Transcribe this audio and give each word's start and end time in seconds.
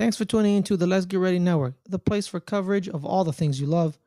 Thanks 0.00 0.16
for 0.16 0.24
tuning 0.24 0.56
into 0.56 0.78
the 0.78 0.86
Let's 0.86 1.04
Get 1.04 1.20
Ready 1.20 1.38
Network, 1.38 1.74
the 1.86 1.98
place 1.98 2.26
for 2.26 2.40
coverage 2.40 2.88
of 2.88 3.04
all 3.04 3.22
the 3.22 3.34
things 3.34 3.60
you 3.60 3.66
love. 3.66 3.98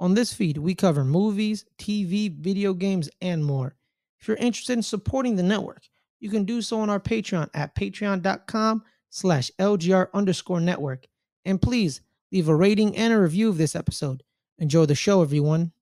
On 0.00 0.14
this 0.14 0.32
feed, 0.32 0.56
we 0.56 0.74
cover 0.74 1.04
movies, 1.04 1.66
TV, 1.76 2.34
video 2.34 2.72
games, 2.72 3.10
and 3.20 3.44
more. 3.44 3.74
If 4.18 4.26
you're 4.26 4.38
interested 4.38 4.72
in 4.72 4.82
supporting 4.82 5.36
the 5.36 5.42
network, 5.42 5.82
you 6.20 6.30
can 6.30 6.44
do 6.44 6.62
so 6.62 6.80
on 6.80 6.88
our 6.88 6.98
Patreon 6.98 7.50
at 7.52 7.74
patreon.com 7.74 8.82
slash 9.10 9.50
LGR 9.58 10.08
underscore 10.14 10.58
network. 10.58 11.06
And 11.44 11.60
please 11.60 12.00
leave 12.32 12.48
a 12.48 12.56
rating 12.56 12.96
and 12.96 13.12
a 13.12 13.20
review 13.20 13.50
of 13.50 13.58
this 13.58 13.76
episode. 13.76 14.22
Enjoy 14.56 14.86
the 14.86 14.94
show, 14.94 15.20
everyone. 15.20 15.72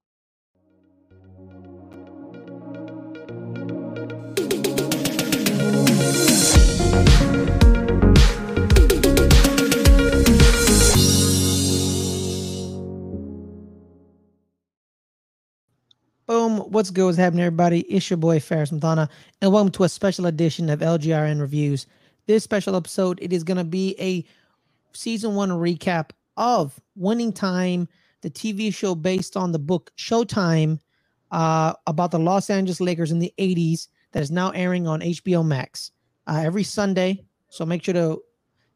What's 16.70 16.90
good? 16.90 17.04
What's 17.04 17.18
happening, 17.18 17.44
everybody? 17.44 17.80
It's 17.80 18.08
your 18.08 18.16
boy 18.16 18.38
Fares 18.38 18.70
Muthana, 18.70 19.08
and 19.42 19.52
welcome 19.52 19.72
to 19.72 19.82
a 19.82 19.88
special 19.88 20.26
edition 20.26 20.70
of 20.70 20.78
LGRN 20.78 21.40
Reviews. 21.40 21.88
This 22.28 22.44
special 22.44 22.76
episode, 22.76 23.18
it 23.20 23.32
is 23.32 23.42
going 23.42 23.56
to 23.56 23.64
be 23.64 23.96
a 23.98 24.24
season 24.92 25.34
one 25.34 25.50
recap 25.50 26.10
of 26.36 26.80
Winning 26.94 27.32
Time, 27.32 27.88
the 28.20 28.30
TV 28.30 28.72
show 28.72 28.94
based 28.94 29.36
on 29.36 29.50
the 29.50 29.58
book 29.58 29.90
Showtime 29.98 30.78
uh, 31.32 31.72
about 31.88 32.12
the 32.12 32.20
Los 32.20 32.50
Angeles 32.50 32.80
Lakers 32.80 33.10
in 33.10 33.18
the 33.18 33.34
80s 33.36 33.88
that 34.12 34.22
is 34.22 34.30
now 34.30 34.50
airing 34.50 34.86
on 34.86 35.00
HBO 35.00 35.44
Max 35.44 35.90
uh, 36.28 36.40
every 36.40 36.62
Sunday. 36.62 37.24
So 37.48 37.66
make 37.66 37.82
sure 37.82 37.94
to 37.94 38.22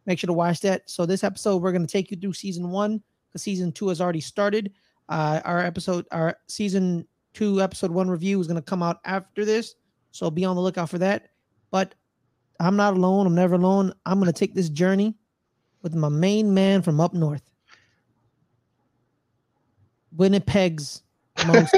make 0.04 0.18
sure 0.18 0.26
to 0.26 0.32
watch 0.32 0.62
that. 0.62 0.90
So 0.90 1.06
this 1.06 1.22
episode, 1.22 1.62
we're 1.62 1.70
going 1.70 1.86
to 1.86 1.92
take 1.92 2.10
you 2.10 2.16
through 2.16 2.32
season 2.32 2.70
one 2.70 3.04
because 3.28 3.42
season 3.42 3.70
two 3.70 3.86
has 3.90 4.00
already 4.00 4.20
started. 4.20 4.72
Uh, 5.08 5.40
our 5.44 5.60
episode, 5.60 6.06
our 6.10 6.36
season 6.48 7.06
two 7.34 7.60
episode 7.60 7.90
one 7.90 8.08
review 8.08 8.40
is 8.40 8.46
going 8.46 8.56
to 8.56 8.62
come 8.62 8.82
out 8.82 9.00
after 9.04 9.44
this. 9.44 9.74
So 10.12 10.30
be 10.30 10.44
on 10.44 10.56
the 10.56 10.62
lookout 10.62 10.88
for 10.88 10.98
that. 10.98 11.30
But 11.70 11.94
I'm 12.60 12.76
not 12.76 12.94
alone. 12.94 13.26
I'm 13.26 13.34
never 13.34 13.56
alone. 13.56 13.92
I'm 14.06 14.18
going 14.20 14.32
to 14.32 14.38
take 14.38 14.54
this 14.54 14.68
journey 14.70 15.14
with 15.82 15.94
my 15.94 16.08
main 16.08 16.54
man 16.54 16.80
from 16.82 17.00
up 17.00 17.12
north. 17.12 17.42
Winnipeg's 20.16 21.02
most 21.46 21.74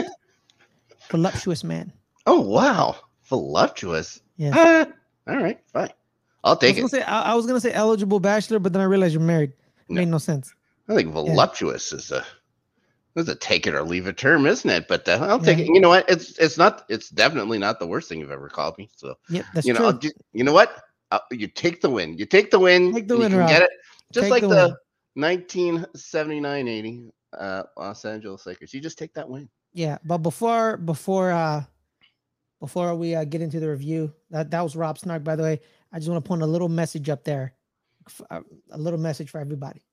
voluptuous 1.10 1.64
man. 1.64 1.92
Oh 2.26 2.40
wow, 2.40 2.96
voluptuous. 3.24 4.20
Yeah. 4.36 4.50
Ah, 4.54 4.86
all 5.32 5.38
right, 5.42 5.58
fine. 5.72 5.90
I'll 6.44 6.52
I 6.54 6.58
take 6.58 6.76
was, 6.82 6.92
it. 6.92 6.98
say, 6.98 7.02
I, 7.02 7.32
I 7.32 7.34
was 7.34 7.46
gonna 7.46 7.60
say 7.60 7.72
eligible 7.72 8.20
bachelor, 8.20 8.58
but 8.58 8.72
then 8.72 8.82
I 8.82 8.84
realized 8.84 9.14
you're 9.14 9.22
married. 9.22 9.50
It 9.50 9.56
No. 9.88 10.00
Made 10.00 10.08
no 10.08 10.18
sense. 10.18 10.52
I 10.88 10.94
think 10.94 11.12
voluptuous 11.12 11.92
is 11.92 12.10
a 12.10 12.24
is 13.16 13.28
a 13.28 13.34
take 13.34 13.66
it 13.66 13.74
or 13.74 13.82
leave 13.82 14.06
it 14.06 14.16
term, 14.16 14.46
isn't 14.46 14.68
it? 14.68 14.88
But 14.88 15.08
uh, 15.08 15.18
I'll 15.22 15.40
take 15.40 15.58
Yeah. 15.58 15.64
it. 15.64 15.74
You 15.74 15.80
know 15.80 15.88
what? 15.88 16.08
It's 16.08 16.38
it's 16.38 16.58
not. 16.58 16.84
It's 16.88 17.08
definitely 17.08 17.58
not 17.58 17.78
the 17.78 17.86
worst 17.86 18.08
thing 18.08 18.20
you've 18.20 18.30
ever 18.30 18.48
called 18.48 18.76
me. 18.78 18.88
So 18.96 19.14
Yep, 19.30 19.46
that's 19.54 19.66
you 19.66 19.72
know, 19.72 19.78
true. 19.78 19.86
I'll 19.88 20.00
you 20.32 20.44
know 20.44 20.52
what? 20.52 20.82
Uh, 21.10 21.18
you 21.30 21.46
take 21.46 21.80
the 21.80 21.90
win. 21.90 22.18
You 22.18 22.26
take 22.26 22.50
the 22.50 22.58
win. 22.58 22.92
Take 22.92 23.08
the 23.08 23.16
win, 23.16 23.32
you 23.32 23.38
get 23.38 23.62
it. 23.62 23.70
Just 24.12 24.24
Take 24.24 24.30
like 24.30 24.42
the 24.42 24.76
the, 25.16 25.20
1979-80 25.20 27.10
uh, 27.38 27.62
Los 27.76 28.04
Angeles 28.04 28.46
Lakers. 28.46 28.74
You 28.74 28.80
just 28.80 28.98
take 28.98 29.14
that 29.14 29.28
win. 29.28 29.48
Yeah, 29.72 29.98
but 30.04 30.18
before 30.18 30.76
before 30.76 31.30
uh 31.30 31.64
before 32.60 32.94
we 32.94 33.14
uh, 33.14 33.24
get 33.24 33.42
into 33.42 33.60
the 33.60 33.68
review, 33.68 34.12
that 34.30 34.50
that 34.50 34.62
was 34.62 34.74
Rob 34.74 34.98
Snark, 34.98 35.22
by 35.22 35.36
the 35.36 35.42
way. 35.42 35.60
I 35.92 35.98
just 35.98 36.10
want 36.10 36.24
to 36.24 36.28
point 36.28 36.42
a 36.42 36.46
little 36.46 36.68
message 36.68 37.08
up 37.08 37.24
there, 37.24 37.54
uh, 38.30 38.40
a 38.70 38.78
little 38.78 38.98
message 38.98 39.30
for 39.30 39.38
everybody. 39.38 39.85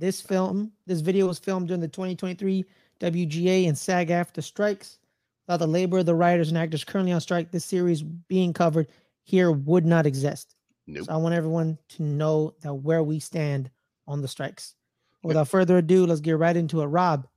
This 0.00 0.22
film, 0.22 0.72
this 0.86 1.02
video 1.02 1.26
was 1.26 1.38
filmed 1.38 1.68
during 1.68 1.82
the 1.82 1.88
2023 1.88 2.64
WGA 3.00 3.68
and 3.68 3.76
SAG-AFTRA 3.76 4.42
strikes. 4.42 4.98
Without 5.46 5.58
the 5.58 5.66
labor 5.66 5.98
of 5.98 6.06
the 6.06 6.14
writers 6.14 6.48
and 6.48 6.56
actors 6.56 6.84
currently 6.84 7.12
on 7.12 7.20
strike, 7.20 7.50
this 7.50 7.66
series 7.66 8.00
being 8.00 8.54
covered 8.54 8.88
here 9.24 9.52
would 9.52 9.84
not 9.84 10.06
exist. 10.06 10.56
Nope. 10.86 11.04
So 11.04 11.12
I 11.12 11.16
want 11.18 11.34
everyone 11.34 11.76
to 11.90 12.02
know 12.02 12.54
that 12.62 12.72
where 12.72 13.02
we 13.02 13.20
stand 13.20 13.70
on 14.08 14.22
the 14.22 14.28
strikes. 14.28 14.74
Without 15.22 15.48
further 15.48 15.76
ado, 15.76 16.06
let's 16.06 16.22
get 16.22 16.38
right 16.38 16.56
into 16.56 16.80
it. 16.80 16.86
Rob, 16.86 17.28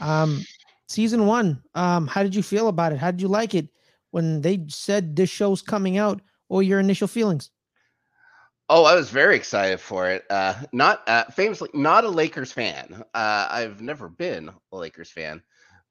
um, 0.00 0.44
season 0.88 1.24
one, 1.24 1.62
um, 1.74 2.06
how 2.06 2.22
did 2.22 2.34
you 2.34 2.42
feel 2.42 2.68
about 2.68 2.92
it? 2.92 2.98
How 2.98 3.10
did 3.10 3.22
you 3.22 3.28
like 3.28 3.54
it 3.54 3.68
when 4.10 4.42
they 4.42 4.66
said 4.68 5.16
this 5.16 5.30
show's 5.30 5.62
coming 5.62 5.96
out? 5.96 6.20
Or 6.50 6.62
your 6.62 6.80
initial 6.80 7.08
feelings? 7.08 7.50
Oh, 8.70 8.84
I 8.84 8.94
was 8.94 9.10
very 9.10 9.36
excited 9.36 9.80
for 9.80 10.10
it. 10.10 10.24
Uh, 10.30 10.54
not 10.72 11.02
uh, 11.08 11.24
famously 11.26 11.70
not 11.74 12.04
a 12.04 12.08
Lakers 12.10 12.52
fan. 12.52 13.04
Uh, 13.14 13.48
I've 13.50 13.82
never 13.82 14.08
been 14.08 14.50
a 14.72 14.76
Lakers 14.76 15.10
fan, 15.10 15.42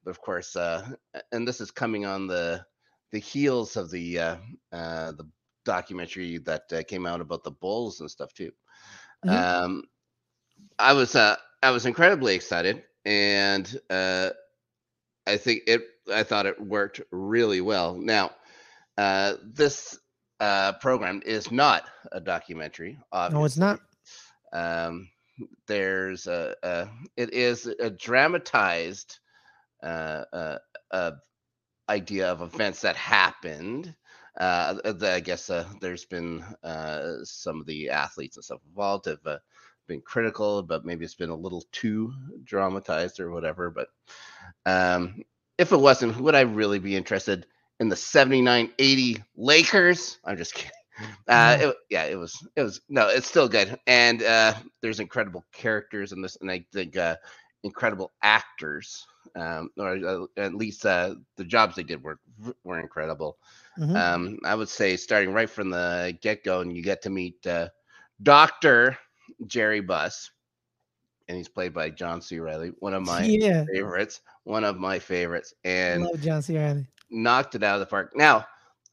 but 0.03 0.11
of 0.11 0.21
course, 0.21 0.55
uh, 0.55 0.87
and 1.33 1.47
this 1.47 1.61
is 1.61 1.71
coming 1.71 2.05
on 2.07 2.27
the 2.27 2.65
the 3.11 3.19
heels 3.19 3.77
of 3.77 3.91
the 3.91 4.19
uh, 4.19 4.37
uh, 4.71 5.11
the 5.13 5.29
documentary 5.65 6.37
that 6.39 6.63
uh, 6.73 6.83
came 6.83 7.05
out 7.05 7.21
about 7.21 7.43
the 7.43 7.51
Bulls 7.51 7.99
and 8.01 8.11
stuff 8.11 8.33
too. 8.33 8.51
Mhm. 9.23 9.49
Um, 9.65 9.83
I 10.79 10.93
was 10.93 11.15
uh, 11.15 11.37
I 11.63 11.71
was 11.71 11.85
incredibly 11.87 12.35
excited, 12.35 12.83
and 13.05 13.67
uh, 13.89 14.31
I 15.27 15.37
think 15.37 15.63
it. 15.67 15.83
I 16.13 16.23
thought 16.23 16.47
it 16.47 16.61
worked 16.61 17.01
really 17.11 17.61
well. 17.61 17.95
Now, 17.95 18.31
uh, 18.97 19.35
this 19.43 19.99
uh, 20.39 20.73
program 20.73 21.21
is 21.25 21.51
not 21.51 21.83
a 22.11 22.19
documentary. 22.19 22.97
Obviously. 23.11 23.39
No, 23.39 23.45
it's 23.45 23.57
not. 23.57 23.79
Um, 24.51 25.09
there's 25.67 26.27
a, 26.27 26.55
a 26.63 26.89
it 27.15 27.33
is 27.33 27.65
a 27.65 27.89
dramatized 27.89 29.19
uh, 29.83 30.23
uh, 30.33 30.57
uh, 30.91 31.11
idea 31.87 32.31
of 32.31 32.41
events 32.41 32.81
that 32.81 32.95
happened. 32.95 33.93
Uh, 34.39 34.73
the, 34.93 35.11
I 35.13 35.19
guess 35.19 35.49
uh, 35.49 35.65
there's 35.81 36.05
been 36.05 36.43
uh, 36.63 37.23
some 37.23 37.59
of 37.59 37.65
the 37.65 37.89
athletes 37.89 38.37
and 38.37 38.43
stuff 38.43 38.61
involved 38.67 39.05
have 39.05 39.25
uh, 39.25 39.37
been 39.87 40.01
critical, 40.01 40.63
but 40.63 40.85
maybe 40.85 41.03
it's 41.03 41.15
been 41.15 41.29
a 41.29 41.35
little 41.35 41.65
too 41.71 42.13
dramatized 42.43 43.19
or 43.19 43.31
whatever. 43.31 43.69
But 43.69 43.89
um, 44.65 45.23
if 45.57 45.71
it 45.73 45.79
wasn't, 45.79 46.17
would 46.21 46.35
I 46.35 46.41
really 46.41 46.79
be 46.79 46.95
interested 46.95 47.45
in 47.79 47.89
the 47.89 47.95
79 47.95 48.71
80 48.77 49.23
Lakers? 49.35 50.19
I'm 50.25 50.37
just 50.37 50.53
kidding. 50.53 50.71
Uh, 51.27 51.57
it, 51.61 51.75
yeah, 51.89 52.03
it 52.03 52.15
was. 52.15 52.45
It 52.55 52.63
was 52.63 52.81
no. 52.89 53.07
It's 53.07 53.27
still 53.27 53.47
good, 53.47 53.79
and 53.87 54.21
uh, 54.23 54.53
there's 54.81 54.99
incredible 54.99 55.45
characters 55.53 56.11
in 56.11 56.21
this, 56.21 56.37
and 56.41 56.51
I 56.51 56.65
think 56.73 56.97
uh, 56.97 57.15
incredible 57.63 58.11
actors. 58.21 59.05
Um, 59.35 59.69
or 59.77 59.95
uh, 59.95 60.25
at 60.37 60.55
least 60.55 60.85
uh, 60.85 61.15
the 61.35 61.43
jobs 61.43 61.75
they 61.75 61.83
did 61.83 62.03
were 62.03 62.19
were 62.63 62.79
incredible. 62.79 63.37
Mhm. 63.77 63.95
Um, 63.95 64.39
I 64.43 64.55
would 64.55 64.69
say 64.69 64.97
starting 64.97 65.33
right 65.33 65.49
from 65.49 65.69
the 65.69 66.17
get 66.21 66.43
go, 66.43 66.61
and 66.61 66.75
you 66.75 66.81
get 66.81 67.01
to 67.03 67.09
meet 67.09 67.45
uh, 67.45 67.69
Doctor 68.23 68.97
Jerry 69.45 69.81
Buss, 69.81 70.31
and 71.27 71.37
he's 71.37 71.47
played 71.47 71.73
by 71.73 71.91
John 71.91 72.21
C. 72.21 72.39
Reilly, 72.39 72.73
one 72.79 72.93
of 72.93 73.03
my 73.03 73.23
yeah, 73.23 73.65
favorites. 73.71 74.21
One 74.43 74.63
of 74.63 74.77
my 74.77 74.99
favorites, 74.99 75.53
and 75.63 76.03
love 76.03 76.21
John 76.21 76.41
C. 76.41 76.57
Reilly. 76.57 76.87
Knocked 77.09 77.55
it 77.55 77.63
out 77.63 77.75
of 77.75 77.79
the 77.79 77.85
park. 77.85 78.11
Now, 78.15 78.45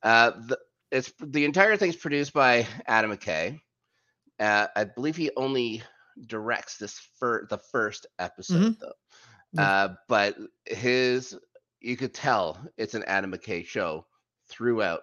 uh, 0.02 0.32
the, 0.46 0.58
it's 0.90 1.12
the 1.20 1.44
entire 1.44 1.76
thing's 1.76 1.96
produced 1.96 2.32
by 2.32 2.66
Adam 2.86 3.10
McKay. 3.10 3.60
Uh, 4.38 4.66
I 4.76 4.84
believe 4.84 5.16
he 5.16 5.30
only 5.36 5.82
directs 6.26 6.78
this 6.78 6.98
for 7.18 7.46
the 7.50 7.58
first 7.58 8.06
episode, 8.18 8.76
though. 8.80 8.92
Yeah. 9.52 9.62
Uh, 9.62 9.94
but 10.08 10.36
his, 10.66 11.36
you 11.80 11.96
could 11.96 12.14
tell 12.14 12.58
it's 12.76 12.94
an 12.94 13.04
Adam 13.06 13.32
McKay 13.32 13.66
show 13.66 14.06
throughout. 14.48 15.02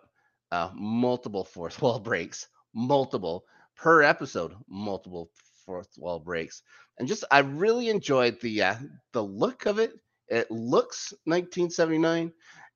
Uh, 0.52 0.70
multiple 0.76 1.44
fourth 1.44 1.82
wall 1.82 2.00
breaks, 2.00 2.48
multiple 2.76 3.44
per 3.76 4.04
episode, 4.04 4.54
multiple 4.70 5.32
fourth 5.66 5.90
wall 5.98 6.20
breaks, 6.20 6.62
and 7.00 7.08
just 7.08 7.24
I 7.32 7.40
really 7.40 7.90
enjoyed 7.90 8.40
the 8.40 8.62
uh, 8.62 8.76
the 9.14 9.24
look 9.24 9.66
of 9.66 9.80
it. 9.80 9.94
It 10.28 10.52
looks 10.52 11.12
1979. 11.26 12.32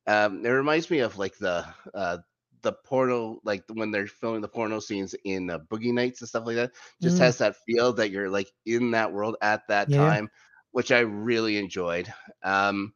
Um, 0.08 0.44
it 0.44 0.50
reminds 0.50 0.90
me 0.90 1.00
of 1.00 1.18
like 1.18 1.38
the 1.38 1.66
uh, 1.94 2.18
the 2.62 2.72
porno, 2.72 3.40
like 3.44 3.64
when 3.72 3.92
they're 3.92 4.06
filming 4.06 4.40
the 4.42 4.48
porno 4.48 4.80
scenes 4.80 5.14
in 5.24 5.50
uh, 5.50 5.60
Boogie 5.60 5.92
Nights 5.94 6.20
and 6.22 6.28
stuff 6.28 6.46
like 6.46 6.56
that. 6.56 6.72
Just 7.02 7.18
Mm. 7.18 7.20
has 7.20 7.38
that 7.38 7.56
feel 7.66 7.92
that 7.94 8.10
you're 8.10 8.30
like 8.30 8.50
in 8.66 8.92
that 8.92 9.12
world 9.12 9.36
at 9.42 9.68
that 9.68 9.92
Yeah. 9.92 10.16
time, 10.16 10.28
which 10.72 10.92
I 10.92 11.00
really 11.00 11.58
enjoyed. 11.58 12.12
Um, 12.42 12.94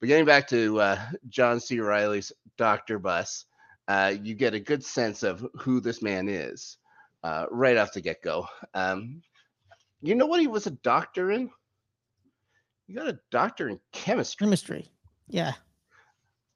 but 0.00 0.08
getting 0.08 0.26
back 0.26 0.48
to 0.48 0.80
uh, 0.80 1.00
John 1.28 1.60
C. 1.60 1.80
Reilly's 1.80 2.32
Doctor 2.56 2.98
Buss, 2.98 3.46
uh, 3.88 4.14
you 4.22 4.34
get 4.34 4.54
a 4.54 4.60
good 4.60 4.84
sense 4.84 5.22
of 5.22 5.46
who 5.60 5.80
this 5.80 6.02
man 6.02 6.28
is 6.28 6.78
uh, 7.22 7.46
right 7.50 7.76
off 7.76 7.92
the 7.92 8.00
get 8.00 8.22
go. 8.22 8.46
Um, 8.74 9.22
you 10.02 10.14
know 10.14 10.26
what 10.26 10.40
he 10.40 10.46
was 10.48 10.66
a 10.66 10.70
doctor 10.70 11.30
in? 11.32 11.50
You 12.86 12.96
got 12.96 13.08
a 13.08 13.20
doctor 13.30 13.68
in 13.68 13.80
chemistry. 13.92 14.48
Chemistry. 14.48 14.90
Yeah. 15.28 15.54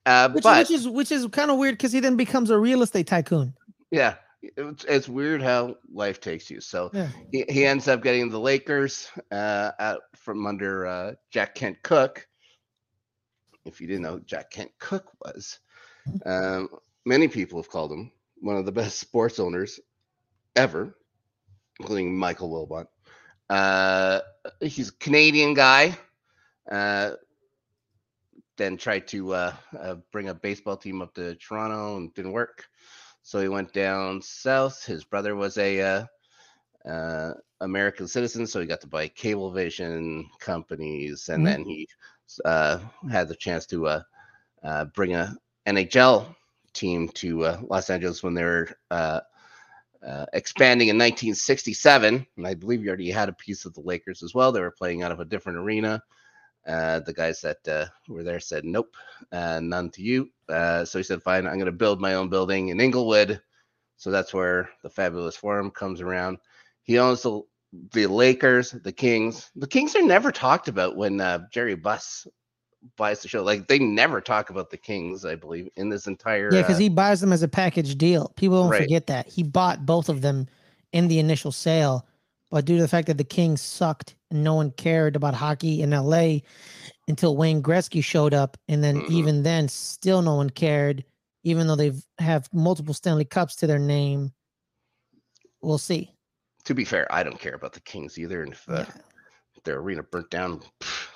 Uh, 0.07 0.31
Which, 0.31 0.45
but 0.45 0.59
which 0.59 0.71
is 0.71 0.89
which 0.89 1.11
is 1.13 1.27
kind 1.27 1.51
of 1.51 1.59
weird 1.59 1.75
because 1.75 1.93
he 1.93 1.99
then 2.01 2.17
becomes 2.17 2.51
a 2.51 2.59
real 2.59 2.83
estate 2.83 3.09
tycoon. 3.09 3.53
yeah, 3.91 4.15
it's, 4.41 4.85
it's 4.85 5.09
weird 5.09 5.43
how 5.43 5.77
life 5.93 6.21
takes 6.21 6.49
you. 6.49 6.61
So 6.61 6.91
Yeah. 6.95 7.09
he, 7.33 7.45
he 7.49 7.67
ends 7.67 7.89
up 7.89 8.03
getting 8.05 8.31
the 8.31 8.39
Lakers 8.39 9.09
uh, 9.33 9.73
out 9.81 10.03
from 10.15 10.47
under 10.47 10.87
uh, 10.87 11.13
Jack 11.31 11.57
Kent 11.57 11.83
Cooke. 11.83 12.27
If 13.65 13.81
you 13.81 13.89
didn't 13.89 14.03
know 14.03 14.13
who 14.13 14.21
Jack 14.21 14.51
Kent 14.53 14.71
Cooke 14.79 15.11
was, 15.25 15.59
um, 16.25 16.69
many 17.05 17.27
people 17.27 17.61
have 17.61 17.69
called 17.71 17.91
him 17.91 18.13
one 18.39 18.57
of 18.57 18.65
the 18.65 18.73
best 18.73 18.99
sports 19.01 19.41
owners 19.41 19.81
ever, 20.55 20.97
including 21.81 22.17
Michael 22.17 22.51
Wilbon. 22.51 22.87
Uh, 23.51 24.21
he's 24.61 24.91
a 24.91 24.97
Canadian 24.99 25.55
guy. 25.55 25.99
Uh, 26.71 27.13
then 28.57 28.77
tried 28.77 29.07
to 29.09 29.35
uh, 29.35 29.55
uh, 29.79 29.97
bring 30.13 30.29
a 30.29 30.35
baseball 30.35 30.77
team 30.77 31.03
up 31.03 31.15
to 31.15 31.35
Toronto 31.37 31.97
and 31.97 32.15
didn't 32.15 32.33
work. 32.33 32.67
So 33.23 33.41
he 33.41 33.49
went 33.49 33.73
down 33.73 34.23
south. 34.23 34.85
His 34.85 35.05
brother 35.05 35.35
was 35.37 35.57
a 35.59 35.81
uh, 35.81 36.07
uh, 36.89 37.33
American 37.61 38.07
citizen, 38.09 38.47
so 38.47 38.61
he 38.61 38.67
got 38.67 38.81
to 38.83 38.87
buy 38.89 39.09
Cablevision 39.09 40.25
companies, 40.41 41.29
and 41.29 41.45
Mhm. 41.45 41.47
then 41.47 41.65
he 41.65 41.89
uh, 42.45 42.79
had 43.11 43.29
the 43.29 43.37
chance 43.37 43.67
to 43.67 43.87
uh, 43.87 44.03
uh, 44.63 44.85
bring 44.95 45.15
a 45.15 45.35
NHL 45.67 46.35
team 46.73 47.09
to 47.15 47.45
uh, 47.45 47.61
Los 47.69 47.91
Angeles 47.91 48.23
when 48.23 48.35
they 48.35 48.45
were 48.45 48.69
uh, 48.91 49.21
uh, 50.07 50.27
expanding 50.33 50.89
in 50.89 50.99
1967. 50.99 52.27
And 52.37 52.47
I 52.47 52.55
believe 52.55 52.83
you 52.83 52.89
already 52.89 53.11
had 53.11 53.29
a 53.29 53.33
piece 53.35 53.65
of 53.65 53.75
the 53.75 53.81
Lakers 53.83 54.23
as 54.23 54.35
well. 54.35 54.53
They 54.53 54.61
were 54.61 54.71
playing 54.77 55.03
out 55.03 55.13
of 55.13 55.21
a 55.21 55.25
different 55.25 55.59
arena. 55.59 56.03
Uh, 56.67 57.01
the 57.01 57.13
guys 57.13 57.41
that 57.41 57.69
uh, 57.69 57.87
were 58.09 58.25
there 58.25 58.41
said, 58.41 58.65
nope, 58.65 58.95
uh, 59.33 59.61
none 59.61 59.89
to 59.91 60.03
you. 60.03 60.29
Uh, 60.49 60.85
so 60.85 60.99
he 60.99 61.03
said, 61.05 61.23
fine, 61.23 61.47
I'm 61.47 61.55
going 61.55 61.67
to 61.67 61.73
build 61.73 62.01
my 62.01 62.15
own 62.15 62.29
building 62.29 62.69
in 62.69 62.81
Inglewood. 62.81 63.41
So 63.97 64.11
that's 64.11 64.35
where 64.35 64.69
the 64.83 64.91
Fabulous 64.91 65.37
Forum 65.37 65.71
comes 65.71 66.01
around. 66.01 66.39
He 66.83 66.99
owns 66.99 67.23
the, 67.23 67.43
the 67.93 68.07
Lakers, 68.07 68.73
the 68.73 68.93
Kings. 68.93 69.51
The 69.55 69.67
Kings 69.67 69.95
are 69.95 70.03
never 70.03 70.33
talked 70.33 70.67
about 70.67 70.97
when 70.97 71.21
uh, 71.21 71.47
Jerry 71.53 71.77
Buss 71.77 72.27
buys 72.97 73.23
the 73.23 73.29
show. 73.29 73.45
Like 73.45 73.69
they 73.69 73.79
never 73.79 74.21
talk 74.21 74.51
about 74.51 74.71
the 74.71 74.77
Kings, 74.77 75.25
I 75.25 75.37
believe, 75.37 75.69
in 75.77 75.89
this 75.89 76.09
entire. 76.09 76.53
Yeah, 76.53 76.63
because 76.63 76.77
uh, 76.77 76.81
he 76.81 76.89
buys 76.89 77.21
them 77.21 77.33
as 77.33 77.43
a 77.45 77.49
package 77.49 77.97
deal. 77.97 78.33
People 78.37 78.61
don't 78.63 78.71
Right. 78.71 78.83
forget 78.83 79.07
that. 79.07 79.29
He 79.29 79.45
bought 79.45 79.87
both 79.87 80.09
of 80.09 80.21
them 80.21 80.49
in 80.93 81.07
the 81.09 81.21
initial 81.21 81.53
sale, 81.53 82.07
but 82.51 82.65
due 82.65 82.77
to 82.77 82.83
the 82.83 82.89
fact 82.89 83.07
that 83.07 83.19
the 83.19 83.25
Kings 83.25 83.63
sucked 83.63 84.16
and 84.31 84.43
no 84.43 84.55
one 84.55 84.71
cared 84.73 85.17
about 85.17 85.35
hockey 85.35 85.83
in 85.83 85.91
LA 85.91 86.39
until 87.09 87.37
Wayne 87.37 87.63
Gretzky 87.63 88.03
showed 88.03 88.35
up, 88.35 88.57
and 88.69 88.83
then 88.83 89.01
Mhm. 89.03 89.11
even 89.11 89.43
then, 89.43 89.69
still 89.69 90.23
no 90.23 90.35
one 90.35 90.51
cared, 90.51 91.05
even 91.45 91.67
though 91.67 91.77
they've 91.77 92.03
have 92.19 92.49
multiple 92.53 92.95
Stanley 92.95 93.25
Cups 93.25 93.57
to 93.57 93.67
their 93.67 93.79
name. 93.79 94.33
We'll 95.63 95.79
see. 95.79 96.13
to 96.65 96.75
be 96.75 96.85
fair, 96.85 97.07
I 97.15 97.23
don't 97.23 97.39
care 97.39 97.55
about 97.55 97.73
the 97.75 97.81
Kings 97.81 98.19
either. 98.19 98.43
And 98.43 98.53
if 98.53 98.69
uh, 98.69 98.79
Yeah. 98.79 98.87
their 99.65 99.79
arena 99.79 100.03
burnt 100.03 100.31
down, 100.31 100.61
pff, 100.81 101.09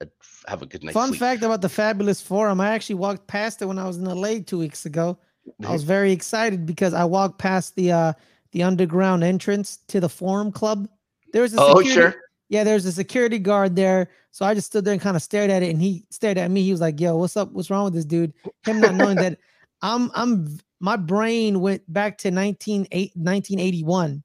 I'd 0.00 0.10
have 0.46 0.62
a 0.62 0.66
good 0.66 0.82
night. 0.82 0.94
Fun 0.94 1.08
sleep. 1.10 1.20
fact 1.20 1.42
about 1.42 1.60
the 1.60 1.68
Fabulous 1.68 2.22
Forum: 2.22 2.58
I 2.58 2.70
actually 2.70 2.94
walked 2.94 3.26
past 3.26 3.60
it 3.60 3.66
when 3.66 3.78
I 3.78 3.86
was 3.86 3.98
in 3.98 4.06
LA 4.06 4.40
two 4.40 4.56
weeks 4.58 4.86
ago. 4.86 5.18
I 5.62 5.72
was 5.72 5.84
very 5.84 6.10
excited 6.10 6.64
because 6.64 6.94
I 6.94 7.04
walked 7.04 7.38
past 7.38 7.74
the 7.76 7.92
uh 7.92 8.12
the 8.52 8.62
underground 8.62 9.22
entrance 9.24 9.76
to 9.88 10.00
the 10.00 10.08
Forum 10.08 10.50
Club. 10.50 10.88
There 11.34 11.42
was 11.42 11.52
a 11.52 11.60
Oh, 11.60 11.76
security, 11.82 11.90
sure. 12.12 12.22
Yeah, 12.48 12.64
there's 12.64 12.84
a 12.86 12.92
security 12.92 13.38
guard 13.38 13.76
there. 13.76 14.08
So 14.30 14.44
I 14.44 14.54
just 14.54 14.66
stood 14.66 14.84
there 14.84 14.92
and 14.92 15.00
kind 15.00 15.16
of 15.16 15.22
stared 15.22 15.50
at 15.50 15.62
it, 15.62 15.70
and 15.70 15.80
he 15.80 16.04
stared 16.10 16.38
at 16.38 16.50
me. 16.50 16.62
He 16.62 16.72
was 16.72 16.80
like, 16.80 17.00
"Yo, 17.00 17.16
what's 17.16 17.36
up? 17.36 17.52
What's 17.52 17.70
wrong 17.70 17.84
with 17.84 17.94
this 17.94 18.04
dude?" 18.04 18.32
Him 18.66 18.80
not 18.80 18.94
knowing 18.94 19.16
that 19.16 19.38
I'm 19.82 20.10
I'm 20.14 20.58
my 20.80 20.96
brain 20.96 21.60
went 21.60 21.90
back 21.92 22.18
to 22.18 22.30
19, 22.30 22.88
eight- 22.92 23.12
1981 23.16 24.22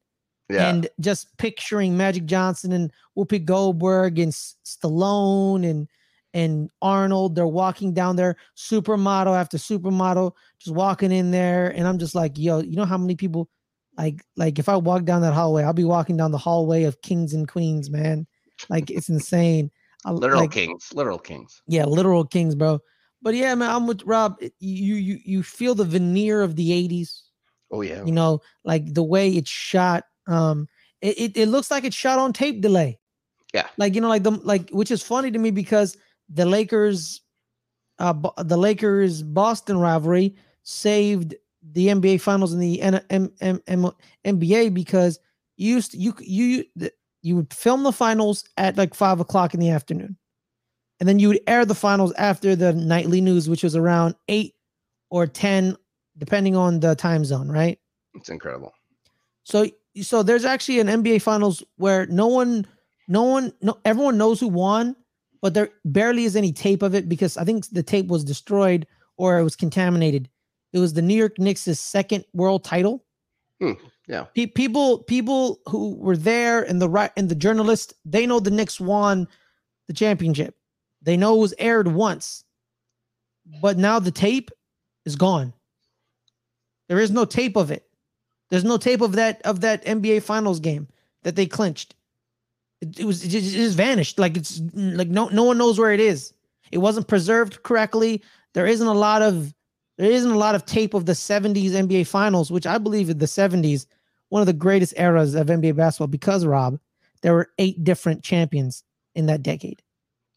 Yeah. 0.49 0.69
and 0.69 0.89
just 0.99 1.35
picturing 1.37 1.95
Magic 1.95 2.25
Johnson 2.25 2.71
and 2.73 2.91
Whoopi 3.17 3.43
Goldberg 3.45 4.19
and 4.19 4.29
S- 4.29 4.55
Stallone 4.65 5.65
and 5.69 5.87
and 6.33 6.69
Arnold. 6.81 7.35
They're 7.35 7.47
walking 7.47 7.93
down 7.93 8.15
there, 8.15 8.35
supermodel 8.57 9.35
after 9.39 9.57
supermodel, 9.57 10.33
just 10.59 10.75
walking 10.75 11.11
in 11.11 11.31
there, 11.31 11.69
and 11.69 11.87
I'm 11.87 11.97
just 11.97 12.15
like, 12.15 12.37
yo, 12.37 12.59
you 12.61 12.75
know 12.75 12.85
how 12.85 12.97
many 12.97 13.15
people, 13.15 13.49
like, 13.99 14.25
like 14.35 14.57
if 14.57 14.67
I 14.69 14.75
walk 14.77 15.03
down 15.03 15.21
that 15.21 15.33
hallway, 15.33 15.63
I'll 15.63 15.73
be 15.73 15.83
walking 15.83 16.17
down 16.17 16.31
the 16.31 16.37
hallway 16.37 16.83
of 16.83 17.01
kings 17.01 17.33
and 17.33 17.47
queens, 17.47 17.89
man. 17.89 18.25
Like 18.69 18.89
it's 18.89 19.09
insane. 19.09 19.69
I, 20.05 20.11
literal 20.11 20.41
like, 20.41 20.51
kings. 20.51 20.91
Literal 20.93 21.19
kings. 21.19 21.61
yeah, 21.67 21.85
literal 21.85 22.25
kings, 22.25 22.55
bro. 22.55 22.79
But 23.21 23.35
yeah, 23.35 23.53
man, 23.55 23.69
I'm 23.69 23.85
with 23.85 24.01
Rob. 24.05 24.37
You 24.59 24.95
you 24.95 25.19
you 25.23 25.43
feel 25.43 25.75
the 25.75 25.83
veneer 25.85 26.41
of 26.41 26.55
the 26.55 26.71
'80s 26.71 27.29
Oh 27.71 27.81
yeah. 27.81 28.03
you 28.03 28.11
know 28.11 28.41
like 28.63 28.93
the 28.93 29.03
way 29.03 29.29
it's 29.29 29.49
shot 29.49 30.03
um 30.27 30.67
it, 31.01 31.19
it, 31.19 31.37
it 31.37 31.47
looks 31.49 31.69
like 31.69 31.83
it's 31.83 31.95
shot 31.95 32.17
on 32.19 32.33
tape 32.33 32.61
delay 32.61 32.99
Yeah. 33.53 33.67
like 33.77 33.93
you 33.95 34.01
know 34.01 34.09
like 34.09 34.23
the 34.23 34.31
like 34.31 34.69
which 34.71 34.91
is 34.91 35.03
funny 35.03 35.29
to 35.31 35.37
me 35.39 35.51
because 35.51 35.95
the 36.29 36.45
lakers 36.45 37.21
uh 37.99 38.13
the 38.37 38.57
lakers 38.57 39.21
boston 39.21 39.77
rivalry 39.77 40.35
saved 40.63 41.35
the 41.71 41.87
nba 41.87 42.19
finals 42.21 42.53
in 42.53 42.59
the 42.59 42.81
N- 42.81 43.01
M- 43.09 43.31
M- 43.41 43.61
M- 43.67 43.91
nba 44.25 44.73
because 44.73 45.19
you 45.57 45.75
used 45.75 45.91
to, 45.91 45.97
you 45.97 46.13
you 46.19 46.63
you 46.75 46.89
you 47.21 47.35
would 47.35 47.53
film 47.53 47.83
the 47.83 47.91
finals 47.91 48.45
at 48.57 48.77
like 48.77 48.93
five 48.93 49.19
o'clock 49.19 49.53
in 49.53 49.59
the 49.59 49.69
afternoon 49.69 50.17
and 50.99 51.07
then 51.07 51.19
you 51.19 51.27
would 51.29 51.41
air 51.47 51.65
the 51.65 51.75
finals 51.75 52.13
after 52.13 52.55
the 52.55 52.73
nightly 52.73 53.21
news 53.21 53.49
which 53.49 53.63
was 53.63 53.75
around 53.75 54.15
eight 54.29 54.55
or 55.09 55.27
ten 55.27 55.75
depending 56.17 56.55
on 56.55 56.79
the 56.79 56.95
time 56.95 57.25
zone 57.25 57.49
right 57.49 57.79
it's 58.15 58.29
incredible. 58.29 58.73
so 59.43 59.65
so 60.01 60.23
there's 60.23 60.45
actually 60.45 60.79
an 60.79 60.87
NBA 60.87 61.21
finals 61.21 61.63
where 61.77 62.05
no 62.07 62.27
one 62.27 62.65
no 63.07 63.23
one 63.23 63.51
no 63.61 63.77
everyone 63.85 64.17
knows 64.17 64.39
who 64.39 64.47
won, 64.47 64.95
but 65.41 65.53
there 65.53 65.69
barely 65.85 66.23
is 66.25 66.35
any 66.35 66.51
tape 66.53 66.81
of 66.81 66.93
it 66.95 67.09
because 67.09 67.37
I 67.37 67.43
think 67.43 67.67
the 67.69 67.83
tape 67.83 68.07
was 68.07 68.23
destroyed 68.23 68.87
or 69.17 69.39
it 69.39 69.43
was 69.43 69.55
contaminated. 69.55 70.29
It 70.73 70.79
was 70.79 70.93
the 70.93 71.01
New 71.01 71.15
York 71.15 71.39
Knicks' 71.39 71.79
second 71.79 72.25
world 72.33 72.63
title. 72.63 73.03
Hmm, 73.59 73.73
yeah. 74.07 74.25
Pe- 74.35 74.45
people 74.45 74.99
people 74.99 75.59
who 75.67 75.95
were 75.95 76.17
there 76.17 76.63
and 76.63 76.81
the 76.81 76.89
right 76.89 77.11
and 77.17 77.29
the 77.29 77.35
journalists, 77.35 77.93
they 78.05 78.25
know 78.25 78.39
the 78.39 78.51
Knicks 78.51 78.79
won 78.79 79.27
the 79.87 79.93
championship. 79.93 80.55
They 81.01 81.17
know 81.17 81.35
it 81.35 81.41
was 81.41 81.53
aired 81.57 81.87
once. 81.87 82.43
But 83.61 83.77
now 83.77 83.99
the 83.99 84.11
tape 84.11 84.51
is 85.05 85.15
gone. 85.15 85.53
There 86.87 86.99
is 86.99 87.11
no 87.11 87.25
tape 87.25 87.55
of 87.55 87.71
it. 87.71 87.85
There's 88.49 88.63
no 88.63 88.77
tape 88.77 89.01
of 89.01 89.13
that 89.13 89.41
of 89.43 89.61
that 89.61 89.85
NBA 89.85 90.23
Finals 90.23 90.59
game 90.59 90.87
that 91.23 91.35
they 91.35 91.45
clinched. 91.45 91.95
It, 92.81 92.99
it 92.99 93.05
was 93.05 93.23
it 93.23 93.29
just, 93.29 93.53
it 93.53 93.57
just 93.57 93.77
vanished. 93.77 94.19
Like 94.19 94.37
it's 94.37 94.61
like 94.73 95.09
no 95.09 95.27
no 95.29 95.43
one 95.43 95.57
knows 95.57 95.79
where 95.79 95.91
it 95.91 95.99
is. 95.99 96.33
It 96.71 96.79
wasn't 96.79 97.07
preserved 97.07 97.63
correctly. 97.63 98.21
There 98.53 98.67
isn't 98.67 98.85
a 98.85 98.93
lot 98.93 99.21
of 99.21 99.53
there 99.99 100.09
isn't 100.09 100.31
a 100.31 100.37
lot 100.37 100.55
of 100.55 100.65
tape 100.65 100.93
of 100.93 101.05
the 101.05 101.11
70s 101.11 101.71
NBA 101.71 102.07
Finals, 102.07 102.49
which 102.49 102.65
I 102.65 102.77
believe 102.77 103.09
in 103.09 103.17
the 103.17 103.25
70s, 103.25 103.85
one 104.29 104.41
of 104.41 104.45
the 104.45 104.53
greatest 104.53 104.93
eras 104.95 105.35
of 105.35 105.47
NBA 105.47 105.75
basketball 105.75 106.07
because 106.07 106.45
Rob, 106.45 106.79
there 107.21 107.33
were 107.33 107.49
eight 107.57 107.83
different 107.83 108.23
champions 108.23 108.85
in 109.13 109.25
that 109.25 109.43
decade. 109.43 109.83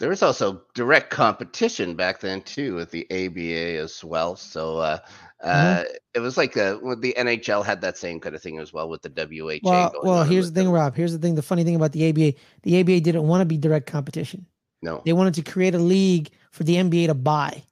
There 0.01 0.09
was 0.09 0.21
also 0.21 0.63
direct 0.75 1.11
competition 1.11 1.95
back 1.95 2.19
then 2.19 2.43
too 2.43 2.75
with 2.75 2.91
the 2.91 3.07
ABA 3.13 3.81
as 3.81 4.03
well. 4.03 4.35
So 4.35 4.79
uh, 4.79 4.99
uh, 5.45 5.85
it 6.13 6.19
was 6.19 6.37
like 6.37 6.57
uh, 6.57 6.79
the 6.99 7.15
NHL 7.17 7.65
had 7.65 7.81
that 7.83 7.97
same 7.97 8.19
kind 8.19 8.35
of 8.35 8.43
thing 8.43 8.59
as 8.59 8.73
well 8.73 8.89
with 8.89 9.03
the 9.03 9.11
WHA. 9.11 9.61
Well, 9.63 9.93
well, 10.03 10.25
here's 10.25 10.51
the 10.51 10.55
thing, 10.57 10.73
middle. 10.73 10.81
Rob. 10.81 10.97
Here's 10.97 11.13
the 11.13 11.21
thing. 11.21 11.37
The 11.37 11.43
funny 11.43 11.63
thing 11.63 11.77
about 11.77 11.93
the 11.93 12.09
ABA, 12.09 12.35
the 12.65 12.81
ABA 12.81 13.01
didn't 13.01 13.29
want 13.29 13.43
to 13.43 13.47
be 13.47 13.59
direct 13.59 13.87
competition. 13.87 14.45
No, 14.83 15.03
They 15.05 15.13
wanted 15.13 15.35
to 15.35 15.43
create 15.43 15.77
a 15.77 15.79
league 15.79 16.31
for 16.51 16.65
the 16.65 16.75
NBA 16.75 17.07
to 17.07 17.15
buy. 17.15 17.63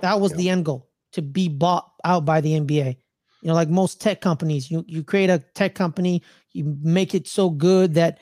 That 0.00 0.20
was 0.20 0.32
Yeah. 0.32 0.38
the 0.38 0.50
end 0.50 0.64
goal 0.64 0.89
to 1.12 1.22
be 1.22 1.48
bought 1.48 1.90
out 2.04 2.24
by 2.24 2.40
the 2.40 2.52
NBA. 2.52 2.96
You 3.42 3.48
know, 3.48 3.54
like 3.54 3.68
most 3.68 4.00
tech 4.00 4.20
companies, 4.20 4.70
you 4.70 4.84
you 4.86 5.02
create 5.02 5.30
a 5.30 5.38
tech 5.54 5.74
company, 5.74 6.22
you 6.52 6.76
make 6.82 7.14
it 7.14 7.26
so 7.26 7.50
good 7.50 7.94
that 7.94 8.18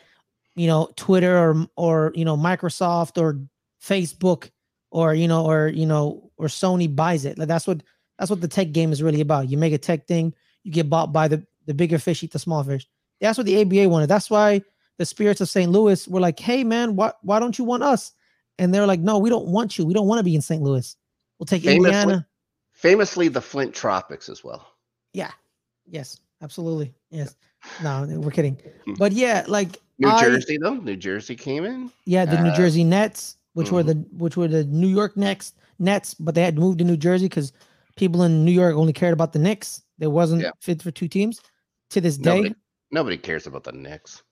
you 0.55 0.67
know 0.67 0.91
Twitter 0.97 1.37
or 1.37 1.67
or 1.77 2.13
you 2.15 2.25
know 2.25 2.37
Microsoft 2.37 3.21
or 3.21 3.41
Facebook 3.83 4.51
or 4.91 5.15
you 5.15 5.27
know 5.27 5.45
or 5.45 5.69
you 5.69 5.87
know 5.87 6.31
or 6.37 6.47
Sony 6.47 6.95
buys 6.95 7.25
it. 7.25 7.37
Like 7.39 7.49
that's 7.49 7.67
what 7.67 7.83
that's 8.19 8.31
what 8.31 8.41
the 8.41 8.49
tech 8.49 8.73
game 8.73 8.93
is 8.93 9.03
really 9.03 9.21
about. 9.21 9.49
You 9.49 9.59
make 9.59 9.73
a 9.73 9.79
tech 9.79 10.07
thing, 10.07 10.35
you 10.63 10.71
get 10.73 10.89
bought 10.89 11.13
by 11.13 11.27
the 11.29 11.45
the 11.67 11.75
bigger 11.75 11.99
fish 11.99 12.23
eat 12.23 12.33
the 12.33 12.39
small 12.39 12.63
fish. 12.63 12.87
That's 13.21 13.37
what 13.37 13.47
the 13.47 13.61
ABA 13.61 13.89
wanted. 13.89 14.09
That's 14.09 14.31
why 14.31 14.63
the 14.99 15.05
spirits 15.07 15.41
of 15.41 15.49
St. 15.49 15.71
Louis 15.71 16.07
were 16.07 16.21
like, 16.21 16.39
"Hey 16.39 16.63
man, 16.63 16.95
why 16.95 17.13
why 17.23 17.41
don't 17.41 17.59
you 17.59 17.65
want 17.65 17.83
us?" 17.83 18.13
And 18.59 18.73
they're 18.73 18.87
like, 18.87 19.01
"No, 19.01 19.19
we 19.19 19.31
don't 19.31 19.49
want 19.49 19.79
you. 19.79 19.85
We 19.85 19.95
don't 19.95 20.07
want 20.07 20.21
to 20.21 20.25
be 20.25 20.37
in 20.37 20.43
St. 20.43 20.63
Louis. 20.63 20.97
We'll 21.39 21.47
take 21.47 21.65
Famously- 21.65 21.89
Indiana." 21.89 22.28
Famously 22.79 23.27
the 23.29 23.41
Flint 23.41 23.75
Tropics 23.75 24.29
as 24.29 24.45
well. 24.45 24.73
Yeah. 25.13 25.33
Yes. 25.87 26.21
Absolutely. 26.41 26.95
Yes. 27.11 27.35
No, 27.83 28.07
we're 28.09 28.31
kidding. 28.31 28.57
Hmm. 28.85 28.95
But 28.95 29.13
yeah, 29.13 29.45
like 29.49 29.79
New 29.99 30.09
I- 30.09 30.23
Jersey 30.23 30.59
though, 30.59 30.75
New 30.75 30.95
Jersey 30.97 31.35
came 31.35 31.65
in. 31.65 31.91
Yeah, 32.05 32.25
the 32.25 32.41
New 32.41 32.51
Uh, 32.51 32.57
Jersey 32.57 32.85
Nets, 32.85 33.37
which 33.55 33.73
were 33.73 33.83
mhm. 33.83 33.87
the 33.87 33.95
which 34.17 34.37
were 34.37 34.47
the 34.47 34.63
New 34.65 34.87
York 34.87 35.17
Nets 35.17 35.55
Nets, 35.81 36.15
but 36.15 36.35
they 36.37 36.43
had 36.43 36.57
moved 36.57 36.79
to 36.79 36.85
New 36.85 36.97
Jersey 36.97 37.27
because 37.27 37.53
people 37.97 38.23
in 38.23 38.45
New 38.45 38.53
York 38.53 38.77
only 38.77 38.93
cared 38.93 39.13
about 39.13 39.33
the 39.33 39.41
Knicks. 39.41 39.83
There 39.99 40.11
wasn't 40.11 40.43
Yeah. 40.43 40.53
fit 40.61 40.81
for 40.83 40.93
two 40.93 41.09
teams. 41.09 41.41
To 41.91 42.01
this 42.03 42.17
day, 42.19 42.37
Nobody, 42.37 42.55
nobody 42.93 43.17
cares 43.17 43.47
about 43.47 43.65
the 43.65 43.73
Knicks. 43.73 44.23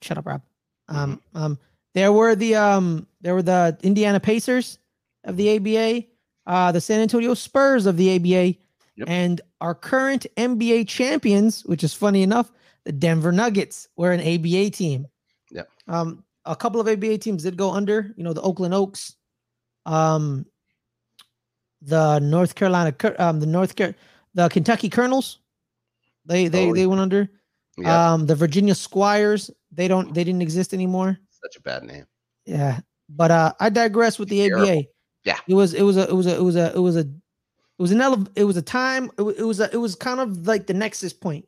shut 0.00 0.16
up, 0.16 0.24
Rob. 0.26 0.40
Mm-hmm. 0.88 0.98
Um, 0.98 1.22
um, 1.34 1.58
there 1.94 2.12
were 2.12 2.34
the 2.36 2.54
um, 2.54 3.06
there 3.20 3.34
were 3.34 3.42
the 3.42 3.76
Indiana 3.82 4.20
Pacers 4.20 4.78
of 5.24 5.36
the 5.36 5.56
ABA, 5.56 6.06
uh, 6.48 6.72
the 6.72 6.80
San 6.80 7.00
Antonio 7.00 7.34
Spurs 7.34 7.86
of 7.86 7.96
the 7.96 8.16
ABA, 8.16 8.58
Yep. 8.96 9.06
and 9.08 9.40
our 9.60 9.74
current 9.76 10.26
NBA 10.36 10.88
champions, 10.88 11.64
which 11.66 11.84
is 11.84 11.94
funny 11.94 12.22
enough, 12.24 12.50
the 12.84 12.90
Denver 12.90 13.30
Nuggets 13.30 13.86
were 13.96 14.10
an 14.10 14.18
ABA 14.20 14.70
team. 14.70 15.06
Yeah. 15.52 15.62
Um, 15.86 16.24
a 16.44 16.56
couple 16.56 16.80
of 16.80 16.88
ABA 16.88 17.18
teams 17.18 17.44
did 17.44 17.56
go 17.56 17.70
under. 17.70 18.12
You 18.16 18.24
know, 18.24 18.32
the 18.32 18.40
Oakland 18.42 18.74
Oaks, 18.74 19.14
um, 19.86 20.44
the 21.82 22.18
North 22.18 22.54
Carolina, 22.54 22.92
um, 23.18 23.38
the 23.40 23.46
North 23.46 23.76
Car- 23.76 23.94
the 24.34 24.48
Kentucky 24.48 24.88
Colonels. 24.88 25.38
They 26.26 26.48
they 26.48 26.68
Oh, 26.70 26.74
they 26.74 26.86
went 26.86 27.00
under. 27.00 27.28
Yeah, 27.76 28.12
Um, 28.14 28.26
the 28.26 28.34
Virginia 28.34 28.74
Squires, 28.74 29.50
they 29.70 29.86
don't 29.86 30.12
they 30.12 30.24
didn't 30.24 30.42
exist 30.42 30.74
anymore. 30.74 31.18
such 31.30 31.56
a 31.56 31.60
bad 31.60 31.84
name. 31.84 32.04
Yeah. 32.46 32.80
But 33.08 33.30
uh 33.30 33.52
I 33.60 33.68
digress 33.70 34.18
with 34.18 34.28
the 34.28 34.50
ABA. 34.52 34.84
Yeah. 35.24 35.38
It 35.46 35.54
was 35.54 35.74
it 35.74 35.82
was 35.82 35.96
a 35.96 36.08
it 36.08 36.14
was 36.14 36.26
a 36.26 36.36
it 36.36 36.42
was 36.42 36.56
a 36.56 36.72
it 36.74 36.78
was 36.78 36.96
a 36.96 37.00
it 37.00 37.82
was 37.82 37.92
an 37.92 38.00
ele- 38.00 38.28
it 38.34 38.44
was 38.44 38.56
a 38.56 38.62
time 38.62 39.10
it, 39.18 39.22
it 39.22 39.44
was 39.44 39.60
a, 39.60 39.70
it 39.72 39.76
was 39.76 39.94
kind 39.94 40.20
of 40.20 40.46
like 40.46 40.66
the 40.66 40.74
nexus 40.74 41.12
point. 41.12 41.46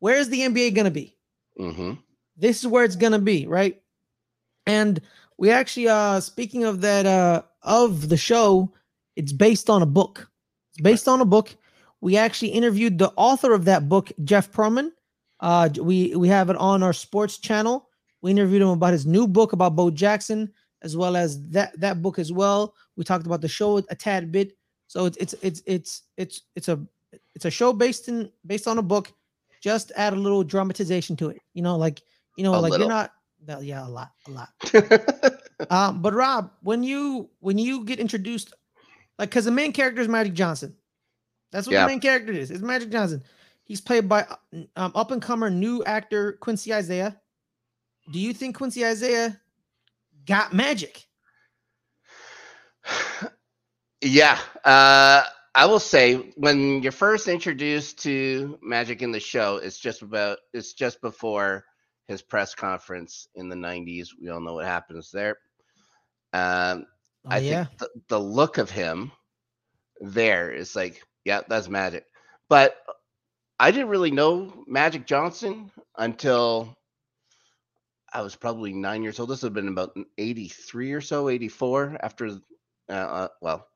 Where 0.00 0.16
is 0.16 0.28
the 0.28 0.40
NBA 0.40 0.70
going 0.74 0.84
to 0.86 0.90
be? 0.90 1.16
hmm 1.56 1.92
This 2.36 2.60
is 2.60 2.66
where 2.66 2.84
it's 2.84 2.96
going 2.96 3.12
to 3.12 3.18
be, 3.18 3.46
right? 3.46 3.80
And 4.66 5.00
we 5.38 5.50
actually 5.50 5.88
uh 5.88 6.20
speaking 6.20 6.64
of 6.64 6.80
that 6.82 7.06
uh 7.06 7.42
of 7.62 8.08
the 8.08 8.16
show, 8.16 8.72
it's 9.16 9.32
based 9.32 9.70
on 9.70 9.82
a 9.82 9.86
book. 9.86 10.28
It's 10.72 10.82
based 10.82 11.08
on 11.08 11.20
a 11.20 11.24
book. 11.24 11.54
We 12.00 12.16
actually 12.16 12.48
interviewed 12.48 12.98
the 12.98 13.12
author 13.16 13.52
of 13.52 13.64
that 13.66 13.88
book, 13.88 14.10
Jeff 14.24 14.50
Pearlman. 14.50 14.90
Uh, 15.40 15.68
we 15.80 16.14
we 16.16 16.28
have 16.28 16.50
it 16.50 16.56
on 16.56 16.82
our 16.82 16.92
sports 16.92 17.38
channel. 17.38 17.88
We 18.22 18.30
interviewed 18.30 18.62
him 18.62 18.68
about 18.68 18.92
his 18.92 19.06
new 19.06 19.26
book 19.26 19.52
about 19.52 19.74
Bo 19.76 19.90
Jackson, 19.90 20.52
as 20.82 20.96
well 20.96 21.16
as 21.16 21.42
that 21.50 21.78
that 21.80 22.02
book 22.02 22.18
as 22.18 22.32
well. 22.32 22.74
We 22.96 23.04
talked 23.04 23.26
about 23.26 23.40
the 23.40 23.48
show 23.48 23.78
a 23.78 23.94
tad 23.94 24.30
bit. 24.32 24.56
So 24.88 25.06
it's 25.06 25.16
it's 25.18 25.34
it's 25.42 25.62
it's 25.66 26.02
it's 26.16 26.42
it's 26.54 26.68
a 26.68 26.78
it's 27.34 27.44
a 27.46 27.50
show 27.50 27.72
based 27.72 28.08
in 28.08 28.30
based 28.46 28.66
on 28.68 28.78
a 28.78 28.82
book. 28.82 29.12
Just 29.60 29.92
add 29.96 30.12
a 30.12 30.16
little 30.16 30.42
dramatization 30.44 31.16
to 31.16 31.30
it. 31.30 31.40
You 31.54 31.62
know, 31.62 31.76
like 31.76 32.02
you 32.36 32.44
know, 32.44 32.54
A 32.54 32.56
like 32.56 32.72
little. 32.72 32.86
you're 32.88 32.94
not. 32.94 33.12
Yeah, 33.60 33.86
a 33.86 33.88
lot, 33.88 34.10
a 34.28 34.30
lot. 34.30 34.48
Um, 35.70 36.02
but 36.02 36.12
Rob, 36.12 36.50
when 36.62 36.82
you 36.82 37.30
when 37.38 37.56
you 37.56 37.84
get 37.84 38.00
introduced, 38.00 38.52
like, 39.18 39.30
because 39.30 39.44
the 39.44 39.50
main 39.52 39.72
character 39.72 40.00
is 40.02 40.08
Magic 40.08 40.32
Johnson. 40.34 40.74
That's 41.52 41.66
what 41.68 41.74
Yeah. 41.74 41.82
the 41.82 41.88
main 41.88 42.00
character 42.00 42.32
is. 42.32 42.50
It's 42.50 42.62
Magic 42.62 42.90
Johnson. 42.90 43.22
He's 43.64 43.80
played 43.80 44.08
by 44.08 44.26
um, 44.74 44.90
up 44.96 45.12
and 45.12 45.22
comer 45.22 45.50
new 45.50 45.84
actor 45.84 46.32
Quincy 46.40 46.74
Isaiah. 46.74 47.16
Do 48.10 48.18
you 48.18 48.32
think 48.32 48.56
Quincy 48.56 48.84
Isaiah 48.84 49.40
got 50.26 50.52
magic? 50.52 51.04
yeah. 54.00 54.38
Uh, 54.64 55.22
I 55.54 55.66
will 55.66 55.80
say 55.80 56.14
when 56.36 56.82
you're 56.82 56.92
first 56.92 57.28
introduced 57.28 58.02
to 58.04 58.58
Magic 58.62 59.02
in 59.02 59.12
the 59.12 59.20
show, 59.20 59.56
it's 59.56 59.78
just 59.78 60.02
about 60.02 60.38
it's 60.54 60.72
just 60.72 61.00
before 61.02 61.64
his 62.08 62.22
press 62.22 62.54
conference 62.54 63.28
in 63.34 63.48
the 63.48 63.56
90s. 63.56 64.08
We 64.20 64.28
all 64.30 64.40
know 64.40 64.54
what 64.54 64.64
happens 64.66 65.10
there. 65.12 65.36
Um, 66.32 66.86
Oh, 67.26 67.30
I 67.30 67.38
yeah. 67.38 67.66
think 67.66 67.78
the, 67.78 67.88
the 68.08 68.20
look 68.20 68.58
of 68.58 68.70
him 68.70 69.12
there 70.00 70.50
is 70.50 70.74
like, 70.74 71.02
yeah, 71.24 71.42
that's 71.48 71.68
Magic. 71.68 72.04
But 72.48 72.76
I 73.60 73.70
didn't 73.70 73.88
really 73.88 74.10
know 74.10 74.64
Magic 74.66 75.06
Johnson 75.06 75.70
until 75.96 76.76
I 78.14 78.20
was 78.22 78.36
probably 78.36 78.72
nine 78.72 79.02
years 79.02 79.18
old. 79.18 79.30
This 79.30 79.42
would 79.42 79.48
have 79.50 79.54
been 79.54 79.68
about 79.68 79.96
83 80.18 80.92
or 80.92 81.00
so, 81.00 81.28
84 81.28 81.96
after, 82.02 82.26
uh, 82.88 82.92
uh, 82.92 83.28
well, 83.40 83.66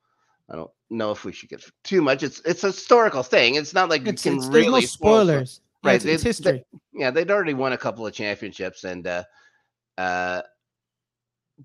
I 0.51 0.57
don't 0.57 0.71
know 0.91 1.11
if 1.11 1.25
we 1.25 1.33
should 1.33 1.49
get 1.49 1.65
too 1.85 2.03
much. 2.03 2.23
It's 2.23 2.41
it's 2.45 2.63
a 2.63 2.69
historical 2.69 3.23
thing. 3.23 3.57
It's 3.57 3.75
not 3.75 3.89
like 3.89 4.07
It's, 4.07 4.25
you 4.25 4.33
can 4.33 4.39
it's, 4.39 4.49
really 4.49 4.81
no 4.83 4.87
spoil 4.87 5.25
spoilers. 5.25 5.61
Yeah, 5.83 5.91
Right, 5.91 5.97
it's, 5.97 6.05
it's 6.05 6.23
they- 6.23 6.29
they- 6.53 6.59
history. 6.59 6.67
yeah, 6.93 7.11
they'd 7.11 7.31
already 7.31 7.55
won 7.55 7.73
a 7.73 7.79
couple 7.79 8.07
of 8.07 8.13
championships, 8.13 8.85
and 8.85 9.07
uh, 9.07 9.25
uh, 9.99 10.43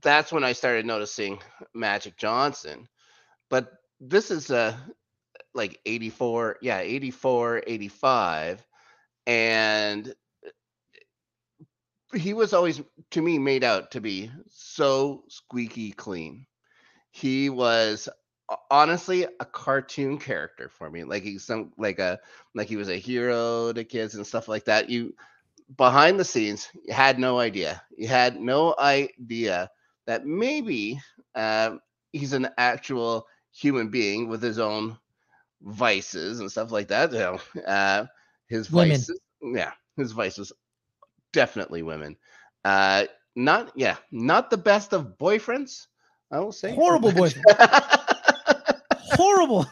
that's 0.01 0.31
when 0.31 0.43
I 0.43 0.53
started 0.53 0.85
noticing 0.85 1.39
Magic 1.73 2.17
Johnson. 2.17 2.87
But 3.49 3.71
this 3.99 4.31
is 4.31 4.49
uh, 4.49 4.75
like 5.53 5.79
84, 5.85 6.57
yeah, 6.61 6.79
84, 6.79 7.63
85, 7.67 8.65
and 9.27 10.13
he 12.15 12.33
was 12.33 12.53
always 12.53 12.81
to 13.11 13.21
me 13.21 13.37
made 13.39 13.63
out 13.63 13.91
to 13.91 14.01
be 14.01 14.31
so 14.49 15.23
squeaky 15.29 15.91
clean. 15.91 16.45
He 17.11 17.49
was 17.49 18.09
honestly 18.69 19.25
a 19.39 19.45
cartoon 19.45 20.17
character 20.19 20.69
for 20.69 20.89
me. 20.89 21.03
Like 21.03 21.23
he's 21.23 21.45
some 21.45 21.71
like 21.77 21.99
a 21.99 22.19
like 22.55 22.67
he 22.67 22.75
was 22.77 22.89
a 22.89 22.97
hero 22.97 23.73
to 23.73 23.83
kids 23.83 24.15
and 24.15 24.25
stuff 24.25 24.47
like 24.47 24.65
that. 24.65 24.89
You 24.89 25.13
behind 25.77 26.19
the 26.19 26.25
scenes, 26.25 26.69
you 26.85 26.93
had 26.93 27.19
no 27.19 27.39
idea. 27.39 27.81
You 27.97 28.07
had 28.07 28.39
no 28.39 28.75
idea 28.79 29.69
that 30.05 30.25
maybe 30.25 30.99
um, 31.35 31.79
he's 32.11 32.33
an 32.33 32.49
actual 32.57 33.25
human 33.53 33.89
being 33.89 34.27
with 34.29 34.41
his 34.41 34.59
own 34.59 34.97
vices 35.61 36.39
and 36.39 36.51
stuff 36.51 36.71
like 36.71 36.89
that. 36.89 37.11
You 37.13 37.19
know, 37.19 37.39
uh, 37.67 38.05
his 38.47 38.67
Women. 38.69 39.07
vices, 39.07 39.19
yeah, 39.41 39.71
his 39.97 40.11
vices, 40.11 40.51
definitely 41.33 41.83
women. 41.83 42.17
Uh, 42.63 43.05
not 43.35 43.71
yeah, 43.75 43.97
not 44.11 44.49
the 44.49 44.57
best 44.57 44.93
of 44.93 45.17
boyfriends. 45.19 45.87
I 46.31 46.39
will 46.39 46.51
say 46.51 46.79
Horrible 46.79 47.11
boyfriend. 47.11 47.47
horrible, 48.97 49.65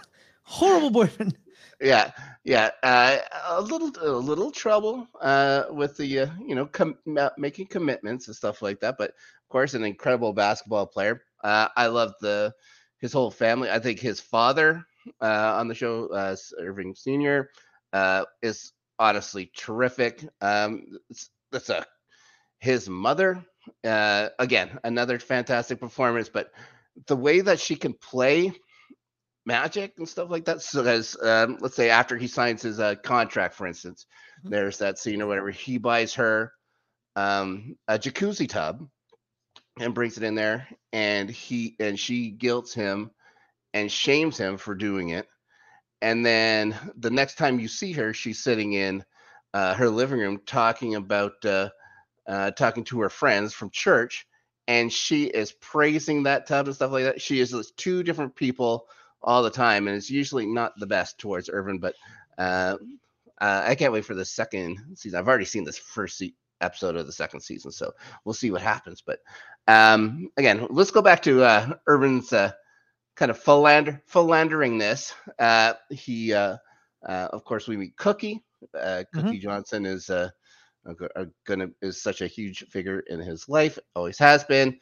horrible 0.44 0.90
boyfriend. 0.92 1.38
yeah 1.82 2.12
yeah 2.44 2.70
uh, 2.84 3.18
a 3.50 3.62
little 3.62 3.92
a 4.02 4.12
little 4.18 4.52
trouble 4.52 5.08
uh 5.22 5.64
with 5.72 5.96
the 5.98 6.20
uh, 6.20 6.28
you 6.46 6.56
know 6.56 6.66
com- 6.66 6.98
making 7.38 7.68
commitments 7.68 8.28
and 8.28 8.36
stuff 8.36 8.62
like 8.62 8.80
that 8.80 8.96
but 8.98 9.10
of 9.12 9.50
course 9.50 9.74
an 9.74 9.84
incredible 9.84 10.34
basketball 10.34 10.86
player 10.86 11.22
uh 11.44 11.68
i 11.76 11.88
love 11.88 12.14
the 12.22 12.54
his 13.00 13.14
whole 13.14 13.32
family 13.32 13.70
i 13.70 13.80
think 13.80 14.00
his 14.00 14.20
father 14.20 14.84
uh 15.22 15.56
on 15.58 15.68
the 15.68 15.76
show 15.76 16.08
uh 16.14 16.36
Earvin 16.60 16.96
senior 16.96 17.50
uh 17.94 18.24
is 18.42 18.74
honestly 19.00 19.52
terrific 19.56 20.26
um 20.42 20.84
that's 21.52 21.70
a 21.70 21.86
his 22.60 22.90
mother 22.90 23.44
uh 23.86 24.30
again 24.40 24.80
another 24.84 25.20
fantastic 25.20 25.80
performance 25.80 26.30
but 26.30 26.52
the 27.08 27.16
way 27.16 27.42
that 27.42 27.60
she 27.60 27.76
can 27.76 27.94
play 27.94 28.54
magic 29.46 29.94
and 29.98 30.08
stuff 30.08 30.30
like 30.30 30.46
that. 30.46 30.62
So 30.62 30.84
as 30.86 31.16
um, 31.22 31.58
let's 31.62 31.76
say 31.76 31.90
after 31.90 32.18
he 32.18 32.28
signs 32.28 32.62
his 32.62 32.80
uh, 32.80 32.96
contract, 32.96 33.56
for 33.56 33.68
instance, 33.68 34.06
Mhm. 34.46 34.52
there's 34.52 34.78
that 34.80 35.00
scene 35.00 35.22
or 35.22 35.28
whatever. 35.28 35.52
He 35.52 35.78
buys 35.78 36.16
her 36.16 36.54
um, 37.16 37.78
a 37.88 38.00
jacuzzi 38.00 38.48
tub 38.50 38.88
and 39.80 39.94
brings 39.96 40.18
it 40.18 40.24
in 40.24 40.36
there, 40.36 40.68
and 40.94 41.30
he 41.30 41.76
and 41.80 42.00
she 42.00 42.32
guilts 42.32 42.74
him 42.74 43.12
and 43.74 43.92
shames 43.92 44.38
him 44.38 44.58
for 44.58 44.76
doing 44.76 45.10
it. 45.10 45.28
And 46.02 46.26
then 46.26 46.76
the 46.98 47.12
next 47.12 47.36
time 47.38 47.60
you 47.60 47.68
see 47.68 47.94
her, 47.94 48.14
she's 48.14 48.44
sitting 48.44 48.74
in 48.74 49.04
uh, 49.54 49.74
her 49.74 49.90
living 49.90 50.20
room 50.20 50.42
talking 50.46 50.96
about 50.96 51.44
uh, 51.46 51.70
uh, 52.28 52.52
talking 52.52 52.84
to 52.86 53.02
her 53.02 53.10
friends 53.10 53.54
from 53.54 53.70
church, 53.72 54.28
and 54.68 54.92
she 54.92 55.26
is 55.26 55.52
praising 55.54 56.24
that 56.24 56.48
tub 56.48 56.68
and 56.68 56.76
stuff 56.76 56.92
like 56.92 57.06
that. 57.06 57.22
She 57.22 57.40
is 57.40 57.74
two 57.78 58.04
different 58.04 58.36
people 58.36 58.88
all 59.22 59.44
the 59.44 59.50
time, 59.50 59.88
and 59.88 59.98
it's 59.98 60.10
usually 60.10 60.46
not 60.46 60.74
the 60.78 60.88
best 60.88 61.18
towards 61.18 61.50
Earvin. 61.50 61.80
But 61.80 61.96
uh, 62.38 62.78
uh, 63.42 63.64
I 63.66 63.76
can't 63.76 63.94
wait 63.94 64.06
for 64.06 64.16
the 64.16 64.26
second 64.26 64.78
season. 64.96 65.20
I've 65.20 65.28
already 65.28 65.46
seen 65.46 65.64
this 65.64 65.78
first 65.78 66.18
se- 66.18 66.36
episode 66.62 66.96
of 66.96 67.06
the 67.06 67.12
second 67.12 67.42
season, 67.42 67.72
so 67.72 67.92
we'll 68.26 68.34
see 68.34 68.52
what 68.52 68.62
happens. 68.62 69.02
But 69.02 69.20
um, 69.68 70.30
again, 70.38 70.68
let's 70.70 70.92
go 70.92 71.02
back 71.02 71.22
to 71.24 71.44
uh, 71.44 71.74
Earvin's 71.88 72.34
uh, 72.34 72.52
kind 73.16 73.32
of 73.32 73.40
philander 73.40 74.02
philandering. 74.08 74.78
This 74.78 75.14
uh, 75.40 75.74
he, 75.90 76.34
uh, 76.34 76.58
uh, 77.06 77.30
of 77.34 77.44
course, 77.44 77.68
we 77.68 77.78
meet 77.78 77.98
Cookie. 77.98 78.44
Uh, 78.78 79.04
Cookie 79.14 79.40
Johnson 79.40 79.86
is 79.86 80.10
uh, 80.10 80.30
a 80.86 80.94
are 81.16 81.28
gonna 81.46 81.68
is 81.82 82.02
such 82.02 82.22
a 82.22 82.28
huge 82.28 82.66
figure 82.70 83.00
in 83.08 83.20
his 83.20 83.48
life, 83.50 83.78
always 83.96 84.18
has 84.20 84.44
been. 84.44 84.78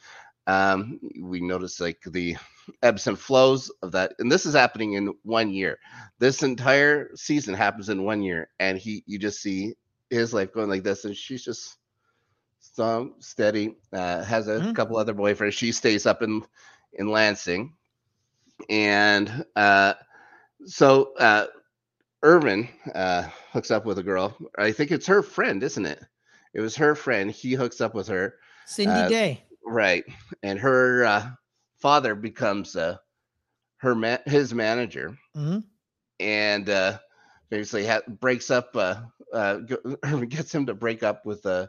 Um, 0.48 1.00
we 1.22 1.42
notice 1.42 1.80
like 1.80 2.00
the 2.06 2.36
ebbs 2.84 3.08
and 3.08 3.18
flows 3.18 3.72
of 3.82 3.92
that, 3.94 4.14
and 4.20 4.32
this 4.32 4.46
is 4.46 4.54
happening 4.54 4.94
in 4.94 5.14
one 5.24 5.50
year. 5.52 5.78
This 6.20 6.44
entire 6.44 7.10
season 7.16 7.54
happens 7.54 7.90
in 7.90 8.04
one 8.04 8.22
year, 8.22 8.50
and 8.60 8.78
he 8.78 9.04
you 9.06 9.20
just 9.20 9.42
see 9.42 9.74
his 10.10 10.34
life 10.34 10.54
going 10.54 10.70
like 10.70 10.84
this, 10.84 11.06
and 11.06 11.16
she's 11.16 11.44
just 11.44 11.78
strong, 12.60 13.14
steady. 13.20 13.76
Uh, 13.94 14.24
has 14.24 14.48
a 14.48 14.64
Mhm. 14.64 14.76
couple 14.76 14.98
other 14.98 15.14
boyfriends. 15.14 15.54
She 15.54 15.72
stays 15.72 16.06
up 16.06 16.22
in 16.22 16.44
in 16.94 17.10
Lansing, 17.10 17.74
and 18.70 19.46
uh, 19.56 19.94
so 20.66 21.14
uh, 21.20 21.48
Earvin 22.28 22.68
uh, 22.94 23.24
hooks 23.54 23.72
up 23.72 23.86
with 23.86 24.00
a 24.00 24.04
girl. 24.04 24.36
I 24.58 24.74
think 24.74 24.92
it's 24.92 25.08
her 25.08 25.24
friend, 25.24 25.64
isn't 25.64 25.86
it? 25.86 26.04
It 26.54 26.60
was 26.60 26.76
her 26.76 26.94
friend. 26.94 27.32
He 27.32 27.54
hooks 27.54 27.80
up 27.80 27.96
with 27.96 28.10
her. 28.10 28.36
Cindy 28.66 28.92
Uh, 29.00 29.08
Day. 29.08 29.44
Right. 29.66 30.04
And 30.44 30.60
her 30.60 31.06
uh, 31.06 31.30
father 31.78 32.16
becomes 32.16 32.76
uh, 32.76 32.98
her 33.78 33.96
ma- 33.96 34.18
his 34.26 34.54
manager 34.54 35.18
hmm 35.34 35.60
and 36.20 36.68
uh, 36.70 36.98
basically 37.50 37.86
ha- 37.86 38.02
breaks 38.08 38.50
up, 38.52 38.76
uh, 38.76 38.96
uh, 39.32 39.58
gets 40.28 40.54
him 40.54 40.66
to 40.66 40.74
break 40.74 41.04
up 41.04 41.26
with 41.26 41.46
uh, 41.46 41.68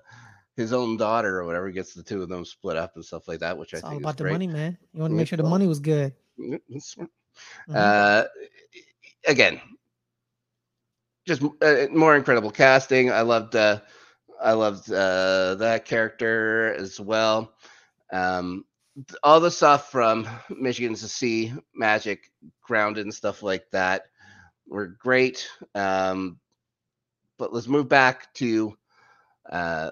his 0.56 0.72
own 0.72 0.96
daughter 0.96 1.38
or 1.38 1.44
whatever, 1.44 1.70
gets 1.70 1.92
the 1.94 2.02
two 2.02 2.22
of 2.22 2.28
them 2.30 2.44
split 2.44 2.76
up 2.76 2.96
and 2.96 3.04
stuff 3.04 3.28
like 3.28 3.40
that, 3.40 3.56
which 3.58 3.74
It's 3.74 3.84
I 3.84 3.86
all 3.86 3.90
think 3.92 4.02
about 4.02 4.10
is 4.10 4.16
the 4.16 4.24
great. 4.24 4.32
money, 4.32 4.46
man. 4.48 4.76
You 4.92 5.02
want 5.02 5.12
to 5.12 5.16
make 5.16 5.28
sure 5.28 5.36
the 5.36 5.42
money 5.44 5.66
was 5.68 5.78
good. 5.80 6.14
Mm-hmm. 6.40 7.04
Uh, 7.74 8.24
again, 9.26 9.60
just 11.28 11.42
uh, 11.62 11.86
more 11.92 12.16
incredible 12.16 12.50
casting. 12.50 13.12
I 13.12 13.20
loved, 13.20 13.54
uh, 13.54 13.80
I 14.42 14.52
loved 14.52 14.90
uh, 14.90 15.56
that 15.56 15.84
character 15.84 16.74
as 16.74 16.98
well. 16.98 17.52
Um, 18.12 18.64
all 19.22 19.38
the 19.38 19.50
stuff 19.50 19.92
from 19.92 20.26
Michigan's 20.48 21.02
to 21.02 21.08
Sea, 21.08 21.52
Magic, 21.74 22.32
Grounded, 22.62 23.04
and 23.04 23.14
stuff 23.14 23.42
like 23.42 23.70
that 23.70 24.06
were 24.66 24.86
great. 24.86 25.48
Um, 25.74 26.38
but 27.38 27.52
let's 27.52 27.68
move 27.68 27.88
back 27.88 28.32
to 28.34 28.76
uh, 29.50 29.90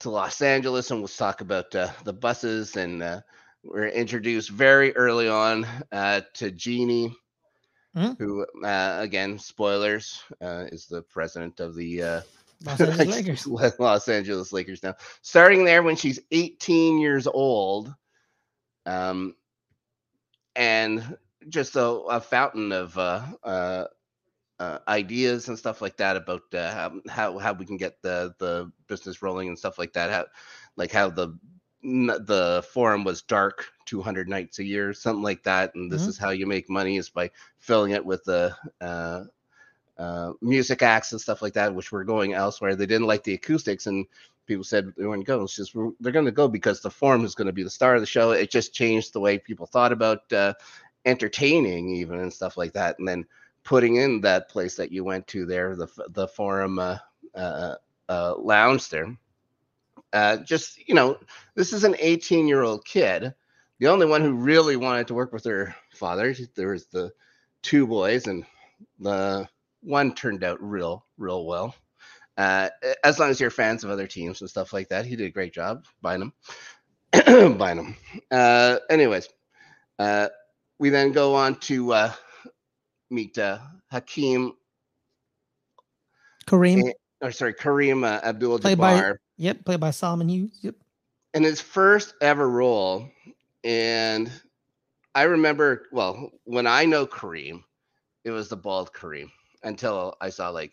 to 0.00 0.10
Los 0.10 0.42
Angeles 0.42 0.90
and 0.90 1.00
let's 1.00 1.16
talk 1.16 1.40
about 1.40 1.74
uh, 1.74 1.88
the 2.04 2.12
Busses. 2.12 2.76
And 2.76 3.02
uh, 3.02 3.20
we're 3.62 3.88
introduced 3.88 4.50
very 4.50 4.94
early 4.96 5.28
on 5.28 5.66
uh, 5.92 6.22
to 6.34 6.50
Jeannie, 6.50 7.14
Mhm. 7.96 8.18
who, 8.18 8.46
uh, 8.64 8.98
again, 9.00 9.38
spoilers, 9.38 10.22
uh, 10.40 10.66
is 10.70 10.86
the 10.86 11.02
president 11.02 11.60
of 11.60 11.74
the 11.74 12.02
uh, 12.02 12.20
Los 12.64 12.80
Angeles 12.80 13.46
Lakers. 13.46 13.46
Los 13.78 14.08
Angeles 14.08 14.52
Lakers 14.52 14.82
now. 14.82 14.94
Starting 15.22 15.64
there 15.64 15.82
when 15.82 15.96
she's 15.96 16.20
18 16.30 16.98
years 16.98 17.26
old. 17.26 17.94
Um, 18.86 19.34
and 20.56 21.16
just 21.48 21.76
a, 21.76 21.84
a 21.86 22.20
fountain 22.20 22.72
of 22.72 22.96
uh, 22.98 23.24
uh, 23.44 23.84
uh, 24.58 24.78
ideas 24.88 25.48
and 25.48 25.58
stuff 25.58 25.80
like 25.80 25.96
that 25.96 26.16
about 26.16 26.42
uh, 26.54 26.90
how, 27.08 27.38
how 27.38 27.52
we 27.54 27.64
can 27.64 27.76
get 27.78 28.00
the 28.02 28.34
the 28.38 28.70
business 28.88 29.22
rolling 29.22 29.48
and 29.48 29.58
stuff 29.58 29.78
like 29.78 29.92
that. 29.94 30.10
How 30.10 30.26
like 30.76 30.92
how 30.92 31.08
the 31.10 31.38
the 31.82 32.64
forum 32.72 33.04
was 33.04 33.22
dark 33.22 33.66
200 33.86 34.28
nights 34.28 34.58
a 34.58 34.64
year, 34.64 34.92
something 34.92 35.22
like 35.22 35.42
that. 35.44 35.74
And 35.74 35.90
this 35.90 36.06
Mhm. 36.06 36.08
is 36.08 36.18
how 36.18 36.30
you 36.30 36.46
make 36.46 36.68
money 36.68 36.96
is 36.96 37.08
by 37.08 37.30
filling 37.58 37.92
it 37.92 38.04
with 38.04 38.24
the 38.24 38.54
uh, 38.80 39.24
uh, 39.98 40.32
music 40.40 40.82
acts 40.82 41.12
and 41.12 41.20
stuff 41.20 41.42
like 41.42 41.54
that, 41.54 41.74
which 41.74 41.92
were 41.92 42.04
going 42.04 42.34
elsewhere. 42.34 42.74
They 42.76 42.86
didn't 42.86 43.06
like 43.06 43.24
the 43.24 43.34
acoustics, 43.34 43.86
and 43.86 44.06
people 44.46 44.64
said 44.64 44.92
they 44.96 45.06
wouldn't 45.06 45.26
go. 45.26 45.42
It's 45.42 45.56
just 45.56 45.74
they're 46.00 46.12
going 46.12 46.26
to 46.26 46.32
go 46.32 46.48
because 46.48 46.80
the 46.80 46.90
forum 46.90 47.24
is 47.24 47.34
going 47.34 47.46
to 47.46 47.52
be 47.52 47.62
the 47.62 47.70
star 47.70 47.94
of 47.94 48.00
the 48.00 48.06
show. 48.06 48.32
It 48.32 48.50
just 48.50 48.74
changed 48.74 49.12
the 49.12 49.20
way 49.20 49.38
people 49.38 49.66
thought 49.66 49.92
about 49.92 50.30
uh, 50.32 50.54
entertaining, 51.04 51.88
even 51.96 52.18
and 52.20 52.32
stuff 52.32 52.56
like 52.56 52.72
that. 52.74 52.98
And 52.98 53.08
then 53.08 53.26
putting 53.64 53.96
in 53.96 54.20
that 54.22 54.48
place 54.48 54.76
that 54.76 54.92
you 54.92 55.04
went 55.04 55.26
to 55.28 55.46
there, 55.46 55.76
the 55.76 55.88
the 56.10 56.28
forum 56.28 56.78
uh, 56.78 56.98
uh, 57.34 57.74
uh, 58.08 58.34
lounge 58.38 58.88
there. 58.90 59.16
Uh, 60.12 60.38
just 60.38 60.78
you 60.88 60.94
know, 60.94 61.18
this 61.54 61.72
is 61.72 61.84
an 61.84 61.96
18 61.98 62.48
year 62.48 62.62
old 62.62 62.84
kid. 62.84 63.34
The 63.78 63.88
only 63.88 64.06
one 64.06 64.20
who 64.22 64.34
really 64.34 64.76
wanted 64.76 65.06
to 65.08 65.14
work 65.14 65.32
with 65.32 65.44
her 65.44 65.74
father. 65.94 66.34
There 66.54 66.68
was 66.68 66.86
the 66.86 67.12
two 67.62 67.86
boys, 67.86 68.26
and 68.26 68.44
the 68.98 69.48
one 69.82 70.14
turned 70.14 70.44
out 70.44 70.62
real, 70.62 71.06
real 71.16 71.46
well. 71.46 71.74
Uh, 72.36 72.68
as 73.04 73.18
long 73.18 73.30
as 73.30 73.40
you're 73.40 73.50
fans 73.50 73.84
of 73.84 73.90
other 73.90 74.06
teams 74.06 74.40
and 74.40 74.50
stuff 74.50 74.72
like 74.72 74.88
that, 74.88 75.06
he 75.06 75.16
did 75.16 75.26
a 75.26 75.30
great 75.30 75.52
job 75.52 75.84
buying 76.00 76.20
them. 76.20 76.32
buying 77.58 77.76
them. 77.76 77.96
Uh, 78.30 78.78
anyways, 78.88 79.28
uh, 79.98 80.28
we 80.78 80.90
then 80.90 81.12
go 81.12 81.34
on 81.34 81.56
to 81.60 81.92
uh, 81.92 82.12
meet 83.10 83.36
uh, 83.38 83.58
Hakeem, 83.90 84.52
Kareem. 86.46 86.88
Eh, 86.88 86.92
or 87.20 87.32
sorry, 87.32 87.54
Kareem 87.54 88.04
uh, 88.04 88.20
Abdul 88.24 88.58
Jabbar. 88.60 89.16
Yep, 89.40 89.64
played 89.64 89.80
by 89.80 89.90
Solomon 89.90 90.28
Hughes. 90.28 90.58
Yep. 90.60 90.74
And 91.32 91.46
his 91.46 91.62
first 91.62 92.12
ever 92.20 92.50
role. 92.50 93.08
And 93.64 94.30
I 95.14 95.22
remember, 95.22 95.86
well, 95.92 96.30
when 96.44 96.66
I 96.66 96.84
know 96.84 97.06
Kareem, 97.06 97.62
it 98.24 98.32
was 98.32 98.50
the 98.50 98.56
bald 98.56 98.92
Kareem 98.92 99.30
until 99.62 100.14
I 100.20 100.28
saw 100.28 100.50
like 100.50 100.72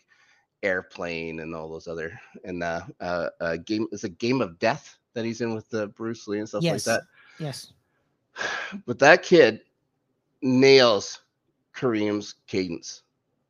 Airplane 0.62 1.40
and 1.40 1.54
all 1.54 1.70
those 1.70 1.88
other 1.88 2.18
and 2.44 2.62
uh, 2.62 2.80
uh, 3.00 3.28
uh 3.40 3.56
game 3.58 3.86
it's 3.92 4.04
a 4.04 4.08
Game 4.08 4.40
of 4.42 4.58
Death 4.58 4.98
that 5.14 5.24
he's 5.24 5.40
in 5.40 5.54
with 5.54 5.68
the 5.70 5.86
Bruce 5.88 6.26
Lee 6.26 6.40
and 6.40 6.48
stuff 6.48 6.62
Yes. 6.62 6.86
like 6.86 6.96
that. 6.96 7.02
Yes. 7.38 7.72
But 8.84 8.98
that 8.98 9.22
kid 9.22 9.60
nails 10.42 11.20
Kareem's 11.74 12.34
cadence, 12.46 13.02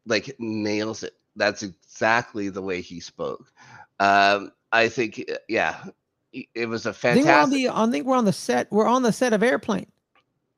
like 0.07 0.37
nails 0.39 1.03
it. 1.03 1.15
That's 1.35 1.63
exactly 1.65 2.51
the 2.51 2.63
way 2.63 2.81
he 2.81 3.01
spoke. 3.01 3.53
Um, 3.99 4.53
I 4.73 4.89
think, 4.89 5.25
uh, 5.31 5.37
yeah, 5.49 5.85
it- 6.55 6.67
was 6.69 6.87
a 6.87 6.93
think 6.93 7.25
we're 7.27 7.33
on 7.33 7.51
fantastic. 7.51 7.57
the. 7.57 7.69
I 7.77 7.91
think 7.91 8.07
we're 8.07 8.17
on 8.17 8.25
the 8.25 8.33
set. 8.33 8.71
We're 8.71 8.87
on 8.87 9.03
the 9.03 9.13
set 9.13 9.33
of 9.33 9.43
Airplane. 9.43 9.91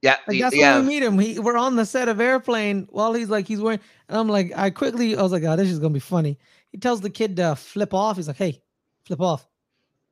Yeah, 0.03 0.16
Like 0.27 0.40
that's 0.40 0.57
yeah. 0.57 0.77
when 0.77 0.87
we 0.87 0.94
meet 0.94 1.03
him. 1.03 1.18
He, 1.18 1.38
we're 1.38 1.59
on 1.59 1.77
the 1.77 1.85
set 1.85 2.09
of 2.09 2.20
Airplane 2.20 2.88
while 2.90 3.12
he's 3.12 3.29
like 3.29 3.46
he's 3.46 3.61
wearing, 3.61 3.81
and 4.09 4.18
I'm 4.18 4.29
like, 4.29 4.51
I 4.57 4.70
quickly, 4.70 5.14
I 5.16 5.23
was 5.23 5.31
like, 5.31 5.42
oh, 5.44 5.57
this 5.57 5.68
is 5.70 5.79
gonna 5.79 5.92
be 5.92 6.01
funny. 6.01 6.38
He 6.73 6.79
tells 6.79 7.01
the 7.03 7.11
kid 7.11 7.37
to 7.37 7.55
flip 7.55 7.92
off. 7.92 8.16
He's 8.16 8.27
like, 8.29 8.37
hey, 8.38 8.62
flip 9.05 9.20
off. 9.20 9.46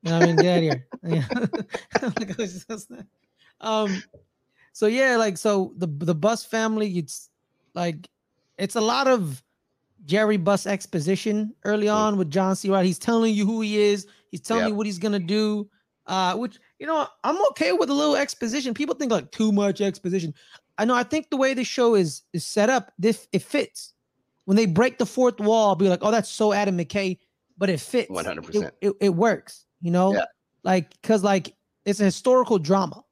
You 0.03 0.11
know 0.11 0.19
what 0.19 0.23
I 0.23 0.27
mean? 0.27 0.35
Get 0.37 0.45
out 0.51 0.57
of 0.57 0.63
here. 0.63 0.85
Yeah. 1.03 1.27
Like, 2.19 2.29
oh, 2.39 2.43
it's 2.43 2.65
just 2.65 2.89
that. 2.89 3.05
um, 3.61 4.03
so 4.73 4.85
yeah, 4.85 5.17
like 5.17 5.37
so 5.37 5.73
the 5.77 5.87
the 5.87 6.15
Buss 6.15 6.45
family, 6.45 6.97
it's 6.99 7.29
like 7.73 8.07
it's 8.59 8.75
a 8.75 8.81
lot 8.81 9.07
of 9.07 9.43
Jerry 10.05 10.37
Buss 10.37 10.65
exposition 10.65 11.53
early 11.65 11.87
on 11.89 12.17
with 12.17 12.29
John 12.31 12.55
C. 12.55 12.69
Wright. 12.69 12.85
He's 12.85 12.99
telling 12.99 13.33
you 13.33 13.45
who 13.45 13.61
he 13.61 13.77
is. 13.79 14.07
He's 14.31 14.41
telling 14.41 14.63
Yep. 14.63 14.69
you 14.69 14.75
what 14.75 14.85
he's 14.85 14.99
gonna 14.99 15.19
do. 15.19 15.69
Uh, 16.07 16.35
which 16.35 16.57
you 16.79 16.87
know, 16.87 17.05
I'm 17.23 17.39
okay 17.49 17.71
with 17.71 17.89
a 17.89 17.93
little 17.93 18.15
exposition. 18.15 18.73
People 18.73 18.95
think 18.95 19.11
like 19.11 19.31
too 19.31 19.51
much 19.51 19.81
exposition. 19.81 20.33
I 20.77 20.85
know. 20.85 20.95
I 20.95 21.03
think 21.03 21.29
the 21.29 21.37
way 21.37 21.53
the 21.53 21.63
show 21.63 21.95
is 21.95 22.23
is 22.33 22.45
set 22.45 22.69
up, 22.69 22.91
this 22.97 23.27
it 23.31 23.43
fits. 23.43 23.93
When 24.45 24.55
they 24.57 24.65
break 24.65 24.97
the 24.97 25.05
fourth 25.05 25.39
wall, 25.39 25.69
I'll 25.69 25.75
be 25.75 25.87
like, 25.89 25.99
oh, 26.01 26.09
that's 26.09 26.29
so 26.29 26.53
Adam 26.53 26.77
McKay, 26.77 27.19
but 27.57 27.69
it 27.69 27.79
fits. 27.79 28.09
100%. 28.09 28.55
It, 28.55 28.73
it, 28.81 28.93
it 29.01 29.09
works. 29.09 29.65
You 29.81 29.91
know, 29.91 30.13
Yeah. 30.13 30.25
like 30.63 30.89
because 31.01 31.23
like 31.23 31.53
it's 31.85 31.99
a 31.99 32.05
historical 32.05 32.57
drama. 32.57 33.03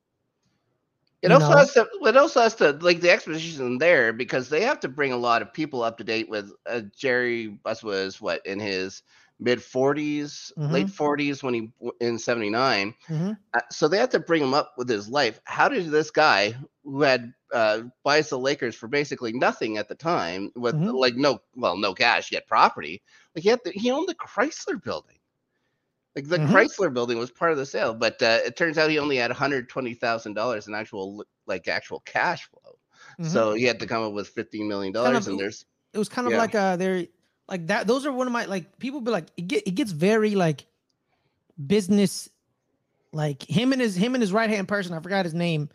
It 1.22 1.32
also 1.32 1.54
know? 1.54 1.58
has 1.58 1.74
to. 1.74 1.88
It 2.04 2.18
also 2.18 2.42
has 2.42 2.56
to 2.56 2.72
like 2.74 3.02
the 3.02 3.10
exposition 3.10 3.78
there 3.80 4.14
because 4.14 4.50
they 4.50 4.62
have 4.62 4.80
to 4.82 4.88
bring 4.88 5.12
a 5.12 5.18
lot 5.18 5.42
of 5.42 5.54
people 5.54 5.84
up 5.84 5.98
to 5.98 6.04
date 6.04 6.30
with 6.30 6.52
uh, 6.68 6.82
Jerry 6.96 7.48
Buss 7.48 7.84
was 7.84 8.22
what 8.22 8.46
in 8.46 8.60
his 8.60 9.04
mid 9.40 9.60
40s, 9.60 10.52
late 10.70 10.88
40s 10.90 11.44
when 11.44 11.54
he 11.54 11.72
in 12.00 12.20
79. 12.20 12.94
Mhm. 13.10 13.38
Uh, 13.54 13.62
so 13.72 13.88
they 13.88 13.98
have 13.98 14.10
to 14.10 14.20
bring 14.20 14.44
him 14.44 14.54
up 14.54 14.74
with 14.78 14.90
his 14.90 15.10
life. 15.10 15.40
How 15.46 15.70
did 15.70 15.88
this 15.90 16.12
guy 16.12 16.56
who 16.84 17.02
had 17.02 17.34
uh, 17.54 17.84
buys 18.04 18.30
the 18.30 18.40
Lakers 18.40 18.76
for 18.76 18.88
basically 18.88 19.34
nothing 19.34 19.78
at 19.78 19.88
the 19.90 19.96
time 19.96 20.52
with 20.56 20.76
Mhm. 20.76 20.94
like 20.94 21.16
no 21.16 21.40
well 21.56 21.78
no 21.78 21.94
cash 21.94 22.32
yet 22.32 22.48
property 22.48 23.02
like 23.36 23.44
he 23.44 23.50
had 23.50 23.62
the, 23.64 23.72
he 23.72 23.92
owned 23.92 24.08
the 24.10 24.16
Chrysler 24.16 24.82
building. 24.82 25.17
Like 26.18 26.28
the 26.30 26.38
Mhm. 26.40 26.48
Chrysler 26.50 26.92
building 26.92 27.20
was 27.20 27.30
part 27.30 27.52
of 27.52 27.60
the 27.60 27.66
sale, 27.66 27.94
but 27.94 28.20
uh, 28.24 28.40
it 28.44 28.56
turns 28.58 28.80
out 28.80 28.90
he 28.90 28.98
only 28.98 29.18
had 29.18 29.30
one 29.30 29.38
hundred 29.38 29.70
twenty 29.70 29.94
thousand 29.94 30.34
dollars 30.34 30.68
in 30.68 30.74
actual 30.74 31.24
like 31.46 31.68
actual 31.68 32.00
cash 32.02 32.50
flow. 32.50 32.80
Mhm. 33.20 33.28
So 33.32 33.54
he 33.54 33.66
had 33.66 33.80
to 33.82 33.86
come 33.86 34.02
up 34.02 34.14
with 34.14 34.28
fifteen 34.28 34.68
million 34.68 34.92
Kind 34.94 35.06
dollars, 35.06 35.28
of- 35.28 35.34
and 35.34 35.40
there's 35.40 35.66
it 35.94 36.00
was 36.00 36.10
kind 36.10 36.26
of 36.26 36.34
Yeah. 36.34 36.40
like 36.40 36.56
uh 36.56 36.76
they're 36.76 37.06
like 37.48 37.68
that 37.68 37.86
those 37.86 38.04
are 38.08 38.12
one 38.12 38.26
of 38.26 38.34
my 38.34 38.46
like 38.46 38.80
people 38.80 39.00
be 39.00 39.12
like 39.12 39.28
it 39.38 39.48
get 39.48 39.68
it 39.68 39.76
gets 39.76 39.92
very 39.92 40.34
like 40.34 40.66
business 41.68 42.30
like 43.12 43.44
him 43.44 43.72
and 43.72 43.80
his 43.80 43.96
him 43.96 44.16
and 44.16 44.22
his 44.24 44.34
right 44.34 44.50
hand 44.50 44.68
person 44.68 44.94
i 44.94 45.00
forgot 45.00 45.24
his 45.26 45.34
name 45.34 45.70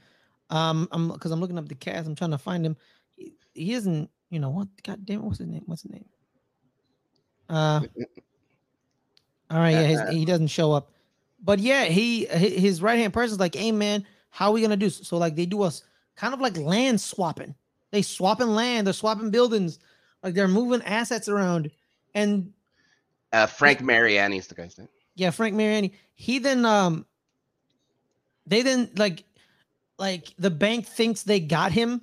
um 0.50 0.86
i'm 0.92 1.08
because 1.08 1.30
i'm 1.32 1.40
looking 1.40 1.56
up 1.58 1.66
the 1.68 1.74
cast 1.74 2.06
i'm 2.06 2.14
trying 2.14 2.30
to 2.30 2.38
find 2.38 2.64
him 2.64 2.76
he, 3.16 3.34
he 3.54 3.72
isn't 3.72 4.08
you 4.30 4.38
know 4.38 4.50
what 4.50 4.68
god 4.84 5.04
damn 5.06 5.20
it 5.20 5.24
what's 5.24 5.38
his 5.38 5.46
name 5.48 5.62
what's 5.66 5.82
his 5.82 5.90
name 5.92 6.04
uh 7.48 7.80
all 9.52 9.58
right 9.58 9.70
yeah 9.70 9.82
his, 9.82 10.00
he 10.10 10.24
doesn't 10.24 10.48
show 10.48 10.72
up. 10.72 10.90
But 11.44 11.58
yeah 11.58 11.84
he 11.84 12.24
his 12.26 12.80
right 12.82 12.98
hand 12.98 13.12
person's 13.12 13.38
like 13.40 13.54
hey 13.54 13.70
man 13.72 14.06
how 14.30 14.48
are 14.48 14.52
we 14.52 14.62
gonna 14.62 14.76
do? 14.76 14.86
S- 14.86 15.06
so 15.06 15.18
like 15.18 15.36
they 15.36 15.46
do 15.46 15.62
us 15.62 15.82
kind 16.16 16.32
of 16.34 16.40
like 16.40 16.56
land 16.56 17.00
swapping. 17.00 17.54
They 17.90 18.02
swapping 18.02 18.48
land 18.48 18.86
they're 18.86 18.94
swapping 18.94 19.30
buildings. 19.30 19.78
Like 20.22 20.34
they're 20.34 20.48
moving 20.48 20.82
assets 20.82 21.28
around. 21.28 21.70
And 22.14 22.52
uh, 23.32 23.46
Frank 23.46 23.80
Mariani's 23.80 24.46
the 24.46 24.54
guy's 24.54 24.78
name. 24.78 24.88
yeah 25.14 25.30
frank 25.30 25.54
mariani. 25.54 25.92
He 26.14 26.38
then 26.38 26.64
um 26.64 27.06
they 28.46 28.62
then 28.62 28.90
like 28.96 29.24
like 29.98 30.34
the 30.38 30.50
bank 30.50 30.86
thinks 30.86 31.22
they 31.22 31.40
got 31.40 31.72
him. 31.72 32.00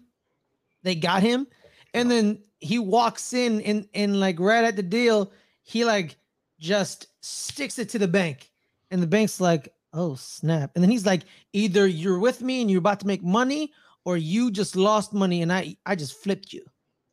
They 0.83 0.95
got 0.95 1.21
him. 1.21 1.47
And 1.93 2.09
then 2.09 2.43
he 2.59 2.79
walks 2.79 3.33
in 3.33 3.61
and 3.61 3.87
and 3.93 4.19
like 4.19 4.39
right 4.39 4.63
at 4.63 4.75
the 4.75 4.83
deal, 4.83 5.31
he 5.63 5.85
like 5.85 6.17
just 6.59 7.07
sticks 7.21 7.79
it 7.79 7.89
to 7.89 7.99
the 7.99 8.07
bank, 8.07 8.51
and 8.91 9.01
the 9.01 9.07
bank's 9.07 9.39
like, 9.39 9.73
oh 9.93 10.15
snap, 10.15 10.71
and 10.75 10.83
then 10.83 10.91
he's 10.91 11.05
like, 11.05 11.23
either 11.53 11.87
you're 11.87 12.19
with 12.19 12.41
me 12.41 12.61
and 12.61 12.69
you're 12.69 12.79
about 12.79 12.99
to 13.01 13.07
make 13.07 13.23
money, 13.23 13.71
or 14.05 14.17
you 14.17 14.51
just 14.51 14.75
lost 14.75 15.13
money 15.13 15.41
and 15.41 15.51
I 15.51 15.75
I 15.85 15.95
just 15.95 16.21
flipped 16.21 16.53
you. 16.53 16.65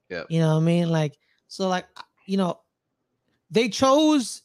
Yeah. 0.08 0.24
You 0.28 0.40
know 0.40 0.54
what 0.54 0.62
I 0.62 0.64
mean? 0.64 0.88
Like 0.88 1.18
so 1.48 1.68
like 1.68 1.86
you 2.26 2.36
know 2.36 2.60
they 3.50 3.68
chose 3.68 4.42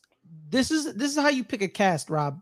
this 0.49 0.71
is 0.71 0.93
this 0.95 1.11
is 1.11 1.17
how 1.17 1.29
you 1.29 1.43
pick 1.43 1.61
a 1.61 1.67
cast, 1.67 2.09
Rob. 2.09 2.41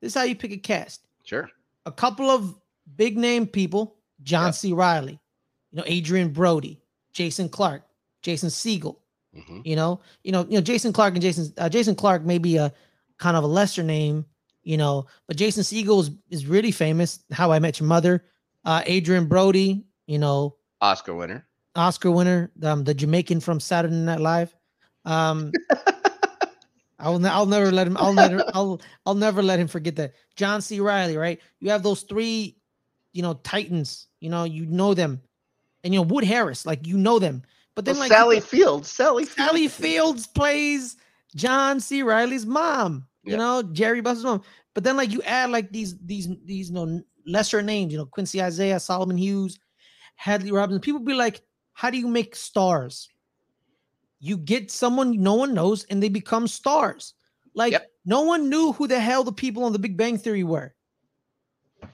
This 0.00 0.12
is 0.12 0.14
how 0.14 0.24
you 0.24 0.36
pick 0.36 0.52
a 0.52 0.58
cast. 0.58 1.06
Sure. 1.24 1.50
A 1.86 1.92
couple 1.92 2.30
of 2.30 2.54
big 2.96 3.16
name 3.16 3.46
people, 3.46 3.96
John 4.22 4.46
Yep. 4.46 4.54
C. 4.54 4.72
Reilly, 4.72 5.18
you 5.72 5.78
know, 5.78 5.84
Adrien 5.84 6.30
Brody, 6.30 6.80
Jason 7.12 7.48
Clarke, 7.48 7.82
Jason 8.22 8.50
Segel, 8.50 8.96
hmm 9.34 9.60
you 9.64 9.76
know, 9.76 10.00
you 10.22 10.32
know, 10.32 10.46
you 10.48 10.56
know, 10.56 10.60
Jason 10.60 10.92
Clarke 10.92 11.14
and 11.14 11.22
Jason 11.22 11.52
uh, 11.58 11.68
Jason 11.68 11.94
Clarke 11.94 12.24
may 12.24 12.38
be 12.38 12.56
a 12.56 12.72
kind 13.18 13.36
of 13.36 13.44
a 13.44 13.46
lesser 13.46 13.82
name, 13.82 14.24
you 14.62 14.76
know, 14.76 15.06
but 15.26 15.36
Jason 15.36 15.62
Segel 15.62 16.00
is, 16.00 16.10
is 16.30 16.46
really 16.46 16.70
famous. 16.70 17.20
How 17.32 17.52
I 17.52 17.58
Met 17.58 17.80
Your 17.80 17.88
Mother, 17.88 18.24
uh, 18.64 18.82
Adrien 18.88 19.26
Brody, 19.26 19.84
you 20.06 20.18
know, 20.18 20.56
Oscar 20.80 21.14
winner. 21.14 21.46
Oscar 21.74 22.10
winner, 22.10 22.50
um, 22.62 22.84
the 22.84 22.94
Jamaican 22.94 23.40
from 23.40 23.60
Saturday 23.60 23.94
Night 23.94 24.20
Live. 24.20 24.54
Um, 25.04 25.52
I'll 26.98 27.24
I'll 27.26 27.46
never 27.46 27.70
let 27.70 27.86
him. 27.86 27.96
I'll 27.96 28.14
never 28.14 28.42
I'll 28.54 28.80
I'll 29.06 29.14
never 29.14 29.42
let 29.42 29.60
him 29.60 29.68
forget 29.68 29.96
that. 29.96 30.14
John 30.34 30.60
C. 30.60 30.80
Reilly, 30.80 31.16
right? 31.16 31.40
You 31.60 31.70
have 31.70 31.82
those 31.82 32.02
three, 32.02 32.56
you 33.12 33.22
know, 33.22 33.34
titans. 33.34 34.08
You 34.20 34.30
know, 34.30 34.44
you 34.44 34.66
know 34.66 34.94
them, 34.94 35.22
and 35.84 35.94
you 35.94 36.00
know 36.00 36.06
Wood 36.06 36.24
Harris, 36.24 36.66
like 36.66 36.86
you 36.86 36.98
know 36.98 37.18
them. 37.18 37.42
But 37.78 37.86
then 37.86 37.96
Well, 37.96 38.04
like 38.08 38.08
Sally 38.08 38.40
Fields. 38.40 38.90
Sally 38.90 39.26
Fields. 39.26 39.36
Sally 39.36 39.68
Fields 39.68 40.26
plays 40.28 40.96
John 41.36 41.80
C. 41.80 42.02
Reilly's 42.02 42.46
mom. 42.46 43.06
You 43.24 43.32
Yeah. 43.32 43.38
know, 43.38 43.62
Jerry 43.62 44.02
Buster's 44.02 44.24
mom. 44.26 44.42
But 44.74 44.84
then 44.84 44.96
like 44.98 45.12
you 45.12 45.22
add 45.22 45.50
like 45.50 45.72
these 45.72 45.98
these 46.04 46.28
these 46.44 46.70
you 46.70 46.74
know 46.74 47.02
lesser 47.26 47.62
names. 47.62 47.92
You 47.92 47.98
know, 48.00 48.06
Quincy 48.06 48.42
Isaiah, 48.42 48.80
Solomon 48.80 49.18
Hughes, 49.18 49.58
Hadley 50.16 50.52
Robinson. 50.52 50.82
People 50.82 51.00
be 51.02 51.14
like, 51.14 51.42
how 51.74 51.90
do 51.90 51.98
you 51.98 52.08
make 52.08 52.36
stars? 52.36 53.08
You 54.20 54.38
get 54.38 54.70
someone 54.70 55.22
no 55.22 55.34
one 55.34 55.54
knows, 55.54 55.84
and 55.84 56.02
they 56.02 56.10
become 56.10 56.48
stars. 56.48 57.14
Like 57.54 57.72
Yep. 57.72 57.90
no 58.06 58.22
one 58.22 58.50
knew 58.50 58.72
who 58.72 58.88
the 58.88 59.00
hell 59.00 59.24
the 59.24 59.32
people 59.32 59.64
on 59.64 59.72
The 59.72 59.80
Big 59.80 59.96
Bang 59.96 60.18
Theory 60.18 60.44
were. 60.44 60.74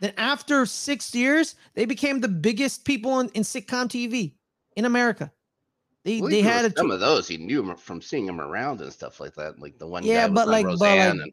Then 0.01 0.15
after 0.19 0.67
six 0.67 1.15
years, 1.15 1.57
they 1.75 1.87
became 1.87 2.21
the 2.21 2.29
biggest 2.29 2.85
people 2.85 3.21
in, 3.21 3.31
in 3.31 3.43
sitcom 3.43 3.89
TV 3.89 4.35
in 4.77 4.85
America. 4.87 5.33
They 6.05 6.21
Well, 6.21 6.31
they 6.31 6.43
had 6.43 6.67
a 6.67 6.77
some 6.77 6.91
of 6.91 7.01
those 7.01 7.27
he 7.27 7.39
knew 7.39 7.75
from 7.77 8.03
seeing 8.03 8.27
him 8.27 8.41
around 8.41 8.81
and 8.83 8.93
stuff 8.93 9.21
like 9.21 9.35
that. 9.37 9.59
Like 9.59 9.79
the 9.79 9.87
one 9.87 10.05
Yeah, 10.05 10.29
but 10.29 10.49
like- 10.49 10.67
but 10.67 10.79
like- 10.79 10.99
and 11.01 11.33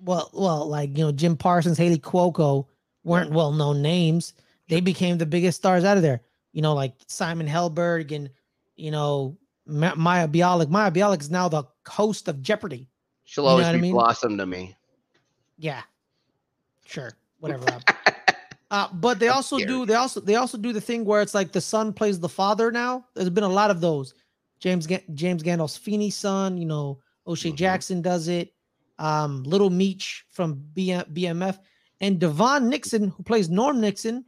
well, 0.00 0.30
well, 0.32 0.68
like 0.68 0.96
you 0.96 1.04
know, 1.04 1.12
Jim 1.12 1.36
Parsons, 1.36 1.78
Kaley 1.78 2.00
Cuoco 2.00 2.66
weren't 3.04 3.30
well 3.30 3.52
known 3.52 3.80
names. 3.82 4.34
They 4.68 4.80
became 4.80 5.18
the 5.18 5.26
biggest 5.26 5.58
stars 5.58 5.84
out 5.84 5.96
of 5.96 6.02
there. 6.02 6.20
You 6.52 6.62
know, 6.62 6.74
like 6.74 6.94
Simon 7.06 7.46
Helberg 7.48 8.12
and 8.14 8.28
you 8.76 8.90
know 8.90 9.36
Ma- 9.66 9.94
Maya 9.94 10.26
Bialik. 10.28 10.68
Maya 10.68 10.90
Bialik 10.90 11.20
is 11.20 11.30
now 11.30 11.48
the 11.48 11.64
host 11.86 12.26
of 12.28 12.42
Jeopardy. 12.42 12.88
she'll 13.24 13.44
you 13.44 13.46
know 13.46 13.50
always 13.52 13.66
what 13.66 13.74
I 13.74 13.78
mean? 13.78 13.92
blossom 13.92 14.36
to 14.38 14.46
me. 14.46 14.74
Yeah, 15.58 15.82
sure, 16.86 17.12
whatever. 17.40 17.66
Uh, 18.70 18.88
but 18.92 19.18
they 19.18 19.28
also 19.28 19.56
do 19.58 19.86
they 19.86 19.94
also 19.94 20.20
they 20.20 20.34
also 20.36 20.58
do 20.58 20.72
the 20.72 20.80
thing 20.80 21.04
where 21.04 21.22
it's 21.22 21.34
like 21.34 21.52
the 21.52 21.60
son 21.60 21.92
plays 21.92 22.20
the 22.20 22.28
father. 22.28 22.70
Now 22.70 23.06
there's 23.14 23.30
been 23.30 23.44
a 23.44 23.48
lot 23.48 23.70
of 23.70 23.80
those. 23.80 24.14
James 24.60 24.86
Ga- 24.86 25.04
James 25.14 25.42
Gandolfini's 25.42 26.16
son. 26.16 26.58
You 26.58 26.66
know, 26.66 26.98
O'Shea 27.26 27.52
Mhm. 27.52 27.56
Jackson 27.56 28.02
does 28.02 28.28
it. 28.28 28.52
Um, 28.98 29.42
Little 29.44 29.70
Meech 29.70 30.24
from 30.30 30.62
B- 30.74 30.90
BMF 31.12 31.58
and 32.00 32.18
DeVaughn 32.18 32.68
Nixon, 32.68 33.08
who 33.08 33.22
plays 33.22 33.48
Norm 33.48 33.80
Nixon, 33.80 34.24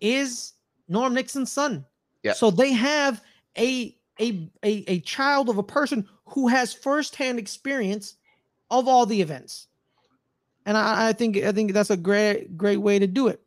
is 0.00 0.52
Norm 0.88 1.14
Nixon's 1.14 1.50
son. 1.50 1.84
Yeah. 2.22 2.34
So 2.34 2.50
they 2.50 2.72
have 2.72 3.22
a 3.58 3.96
a 4.20 4.48
a, 4.62 4.84
a 4.86 5.00
child 5.00 5.48
of 5.48 5.58
a 5.58 5.62
person 5.62 6.06
who 6.26 6.46
has 6.48 6.72
firsthand 6.72 7.38
experience 7.40 8.16
of 8.70 8.86
all 8.86 9.04
the 9.06 9.20
events. 9.20 9.66
And 10.66 10.76
I, 10.76 11.08
I 11.08 11.12
think 11.12 11.36
I 11.38 11.50
think 11.52 11.72
that's 11.72 11.90
a 11.90 11.96
great 11.96 12.56
great 12.56 12.76
way 12.78 12.98
to 12.98 13.06
do 13.06 13.28
it. 13.28 13.40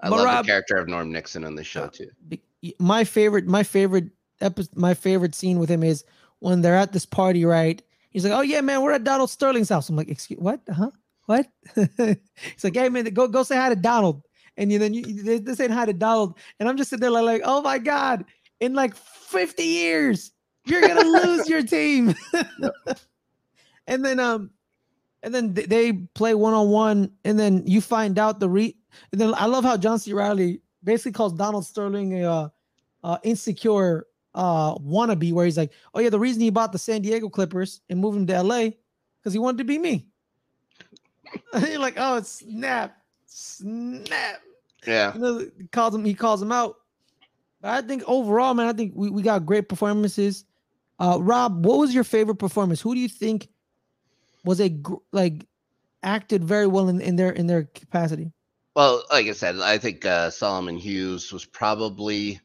I 0.00 0.10
But 0.10 0.24
love 0.24 0.44
the 0.46 0.50
character 0.50 0.76
of 0.76 0.88
Norm 0.88 1.10
Nixon 1.12 1.44
on 1.44 1.54
the 1.54 1.64
show 1.64 1.84
Yeah. 1.84 2.06
too. 2.32 2.38
My 2.78 3.04
favorite 3.04 3.46
my 3.46 3.62
favorite 3.62 4.10
episode 4.40 4.76
my 4.76 4.94
favorite 4.94 5.34
scene 5.34 5.58
with 5.58 5.68
him 5.70 5.82
is 5.82 6.04
when 6.40 6.60
they're 6.62 6.76
at 6.76 6.92
this 6.92 7.06
party, 7.06 7.44
right? 7.44 7.82
He's 8.10 8.24
like, 8.24 8.32
"Oh 8.32 8.40
yeah, 8.40 8.60
man, 8.60 8.82
we're 8.82 8.92
at 8.92 9.04
Donald 9.04 9.30
Sterling's 9.30 9.68
house." 9.68 9.88
I'm 9.88 9.96
like, 9.96 10.08
"Excuse 10.08 10.40
what? 10.40 10.60
Huh? 10.72 10.90
What?" 11.26 11.46
He's 11.76 12.64
like, 12.64 12.74
"Hey 12.74 12.88
man, 12.88 13.04
go 13.06 13.28
go 13.28 13.42
say 13.42 13.56
hi 13.56 13.68
to 13.68 13.76
Donald." 13.76 14.22
And 14.56 14.72
you, 14.72 14.78
then 14.80 14.92
you 14.94 15.04
they, 15.04 15.38
they 15.38 15.54
saying 15.54 15.70
hi 15.70 15.84
to 15.86 15.92
Donald, 15.92 16.36
and 16.58 16.68
I'm 16.68 16.76
just 16.76 16.90
sitting 16.90 17.00
there 17.00 17.10
like, 17.10 17.24
like, 17.24 17.42
"Oh 17.44 17.62
my 17.62 17.78
god!" 17.78 18.24
In 18.60 18.74
like 18.74 18.96
50 18.96 19.62
years, 19.62 20.32
you're 20.64 20.80
gonna 20.80 21.04
lose 21.26 21.48
your 21.48 21.62
team. 21.62 22.14
and 23.86 24.04
then 24.04 24.18
um, 24.20 24.50
and 25.22 25.34
then 25.34 25.54
they 25.54 25.92
play 25.92 26.34
one 26.34 26.54
on 26.54 26.68
one, 26.70 27.12
and 27.24 27.38
then 27.38 27.64
you 27.66 27.80
find 27.80 28.18
out 28.18 28.40
the 28.40 28.48
re. 28.48 28.76
And 29.12 29.20
then 29.20 29.34
I 29.34 29.46
love 29.46 29.64
how 29.64 29.76
John 29.76 29.98
C. 29.98 30.12
Reilly 30.12 30.60
basically 30.84 31.12
calls 31.12 31.32
Donald 31.32 31.64
Sterling 31.66 32.24
a 32.24 32.30
uh, 32.30 32.48
uh, 33.04 33.18
insecure 33.22 34.06
uh, 34.34 34.74
wannabe, 34.76 35.32
where 35.32 35.44
he's 35.44 35.56
like, 35.56 35.72
"Oh 35.94 36.00
yeah, 36.00 36.10
the 36.10 36.18
reason 36.18 36.42
he 36.42 36.50
bought 36.50 36.72
the 36.72 36.78
San 36.78 37.02
Diego 37.02 37.28
Clippers 37.28 37.80
and 37.88 38.00
moved 38.00 38.16
him 38.16 38.26
to 38.26 38.42
LA 38.42 38.70
because 39.18 39.32
he 39.32 39.38
wanted 39.38 39.58
to 39.58 39.64
be 39.64 39.78
me." 39.78 40.06
And 41.52 41.66
you're 41.68 41.78
like, 41.78 41.94
"Oh, 41.96 42.20
snap, 42.22 42.96
snap!" 43.26 44.40
Yeah. 44.86 45.14
You 45.14 45.20
know, 45.20 45.38
he 45.38 45.66
calls 45.68 45.94
him. 45.94 46.04
He 46.04 46.14
calls 46.14 46.40
him 46.40 46.52
out. 46.52 46.76
But 47.60 47.70
I 47.70 47.86
think 47.86 48.02
overall, 48.06 48.54
man, 48.54 48.68
I 48.68 48.72
think 48.72 48.92
we, 48.94 49.10
we 49.10 49.22
got 49.22 49.44
great 49.44 49.68
performances. 49.68 50.44
Uh, 50.98 51.18
Rob, 51.20 51.64
what 51.64 51.78
was 51.78 51.94
your 51.94 52.04
favorite 52.04 52.36
performance? 52.36 52.80
Who 52.80 52.94
do 52.94 53.00
you 53.00 53.08
think 53.08 53.48
was 54.44 54.60
a 54.60 54.80
like 55.12 55.46
acted 56.02 56.44
very 56.44 56.66
well 56.66 56.88
in, 56.88 57.00
in 57.00 57.16
their 57.16 57.30
in 57.30 57.46
their 57.46 57.64
capacity? 57.64 58.32
Well, 58.78 59.02
like 59.10 59.26
I 59.26 59.32
said, 59.32 59.58
I 59.58 59.78
think 59.78 60.04
uh, 60.04 60.30
Solomon 60.30 60.76
Hughes 60.76 61.32
was 61.32 61.44
probably 61.44 62.40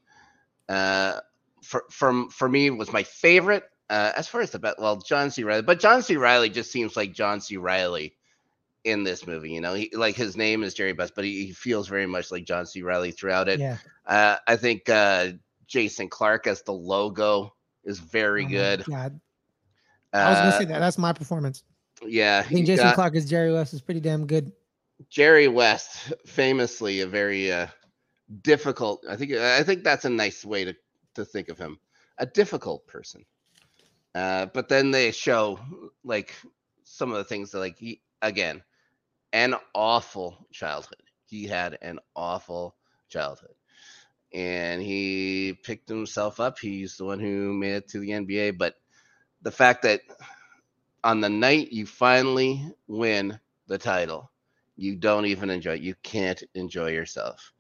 uh, 0.68 1.20
for 1.62 1.84
from 1.92 2.30
for 2.32 2.50
me 2.50 2.72
was 2.72 2.92
my 2.92 3.04
favorite. 3.04 3.64
Uh, 3.88 4.12
as 4.16 4.28
far 4.28 4.42
as 4.42 4.50
the 4.50 4.58
best, 4.58 4.80
well, 4.80 4.96
John 4.98 5.30
C. 5.30 5.44
Reilly, 5.44 5.62
but 5.62 5.80
John 5.80 6.02
C. 6.02 6.18
Reilly 6.18 6.50
just 6.50 6.72
seems 6.72 6.98
like 6.98 7.14
John 7.14 7.40
C. 7.40 7.58
Reilly 7.58 8.16
in 8.84 9.04
this 9.04 9.28
movie. 9.28 9.52
You 9.52 9.62
know, 9.62 9.76
he, 9.76 9.92
like 9.94 10.16
his 10.16 10.36
name 10.36 10.64
is 10.64 10.74
Jerry 10.74 10.94
Best, 10.94 11.14
but 11.14 11.24
he, 11.24 11.46
he 11.46 11.52
feels 11.52 11.88
very 11.88 12.08
much 12.08 12.32
like 12.32 12.46
John 12.46 12.66
C. 12.66 12.82
Reilly 12.82 13.12
throughout 13.12 13.48
it. 13.48 13.60
Yeah, 13.60 13.78
Uh, 14.08 14.38
I 14.48 14.56
think 14.56 14.90
uh, 14.90 15.34
Jason 15.68 16.10
Clarke 16.10 16.48
as 16.48 16.64
the 16.64 16.74
logo 16.74 17.54
is 17.84 18.00
very 18.00 18.46
Oh 18.46 18.50
good. 18.50 18.86
God, 18.90 19.20
I 20.12 20.30
was 20.32 20.38
Uh, 20.40 20.42
gonna 20.42 20.58
say 20.58 20.66
that. 20.66 20.80
That's 20.80 20.98
my 20.98 21.14
performance. 21.14 21.64
yeah, 22.04 22.42
I 22.44 22.50
think 22.50 22.66
Jason 22.66 22.86
got- 22.86 22.96
Clarke 22.96 23.18
as 23.18 23.30
Jerry 23.30 23.54
West 23.54 23.76
is 23.76 23.82
pretty 23.82 24.00
damn 24.00 24.26
good. 24.26 24.52
Jerry 25.10 25.48
West, 25.48 26.14
famously 26.26 27.02
a 27.02 27.08
very 27.08 27.52
uh, 27.52 27.68
difficult. 28.42 29.06
I 29.10 29.16
think 29.16 29.34
I 29.34 29.64
think 29.64 29.84
that's 29.84 30.06
a 30.06 30.10
nice 30.10 30.46
way 30.46 30.66
to 30.66 30.76
to 31.16 31.26
think 31.26 31.50
of 31.50 31.58
him, 31.58 31.80
a 32.18 32.26
difficult 32.26 32.88
person. 32.88 33.26
Uh, 34.16 34.48
but 34.48 34.70
then 34.70 34.92
they 34.92 35.12
show 35.12 35.60
like 36.04 36.36
some 36.84 37.12
of 37.12 37.18
the 37.18 37.24
things 37.24 37.52
that 37.52 37.60
like 37.60 37.78
he 37.78 38.02
again, 38.22 38.64
an 39.32 39.56
awful 39.74 40.48
childhood. 40.52 41.02
He 41.26 41.48
had 41.48 41.78
an 41.82 42.00
awful 42.16 42.76
childhood, 43.10 43.56
and 44.34 44.82
he 44.82 45.58
picked 45.64 45.90
himself 45.90 46.40
up. 46.40 46.60
He's 46.60 46.98
the 46.98 47.06
one 47.06 47.20
who 47.20 47.54
made 47.54 47.74
it 47.74 47.90
to 47.90 48.00
the 48.00 48.12
NBA. 48.12 48.58
But 48.58 48.76
the 49.42 49.52
fact 49.52 49.84
that 49.84 50.02
on 51.04 51.22
the 51.22 51.30
night 51.30 51.72
you 51.72 51.86
finally 51.86 52.66
win 52.88 53.40
the 53.68 53.78
title 53.78 54.32
you 54.84 54.96
don't 54.98 55.26
even 55.28 55.50
enjoy 55.50 55.74
you 55.74 55.96
can't 56.04 56.44
enjoy 56.54 56.92
yourself. 56.92 57.54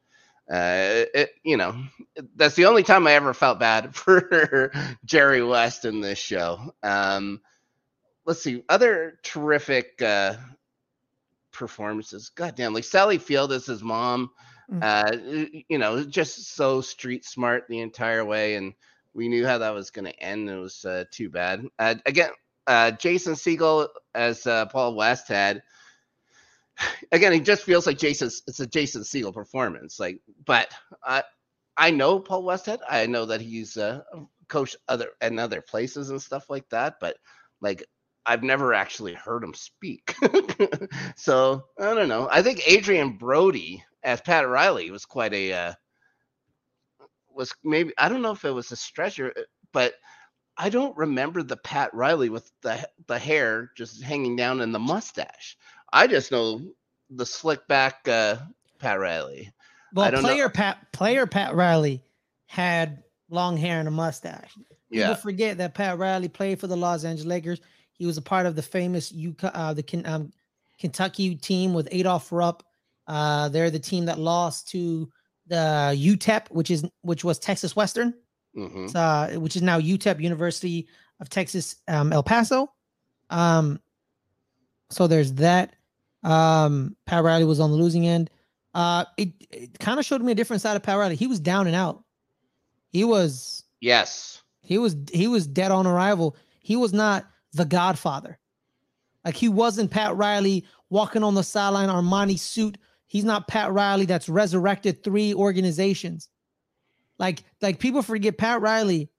Uh 0.51 1.07
it, 1.13 1.29
you 1.43 1.57
know 1.57 1.75
that's 2.35 2.55
the 2.55 2.65
only 2.65 2.83
time 2.83 3.07
i 3.07 3.13
ever 3.13 3.33
felt 3.33 3.59
bad 3.59 3.95
for 4.01 4.71
jerry 5.05 5.43
west 5.43 5.85
in 5.85 6.01
this 6.01 6.19
show. 6.19 6.73
Um 6.83 7.41
let's 8.25 8.41
see 8.41 8.63
other 8.69 9.19
terrific 9.23 10.01
uh 10.01 10.35
performances. 11.51 12.29
Goddamn 12.29 12.73
like 12.73 12.83
sally 12.83 13.17
field 13.17 13.51
as 13.51 13.65
his 13.65 13.83
mom 13.83 14.31
Mm. 14.71 14.81
uh 14.81 15.11
you 15.69 15.77
know 15.77 16.03
just 16.03 16.55
so 16.55 16.81
street 16.81 17.25
smart 17.25 17.65
the 17.69 17.81
entire 17.81 18.25
way 18.25 18.55
and 18.55 18.73
we 19.13 19.27
knew 19.29 19.45
how 19.45 19.57
that 19.59 19.73
was 19.73 19.91
going 19.91 20.05
to 20.05 20.19
end 20.23 20.49
it 20.49 20.55
was 20.57 20.85
uh, 20.85 21.03
too 21.11 21.29
bad. 21.29 21.63
Uh, 21.79 21.95
again 22.05 22.31
uh 22.67 22.91
Jason 22.91 23.33
Segel 23.33 23.87
as 24.15 24.47
uh, 24.47 24.65
Paul 24.67 24.95
Westhead 24.95 25.61
again, 27.11 27.33
it 27.33 27.45
just 27.45 27.63
feels 27.63 27.85
like 27.87 27.97
Jason's. 27.97 28.41
It's 28.47 28.59
a 28.59 28.67
Jason 28.67 29.01
Segel 29.03 29.33
performance. 29.33 29.99
Like, 29.99 30.19
but 30.45 30.69
I, 31.03 31.23
I 31.77 31.91
know 31.91 32.19
Paul 32.19 32.43
Westhead. 32.43 32.79
I 32.89 33.05
know 33.07 33.25
that 33.25 33.41
he's 33.41 33.77
uh, 33.77 34.01
coached 34.47 34.77
other 34.87 35.09
and 35.21 35.39
other 35.39 35.61
places 35.61 36.09
and 36.09 36.21
stuff 36.21 36.49
like 36.49 36.69
that. 36.69 36.95
But 36.99 37.17
like, 37.61 37.83
I've 38.25 38.43
never 38.43 38.73
actually 38.73 39.13
heard 39.13 39.43
him 39.43 39.53
speak. 39.53 40.15
so 41.15 41.65
I 41.79 41.93
don't 41.93 42.09
know. 42.09 42.27
I 42.31 42.41
think 42.41 42.61
Adrien 42.71 43.17
Brody 43.17 43.83
as 44.03 44.21
Pat 44.21 44.47
Riley 44.47 44.91
was 44.91 45.05
quite 45.05 45.33
a 45.33 45.53
uh, 45.53 45.73
was 47.33 47.53
maybe 47.63 47.93
I 47.97 48.09
don't 48.09 48.21
know 48.21 48.31
if 48.31 48.45
it 48.45 48.51
was 48.51 48.71
a 48.71 48.75
stretcher, 48.75 49.33
uh, 49.35 49.41
but 49.71 49.93
I 50.57 50.69
don't 50.69 50.97
remember 50.97 51.43
the 51.43 51.57
Pat 51.57 51.93
Riley 51.93 52.29
with 52.29 52.51
the 52.61 52.87
the 53.07 53.19
hair 53.19 53.71
just 53.77 54.03
hanging 54.03 54.35
down 54.35 54.61
and 54.61 54.73
the 54.73 54.79
mustache. 54.79 55.57
I 55.93 56.07
just 56.07 56.31
know 56.31 56.59
the 57.09 57.25
slick 57.25 57.65
back 57.67 58.07
uh, 58.07 58.37
Pat 58.79 58.99
Riley. 58.99 59.53
Well, 59.93 60.09
don't 60.11 60.23
know- 60.23 60.29
player 60.29 60.49
Pat 60.49 60.91
player 60.91 61.27
Pat 61.27 61.53
Riley 61.55 62.03
had 62.47 63.03
long 63.29 63.55
hair 63.57 63.79
and 63.79 63.87
a 63.87 63.91
mustache. 63.91 64.51
People 64.55 64.67
Yeah, 64.89 65.13
forget 65.15 65.57
that 65.59 65.75
Pat 65.75 65.97
Riley 65.97 66.27
played 66.27 66.59
for 66.59 66.67
the 66.67 66.75
Los 66.75 67.03
Angeles 67.03 67.27
Lakers. 67.27 67.61
He 67.93 68.05
was 68.05 68.17
a 68.17 68.21
part 68.21 68.45
of 68.45 68.55
the 68.55 68.61
famous 68.61 69.13
UK, 69.13 69.51
uh, 69.53 69.73
the 69.73 69.83
Ken- 69.83 70.05
um, 70.05 70.31
Kentucky 70.79 71.35
team 71.35 71.73
with 71.73 71.87
Adolph 71.91 72.31
Rupp. 72.31 72.63
Uh, 73.07 73.49
they're 73.49 73.69
the 73.71 73.79
team 73.79 74.05
that 74.05 74.17
lost 74.19 74.67
to 74.69 75.09
the 75.47 75.93
UTEP, 75.95 76.49
which 76.49 76.71
is 76.71 76.83
which 77.01 77.23
was 77.23 77.37
Texas 77.37 77.75
Western, 77.75 78.13
hmm 78.55 78.87
uh, 78.95 79.27
which 79.33 79.55
is 79.55 79.61
now 79.61 79.79
UTEP 79.79 80.21
University 80.21 80.87
of 81.19 81.29
Texas 81.29 81.75
um, 81.87 82.11
El 82.11 82.23
Paso. 82.23 82.71
Um, 83.29 83.79
so 84.89 85.05
there's 85.07 85.33
that. 85.33 85.75
Um, 86.23 86.95
Pat 87.05 87.23
Riley 87.23 87.45
was 87.45 87.59
on 87.59 87.71
the 87.71 87.77
losing 87.77 88.07
end. 88.07 88.29
Uh, 88.73 89.05
it, 89.17 89.29
it 89.51 89.79
kind 89.79 89.99
of 89.99 90.05
showed 90.05 90.21
me 90.21 90.31
a 90.31 90.35
different 90.35 90.61
side 90.61 90.75
of 90.75 90.83
Pat 90.83 90.97
Riley. 90.97 91.15
He 91.15 91.27
was 91.27 91.39
down 91.39 91.67
and 91.67 91.75
out. 91.75 92.03
He 92.89 93.03
was 93.03 93.63
yes, 93.81 94.41
he 94.61 94.77
was 94.77 94.95
he 95.11 95.27
was 95.27 95.45
dead 95.47 95.71
on 95.71 95.85
arrival. 95.85 96.35
He 96.59 96.75
was 96.75 96.93
not 96.93 97.25
the 97.53 97.65
Godfather. 97.65 98.39
Like 99.25 99.35
he 99.35 99.49
wasn't 99.49 99.91
Pat 99.91 100.15
Riley 100.15 100.65
walking 100.89 101.23
on 101.23 101.35
the 101.35 101.43
sideline 101.43 101.89
Armani 101.89 102.37
suit. 102.37 102.77
He's 103.07 103.23
not 103.23 103.47
Pat 103.47 103.71
Riley 103.71 104.05
that's 104.05 104.29
resurrected 104.29 105.03
three 105.03 105.33
organizations. 105.33 106.29
Like 107.19 107.43
like 107.61 107.79
people 107.79 108.01
forget 108.01 108.37
Pat 108.37 108.61
Riley 108.61 109.09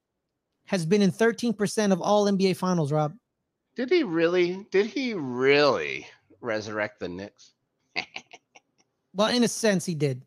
has 0.65 0.85
been 0.85 1.01
in 1.01 1.11
13% 1.11 1.91
of 1.91 2.01
all 2.01 2.25
NBA 2.25 2.57
finals, 2.57 2.91
Rob. 2.91 3.13
did 3.75 3.89
he 3.91 4.03
really? 4.03 4.65
Did 4.71 4.87
he 4.87 5.13
really 5.13 6.07
resurrect 6.41 6.99
the 6.99 7.07
Knicks? 7.07 7.53
Well, 9.13 9.33
in 9.33 9.43
a 9.43 9.47
sense 9.47 9.85
he 9.85 9.95
did. 9.95 10.23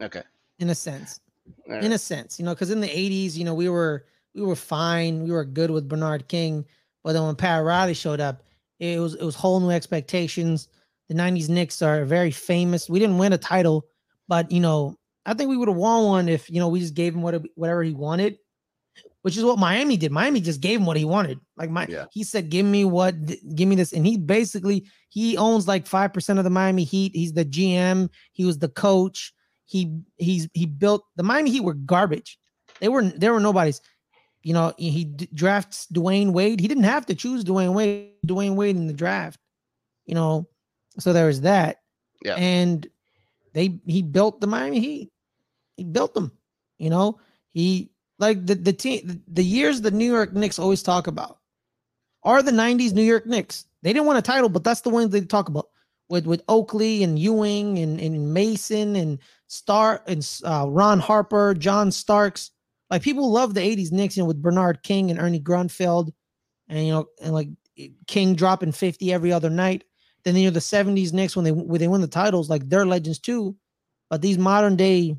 Okay, 0.00 0.22
In 0.58 0.70
a 0.70 0.74
sense. 0.74 1.20
All 1.68 1.76
in 1.76 1.92
a 1.92 1.98
sense, 1.98 2.38
you 2.38 2.44
know, 2.44 2.54
because 2.54 2.70
in 2.70 2.80
the 2.80 2.88
'80s, 2.88 3.36
you 3.36 3.44
know, 3.44 3.54
we 3.54 3.68
were 3.68 4.04
we 4.34 4.42
were 4.42 4.56
fine, 4.56 5.22
we 5.22 5.30
were 5.30 5.44
good 5.44 5.70
with 5.70 5.88
Bernard 5.88 6.28
King, 6.28 6.64
but 7.04 7.12
then 7.12 7.24
when 7.24 7.36
Pat 7.36 7.62
Riley 7.64 7.94
showed 7.94 8.20
up, 8.20 8.42
it 8.80 8.98
was 9.00 9.14
it 9.14 9.24
was 9.24 9.34
whole 9.34 9.60
new 9.60 9.70
expectations. 9.70 10.68
The 11.08 11.14
'90s 11.14 11.48
Knicks 11.48 11.82
are 11.82 12.04
very 12.04 12.30
famous. 12.30 12.88
We 12.88 12.98
didn't 12.98 13.18
win 13.18 13.32
a 13.32 13.38
title, 13.38 13.86
but 14.28 14.50
you 14.50 14.60
know, 14.60 14.98
I 15.26 15.34
think 15.34 15.50
we 15.50 15.56
would 15.56 15.68
have 15.68 15.76
won 15.76 16.04
one 16.04 16.28
if 16.28 16.50
you 16.50 16.58
know 16.58 16.68
we 16.68 16.80
just 16.80 16.94
gave 16.94 17.14
him 17.14 17.22
what 17.22 17.40
whatever 17.54 17.82
he 17.82 17.92
wanted, 17.92 18.38
which 19.22 19.36
is 19.36 19.44
what 19.44 19.58
Miami 19.58 19.96
did. 19.96 20.12
Miami 20.12 20.40
just 20.40 20.60
gave 20.60 20.78
him 20.78 20.86
what 20.86 20.96
he 20.96 21.04
wanted. 21.04 21.38
Like 21.56 21.70
my, 21.70 21.86
Yeah. 21.88 22.06
he 22.12 22.22
said, 22.24 22.50
"Give 22.50 22.66
me 22.66 22.84
what, 22.84 23.14
give 23.54 23.68
me 23.68 23.74
this," 23.76 23.92
and 23.92 24.06
he 24.06 24.16
basically 24.18 24.86
he 25.08 25.36
owns 25.36 25.66
like 25.66 25.86
five 25.86 26.12
percent 26.12 26.38
of 26.38 26.44
the 26.44 26.50
Miami 26.50 26.84
Heat. 26.84 27.12
He's 27.14 27.32
the 27.32 27.44
GM. 27.44 28.08
He 28.32 28.44
was 28.44 28.58
the 28.58 28.68
coach 28.68 29.32
he 29.64 30.00
he's 30.18 30.48
he 30.52 30.66
built 30.66 31.02
the 31.16 31.22
Miami 31.22 31.50
Heat 31.50 31.60
were 31.64 31.72
garbage. 31.74 32.38
They 32.80 32.88
were 32.88 33.04
there 33.04 33.32
were 33.32 33.40
nobody's. 33.40 33.80
You 34.42 34.54
know, 34.54 34.72
he, 34.76 34.90
he 34.90 35.04
d- 35.04 35.28
drafts 35.32 35.86
Dwyane 35.94 36.32
Wade. 36.32 36.58
He 36.58 36.66
didn't 36.66 36.82
have 36.82 37.06
to 37.06 37.14
choose 37.14 37.44
Dwyane 37.44 37.74
Wade. 37.74 38.10
Dwyane 38.26 38.56
Wade 38.56 38.74
in 38.74 38.88
the 38.88 38.92
draft. 38.92 39.38
You 40.04 40.16
know, 40.16 40.48
so 40.98 41.12
there 41.12 41.26
was 41.26 41.42
that. 41.42 41.76
Yeah. 42.24 42.34
And 42.34 42.84
they 43.54 43.78
he 43.86 44.02
built 44.02 44.40
the 44.40 44.48
Miami 44.48 44.80
Heat. 44.80 45.12
He 45.76 45.84
built 45.84 46.12
them. 46.12 46.32
You 46.78 46.90
know, 46.90 47.20
he 47.50 47.91
like 48.22 48.46
the 48.46 48.54
the 48.54 48.72
team 48.72 49.20
the, 49.26 49.42
years 49.42 49.80
the 49.80 49.90
New 49.90 50.10
York 50.10 50.32
Knicks 50.32 50.60
always 50.60 50.82
talk 50.82 51.08
about 51.08 51.40
are 52.22 52.40
the 52.40 52.52
90s 52.52 52.92
New 52.92 53.02
York 53.02 53.26
Knicks. 53.26 53.66
They 53.82 53.92
didn't 53.92 54.06
want 54.06 54.20
a 54.20 54.22
title, 54.22 54.48
but 54.48 54.62
that's 54.62 54.82
the 54.82 54.90
ones 54.90 55.10
they 55.10 55.22
talk 55.22 55.48
about 55.48 55.68
with 56.08 56.24
with 56.24 56.42
Oakley 56.48 57.02
and 57.02 57.18
Ewing 57.18 57.80
and, 57.80 58.00
and 58.00 58.32
Mason 58.32 58.94
and 58.94 59.18
Star 59.48 60.04
and 60.06 60.24
uh, 60.44 60.66
Ron 60.68 61.00
Harper, 61.00 61.52
John 61.54 61.90
Starks. 61.90 62.52
Like 62.90 63.02
people 63.02 63.28
love 63.30 63.54
the 63.54 63.60
80s 63.60 63.90
Knicks, 63.90 64.16
you 64.16 64.22
know, 64.22 64.28
with 64.28 64.40
Bernard 64.40 64.84
King 64.84 65.10
and 65.10 65.18
Ernie 65.18 65.40
Grunfeld 65.40 66.12
and 66.68 66.86
you 66.86 66.92
know, 66.92 67.06
and 67.20 67.34
like 67.34 67.48
King 68.06 68.36
dropping 68.36 68.70
50 68.70 69.12
every 69.12 69.32
other 69.32 69.50
night. 69.50 69.82
Then 70.22 70.36
you 70.36 70.44
know 70.44 70.52
the 70.52 70.60
70s 70.60 71.12
Knicks 71.12 71.34
when 71.34 71.44
they 71.44 71.50
when 71.50 71.80
they 71.80 71.88
win 71.88 72.02
the 72.02 72.06
titles, 72.06 72.48
like 72.48 72.68
they're 72.68 72.86
legends 72.86 73.18
too. 73.18 73.56
But 74.08 74.22
these 74.22 74.38
modern 74.38 74.76
day 74.76 75.16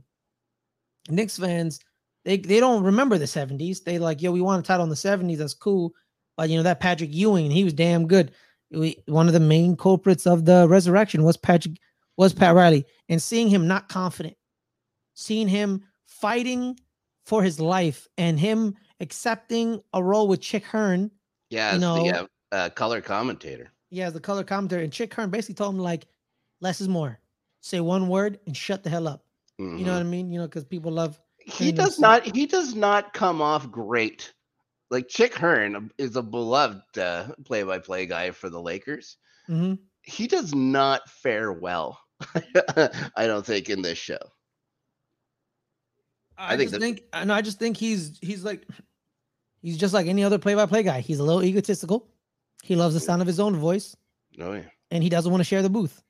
Knicks 1.09 1.37
fans, 1.37 1.81
they 2.25 2.38
they 2.38 2.59
don't 2.59 2.83
remember 2.83 3.17
the 3.17 3.25
70s. 3.25 3.83
They 3.83 3.99
like, 3.99 4.21
yo, 4.21 4.31
we 4.31 4.41
won 4.41 4.59
a 4.59 4.63
title 4.63 4.83
in 4.83 4.89
the 4.89 4.95
70s. 4.95 5.38
That's 5.38 5.53
cool. 5.53 5.93
But 6.38 6.49
you 6.49 6.57
know, 6.57 6.63
that 6.63 6.79
Patrick 6.79 7.13
Ewing, 7.13 7.51
he 7.51 7.63
was 7.63 7.73
damn 7.73 8.07
good. 8.07 8.31
We, 8.71 9.03
one 9.07 9.27
of 9.27 9.33
the 9.33 9.39
main 9.39 9.75
culprits 9.77 10.25
of 10.25 10.45
the 10.45 10.67
resurrection 10.67 11.23
was 11.23 11.38
Patrick 11.38 11.75
was 12.17 12.33
Pat 12.33 12.55
Riley. 12.55 12.86
And 13.09 13.21
seeing 13.21 13.47
him 13.49 13.67
not 13.67 13.88
confident, 13.89 14.36
seeing 15.13 15.47
him 15.47 15.83
fighting 16.07 16.79
for 17.25 17.43
his 17.43 17.59
life 17.59 18.07
and 18.17 18.39
him 18.39 18.75
accepting 18.99 19.81
a 19.93 20.03
role 20.03 20.27
with 20.27 20.41
Chick 20.41 20.63
Hearn. 20.65 21.12
yeah, 21.49 21.69
you 21.71 21.75
as 21.75 21.81
the 21.81 21.88
know- 22.12 22.27
uh, 22.51 22.55
uh, 22.55 22.69
color 22.69 23.01
commentator. 23.01 23.71
Yeah, 23.91 24.07
as 24.07 24.13
the 24.13 24.19
color 24.19 24.43
commentator. 24.43 24.81
And 24.83 24.91
Chick 24.91 25.13
Hearn 25.13 25.29
basically 25.29 25.55
told 25.55 25.75
him 25.75 25.81
like, 25.81 26.07
less 26.62 26.81
is 26.81 26.88
more. 26.88 27.19
Say 27.62 27.79
one 27.79 28.07
word 28.07 28.39
and 28.47 28.57
shut 28.57 28.83
the 28.83 28.89
hell 28.89 29.07
up. 29.07 29.23
You 29.59 29.65
know 29.67 29.75
Mhm. 29.75 29.86
what 29.86 29.99
I 29.99 30.03
mean? 30.03 30.31
You 30.31 30.39
know, 30.39 30.47
because 30.47 30.63
people 30.65 30.91
love 30.91 31.19
he 31.45 31.71
does 31.71 31.99
not 31.99 32.23
he 32.36 32.45
does 32.45 32.75
not 32.75 33.13
come 33.13 33.41
off 33.41 33.69
great 33.71 34.34
like 34.91 35.08
chick 35.08 35.34
hearn 35.34 35.89
is 35.97 36.15
a 36.15 36.21
beloved 36.21 36.97
uh, 36.97 37.27
play-by-play 37.45 38.06
guy 38.06 38.32
for 38.32 38.49
the 38.49 38.62
lakers 38.62 39.17
Mhm. 39.49 39.77
he 40.03 40.27
does 40.27 40.53
not 40.56 41.10
fare 41.10 41.51
well 41.51 41.99
i 43.17 43.27
don't 43.27 43.45
think 43.45 43.69
in 43.69 43.82
this 43.82 43.97
show 43.97 44.19
I, 46.38 46.53
I 46.53 46.58
think 46.58 46.71
just 46.71 46.73
that- 46.73 46.79
think 46.82 47.01
I. 47.13 47.29
I 47.32 47.41
just 47.41 47.60
think 47.60 47.77
he's 47.77 48.17
he's 48.21 48.43
like 48.43 48.67
he's 49.62 49.77
just 49.77 49.93
like 49.93 50.08
any 50.08 50.23
other 50.23 50.39
play-by-play 50.39 50.84
guy. 50.84 50.99
He's 50.99 51.19
a 51.19 51.23
little 51.23 51.43
egotistical. 51.43 52.10
He 52.63 52.75
loves 52.75 52.93
the 52.95 52.99
sound 52.99 53.21
of 53.21 53.27
his 53.27 53.39
own 53.39 53.56
voice, 53.56 53.95
no 54.38 54.53
yeah. 54.53 54.63
and 54.89 55.03
he 55.03 55.10
doesn't 55.10 55.32
want 55.32 55.41
to 55.41 55.45
share 55.45 55.62
the 55.62 55.69
booth. 55.69 56.01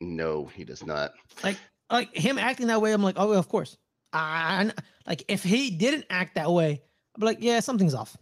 no 0.00 0.46
he 0.46 0.64
does 0.64 0.84
not 0.84 1.12
Like 1.44 1.56
like 1.90 2.14
him 2.14 2.38
acting 2.38 2.66
that 2.68 2.80
way, 2.80 2.92
I'm 2.92 3.02
like, 3.02 3.14
oh, 3.18 3.32
of 3.32 3.48
course. 3.48 3.76
I, 4.14 4.70
like 5.06 5.24
if 5.28 5.42
he 5.42 5.70
didn't 5.70 6.06
act 6.10 6.36
that 6.36 6.50
way, 6.50 6.80
I'd 7.14 7.20
be 7.20 7.26
like, 7.26 7.38
yeah, 7.40 7.60
something's 7.60 7.94
off. 7.94 8.16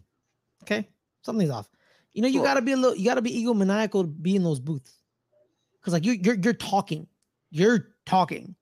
Okay, 0.65 0.89
something's 1.23 1.51
off. 1.51 1.69
You 2.15 2.23
know, 2.23 2.29
you 2.29 2.35
Sure. 2.39 2.45
gotta 2.45 2.63
be 2.63 2.73
a 2.73 2.77
little, 2.77 2.97
you 2.97 3.05
gotta 3.05 3.23
be 3.23 3.45
egomaniacal 3.45 4.03
to 4.03 4.07
be 4.07 4.37
in 4.37 4.43
those 4.43 4.61
booths, 4.61 4.99
because 5.81 5.93
like 5.93 6.05
you, 6.05 6.13
you're 6.13 6.35
you're 6.37 6.53
talking, 6.55 7.07
you're 7.51 7.91
talking, 8.07 8.55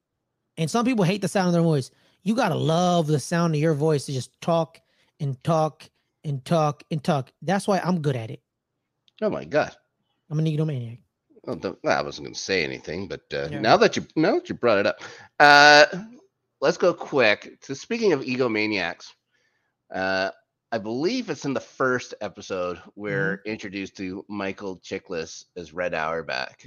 and 0.57 0.71
some 0.71 0.85
people 0.85 1.05
hate 1.05 1.21
the 1.23 1.29
sound 1.29 1.47
of 1.49 1.53
their 1.53 1.63
voice. 1.63 1.91
You 2.23 2.35
gotta 2.35 2.55
love 2.55 3.07
the 3.07 3.19
sound 3.21 3.55
of 3.55 3.61
your 3.61 3.75
voice 3.75 4.07
to 4.07 4.13
just 4.13 4.39
talk 4.41 4.81
and 5.21 5.43
talk 5.45 5.89
and 6.25 6.45
talk 6.45 6.83
and 6.91 7.03
talk. 7.03 7.33
That's 7.43 7.67
why 7.67 7.79
I'm 7.81 8.01
good 8.03 8.17
at 8.17 8.31
it. 8.31 8.43
oh 9.23 9.31
my 9.31 9.45
god 9.45 9.75
I'm 10.31 10.39
an 10.39 10.45
egomaniac. 10.47 10.99
well, 11.45 11.59
i 11.89 12.03
wasn't 12.03 12.27
going 12.27 12.35
to 12.35 12.41
say 12.41 12.63
anything 12.63 13.09
but 13.09 13.23
uh, 13.33 13.49
Yeah. 13.51 13.61
now 13.61 13.77
that 13.79 13.97
you 13.97 14.07
now 14.17 14.35
that 14.35 14.49
you 14.49 14.55
brought 14.55 14.79
it 14.79 14.87
up 14.87 15.01
uh 15.41 15.87
let's 16.61 16.77
go 16.77 16.93
quick 16.95 17.61
to 17.63 17.75
speaking 17.75 18.13
of 18.13 18.21
egomaniacs 18.21 19.13
uh 19.95 20.31
I 20.73 20.79
believe 20.79 21.31
it's 21.31 21.45
in 21.45 21.53
the 21.53 21.59
first 21.61 22.15
episode 22.21 22.81
we're 22.95 23.39
Mm-hmm. 23.39 23.49
introduced 23.51 23.97
to 23.97 24.25
Michael 24.29 24.79
Chiklis 24.79 25.47
as 25.57 25.73
Red 25.73 25.95
Auerbach. 25.95 26.63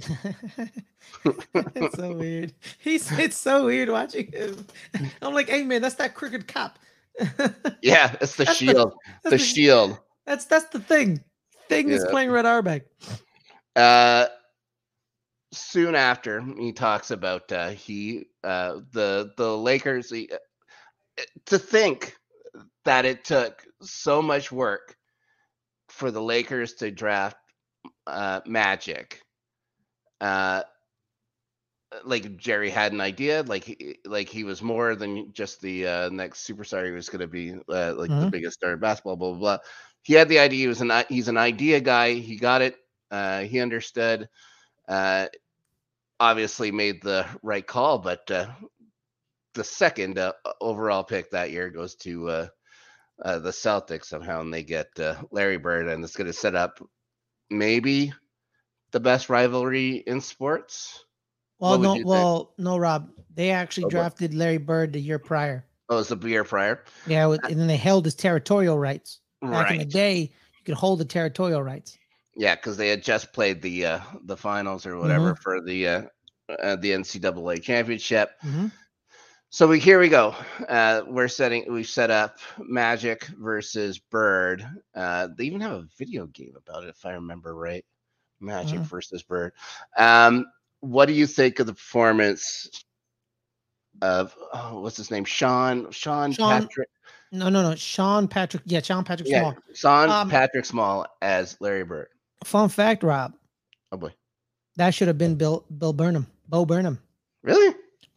it's 1.24 1.96
so 1.96 2.12
weird. 2.14 2.52
He's 2.80 3.10
it's 3.18 3.36
so 3.38 3.64
weird 3.64 3.88
watching 3.88 4.30
him. 4.30 4.66
I'm 5.22 5.32
like, 5.32 5.48
hey 5.48 5.62
man, 5.62 5.80
that's 5.80 5.94
that 5.96 6.14
crooked 6.14 6.46
cop. 6.48 6.78
Yeah, 7.80 8.14
it's 8.20 8.36
the 8.36 8.44
That's 8.44 8.58
the- 8.58 8.66
shield. 8.66 8.94
that's 9.22 9.30
the 9.32 9.38
shield. 9.38 9.98
That's 10.26 10.44
that's 10.44 10.66
the 10.66 10.80
thing. 10.80 11.22
Thing 11.70 11.88
is 11.88 12.04
playing 12.10 12.30
Red 12.30 12.44
Auerbach. 12.44 12.82
Uh, 13.76 14.26
soon 15.56 15.94
after, 15.94 16.40
he 16.42 16.72
talks 16.72 17.10
about 17.10 17.50
uh, 17.52 17.70
he 17.70 18.26
uh, 18.44 18.80
the 18.92 19.32
the 19.36 19.56
Lakers. 19.56 20.10
He, 20.10 20.30
uh, 20.30 20.38
to 21.46 21.58
think 21.58 22.16
that 22.84 23.04
it 23.04 23.24
took 23.24 23.64
so 23.82 24.22
much 24.22 24.52
work 24.52 24.96
for 25.88 26.10
the 26.10 26.22
Lakers 26.22 26.74
to 26.74 26.90
draft 26.90 27.36
uh, 28.06 28.40
Magic. 28.46 29.22
Uh, 30.20 30.62
like 32.04 32.36
Jerry 32.36 32.70
had 32.70 32.92
an 32.92 33.00
idea, 33.00 33.42
like 33.46 33.64
he, 33.64 33.96
like 34.04 34.28
he 34.28 34.44
was 34.44 34.62
more 34.62 34.94
than 34.96 35.32
just 35.32 35.60
the 35.60 35.86
uh, 35.86 36.08
next 36.10 36.46
superstar. 36.48 36.84
He 36.84 36.90
was 36.92 37.08
going 37.08 37.20
to 37.20 37.28
be 37.28 37.52
uh, 37.72 37.94
like 37.96 38.18
the 38.18 38.26
Mhm. 38.26 38.32
biggest 38.32 38.54
star 38.56 38.72
in 38.72 38.80
basketball. 38.80 39.16
Blah 39.16 39.30
blah 39.30 39.38
blah. 39.38 39.58
He 40.02 40.14
had 40.14 40.28
the 40.28 40.40
idea. 40.40 40.58
He 40.60 40.66
was 40.68 40.80
an 40.80 40.92
he's 41.08 41.28
an 41.28 41.36
idea 41.38 41.80
guy. 41.80 42.14
He 42.14 42.36
got 42.36 42.62
it. 42.62 42.76
Uh, 43.10 43.42
he 43.42 43.60
understood. 43.60 44.28
Uh, 44.88 45.28
obviously 46.24 46.72
made 46.72 47.02
the 47.02 47.26
right 47.42 47.66
call, 47.66 47.98
but 47.98 48.30
uh, 48.30 48.46
the 49.52 49.62
second 49.62 50.18
uh, 50.18 50.32
overall 50.60 51.04
pick 51.04 51.30
that 51.30 51.50
year 51.50 51.68
goes 51.68 51.94
to 51.96 52.28
uh, 52.30 52.46
uh, 53.22 53.38
the 53.40 53.50
Celtics 53.50 54.06
somehow, 54.06 54.40
and 54.40 54.52
they 54.52 54.64
get 54.64 54.88
uh, 54.98 55.16
Larry 55.30 55.58
Bird, 55.58 55.86
and 55.88 56.02
it's 56.02 56.16
going 56.16 56.26
to 56.26 56.32
set 56.32 56.54
up 56.54 56.80
maybe 57.50 58.12
the 58.92 59.00
best 59.00 59.28
rivalry 59.28 59.96
in 60.06 60.20
sports. 60.20 61.04
Well, 61.58 61.78
no, 61.78 61.90
you 61.90 61.98
think? 61.98 62.06
well, 62.06 62.54
no, 62.56 62.78
Rob. 62.78 63.10
They 63.34 63.50
actually 63.50 63.84
Oh, 63.84 63.86
what? 63.88 63.92
drafted 63.92 64.32
Larry 64.34 64.58
Bird 64.58 64.94
the 64.94 65.00
year 65.00 65.18
prior. 65.18 65.66
Oh, 65.90 65.98
it's 65.98 66.08
the 66.08 66.16
year 66.26 66.44
prior, 66.44 66.84
Yeah, 67.06 67.28
and 67.30 67.60
then 67.60 67.66
they 67.66 67.76
held 67.76 68.06
his 68.06 68.14
territorial 68.14 68.78
rights. 68.78 69.20
Back 69.42 69.72
in 69.72 69.78
the 69.78 69.84
day, 69.84 70.20
you 70.20 70.64
could 70.64 70.74
hold 70.74 71.00
the 71.00 71.04
territorial 71.04 71.62
rights. 71.62 71.98
Yeah, 72.34 72.54
because 72.54 72.76
they 72.78 72.88
had 72.88 73.02
just 73.02 73.32
played 73.32 73.60
the 73.60 73.86
uh, 73.86 74.00
the 74.24 74.36
finals 74.36 74.86
or 74.86 74.96
whatever 74.98 75.36
for 75.36 75.60
the 75.60 75.88
uh, 75.88 76.02
uh, 76.48 76.76
the 76.76 76.90
NCAA 76.92 77.62
championship. 77.62 78.30
Mhm. 78.44 78.70
So 79.50 79.68
we 79.68 79.78
here 79.78 80.00
we 80.00 80.08
go. 80.08 80.34
Uh, 80.68 81.02
we're 81.06 81.28
setting 81.28 81.64
we've 81.72 81.86
set 81.88 82.10
up 82.10 82.38
Magic 82.58 83.24
versus 83.38 83.98
Bird. 83.98 84.66
Uh, 84.94 85.28
they 85.36 85.44
even 85.44 85.60
have 85.60 85.72
a 85.72 85.86
video 85.96 86.26
game 86.26 86.54
about 86.56 86.82
it, 86.84 86.88
if 86.88 87.06
I 87.06 87.12
remember 87.12 87.54
right. 87.54 87.84
Magic 88.40 88.80
Mhm. 88.80 88.84
versus 88.86 89.22
Bird. 89.22 89.52
Um, 89.96 90.44
what 90.80 91.06
do 91.06 91.12
you 91.12 91.26
think 91.26 91.60
of 91.60 91.66
the 91.66 91.72
performance 91.74 92.68
of 94.02 94.34
oh, 94.52 94.80
what's 94.80 94.96
his 94.96 95.10
name? 95.10 95.24
Sean 95.24 95.90
Sean, 95.92 96.32
Sean 96.32 96.62
Patrick. 96.62 96.88
No, 97.30 97.48
no, 97.48 97.62
no. 97.62 97.74
Sean 97.76 98.28
Patrick. 98.28 98.62
Yeah, 98.66 98.80
Sean 98.82 99.04
Patrick 99.04 99.28
Yeah, 99.28 99.40
Small. 99.40 99.56
Sean 99.74 100.10
Um, 100.10 100.30
Patrick 100.30 100.64
Small 100.64 101.06
as 101.22 101.56
Larry 101.60 101.84
Bird. 101.84 102.08
Fun 102.44 102.68
fact, 102.68 103.02
Rob. 103.02 103.34
Oh 103.92 103.96
boy, 103.96 104.12
That 104.76 104.94
should 104.94 105.06
have 105.08 105.18
been 105.18 105.36
Bill 105.36 105.64
Bill 105.78 105.92
Burnham. 105.92 106.26
Bo 106.48 106.64
Burnham. 106.64 106.98
really? 107.42 107.74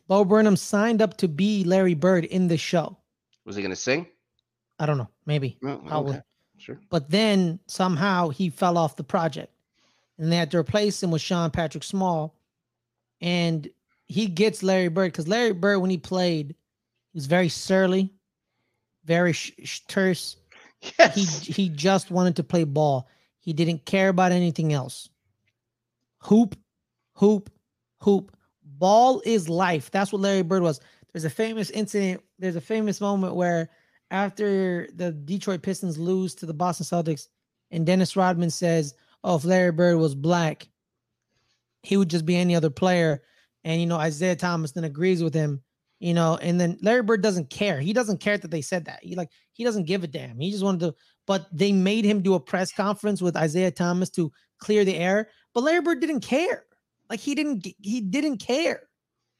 Bo 0.08 0.24
Burnham 0.24 0.56
signed 0.56 1.02
up 1.02 1.18
to 1.18 1.28
be 1.28 1.64
Larry 1.64 1.94
Bird 1.94 2.26
in 2.26 2.48
the 2.48 2.58
show. 2.58 2.98
Was 3.46 3.56
he 3.56 3.62
gonna 3.62 3.76
sing? 3.76 4.08
I 4.80 4.86
don't 4.86 4.98
know, 4.98 5.10
maybe, 5.26 5.58
Oh, 5.64 5.78
probably. 5.86 6.14
okay, 6.18 6.22
Sure. 6.60 6.80
But 6.90 7.10
then 7.10 7.60
somehow 7.68 8.30
he 8.30 8.50
fell 8.50 8.78
off 8.78 8.96
the 8.96 9.04
project, 9.04 9.52
and 10.18 10.32
they 10.32 10.36
had 10.38 10.52
to 10.52 10.58
replace 10.58 11.02
him 11.04 11.12
with 11.12 11.22
Sean 11.22 11.52
Patrick 11.52 11.84
Small, 11.84 12.36
and 13.22 13.68
he 14.08 14.28
gets 14.28 14.64
Larry 14.64 14.88
Bird 14.88 15.12
because 15.12 15.28
Larry 15.28 15.52
Bird 15.54 15.80
when 15.80 15.90
he 15.90 15.98
played, 15.98 16.50
he 17.12 17.18
was 17.18 17.26
very 17.26 17.50
surly, 17.50 18.14
very 19.06 19.34
sh- 19.34 19.54
sh- 19.64 19.80
terse. 19.88 20.38
Yes. 21.00 21.16
he 21.16 21.52
he 21.54 21.70
just 21.70 22.12
wanted 22.12 22.36
to 22.36 22.44
play 22.44 22.64
ball. 22.64 23.10
He 23.40 23.52
didn't 23.52 23.84
care 23.86 24.10
about 24.10 24.32
anything 24.32 24.74
else. 24.74 25.10
Hoop, 26.20 26.56
hoop, 27.14 27.50
hoop. 28.02 28.36
Ball 28.64 29.22
is 29.26 29.50
life. 29.50 29.92
That's 29.92 30.12
what 30.12 30.22
Larry 30.22 30.44
Bird 30.44 30.62
was. 30.62 30.80
There's 31.14 31.26
a 31.26 31.30
famous 31.30 31.70
incident. 31.72 32.22
There's 32.38 32.56
a 32.56 32.62
famous 32.62 33.02
moment 33.02 33.36
where 33.36 33.70
after 34.12 34.88
the 34.94 35.12
Detroit 35.12 35.62
Pistons 35.62 35.98
lose 35.98 36.36
to 36.36 36.46
the 36.46 36.54
Boston 36.54 36.86
Celtics, 36.86 37.28
and 37.72 37.86
Dennis 37.86 38.16
Rodman 38.16 38.50
says, 38.50 38.94
"Oh, 39.24 39.36
if 39.36 39.46
Larry 39.46 39.72
Bird 39.72 39.98
was 39.98 40.16
black, 40.16 40.68
he 41.84 41.98
would 41.98 42.10
just 42.10 42.26
be 42.26 42.36
any 42.36 42.56
other 42.56 42.70
player." 42.70 43.24
And 43.64 43.82
you 43.82 43.88
know 43.88 44.00
Isiah 44.00 44.36
Thomas 44.36 44.72
then 44.72 44.84
agrees 44.84 45.24
with 45.24 45.34
him. 45.34 45.62
You 46.00 46.14
know, 46.14 46.38
and 46.38 46.62
then 46.62 46.78
Larry 46.84 47.02
Bird 47.02 47.24
doesn't 47.24 47.50
care. 47.50 47.80
He 47.82 47.92
doesn't 47.92 48.20
care 48.20 48.38
that 48.38 48.52
they 48.52 48.62
said 48.62 48.86
that. 48.86 49.00
He 49.02 49.16
like 49.16 49.32
he 49.54 49.64
doesn't 49.64 49.88
give 49.88 50.04
a 50.04 50.08
damn. 50.08 50.40
He 50.40 50.52
just 50.52 50.64
wanted 50.64 50.82
to. 50.82 50.96
But 51.26 51.48
they 51.52 51.72
made 51.72 52.06
him 52.06 52.22
do 52.22 52.36
a 52.36 52.40
press 52.40 52.72
conference 52.72 53.22
with 53.22 53.36
Isiah 53.36 53.72
Thomas 53.72 54.12
to 54.12 54.32
clear 54.60 54.86
the 54.86 54.96
air. 54.96 55.30
But 55.54 55.64
Larry 55.64 55.82
Bird 55.82 56.00
didn't 56.00 56.22
care. 56.22 56.67
Like 57.10 57.20
he 57.20 57.36
didn't. 57.36 57.68
He 57.82 58.02
didn't 58.02 58.38
care. 58.38 58.82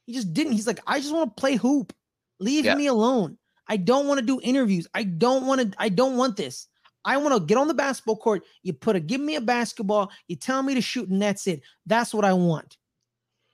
He 0.06 0.12
just 0.14 0.32
didn't. 0.32 0.54
He's 0.54 0.66
like, 0.66 0.80
I 0.86 1.00
just 1.00 1.12
want 1.14 1.36
to 1.36 1.40
play 1.40 1.56
hoop. 1.56 1.92
Leave 2.40 2.64
Yeah. 2.64 2.74
me 2.74 2.86
alone. 2.86 3.36
I 3.66 3.76
don't 3.76 4.06
want 4.06 4.20
to 4.20 4.24
do 4.26 4.40
interviews. 4.42 4.86
I 4.94 5.02
don't 5.04 5.46
want 5.46 5.60
to. 5.60 5.70
I 5.78 5.88
don't 5.90 6.16
want 6.16 6.36
this. 6.36 6.66
I 7.04 7.16
want 7.18 7.34
to 7.34 7.40
get 7.46 7.58
on 7.58 7.68
the 7.68 7.74
basketball 7.74 8.16
court. 8.16 8.44
You 8.62 8.72
put 8.72 8.96
a 8.96 9.00
give 9.00 9.20
me 9.20 9.36
a 9.36 9.40
basketball. 9.40 10.10
You 10.26 10.36
tell 10.36 10.62
me 10.62 10.74
to 10.74 10.80
shoot, 10.80 11.08
and 11.08 11.20
that's 11.20 11.46
it. 11.46 11.62
That's 11.86 12.14
what 12.14 12.24
I 12.24 12.32
want. 12.32 12.76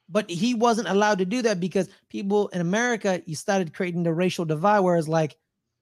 But 0.08 0.28
he 0.30 0.54
wasn't 0.54 0.88
allowed 0.88 1.18
to 1.18 1.24
do 1.24 1.42
that 1.42 1.60
because 1.60 1.88
people 2.10 2.48
in 2.48 2.60
America, 2.60 3.22
you 3.26 3.34
started 3.34 3.72
creating 3.74 4.02
the 4.02 4.12
racial 4.12 4.44
divide, 4.44 4.80
whereas 4.80 5.08
like, 5.08 5.36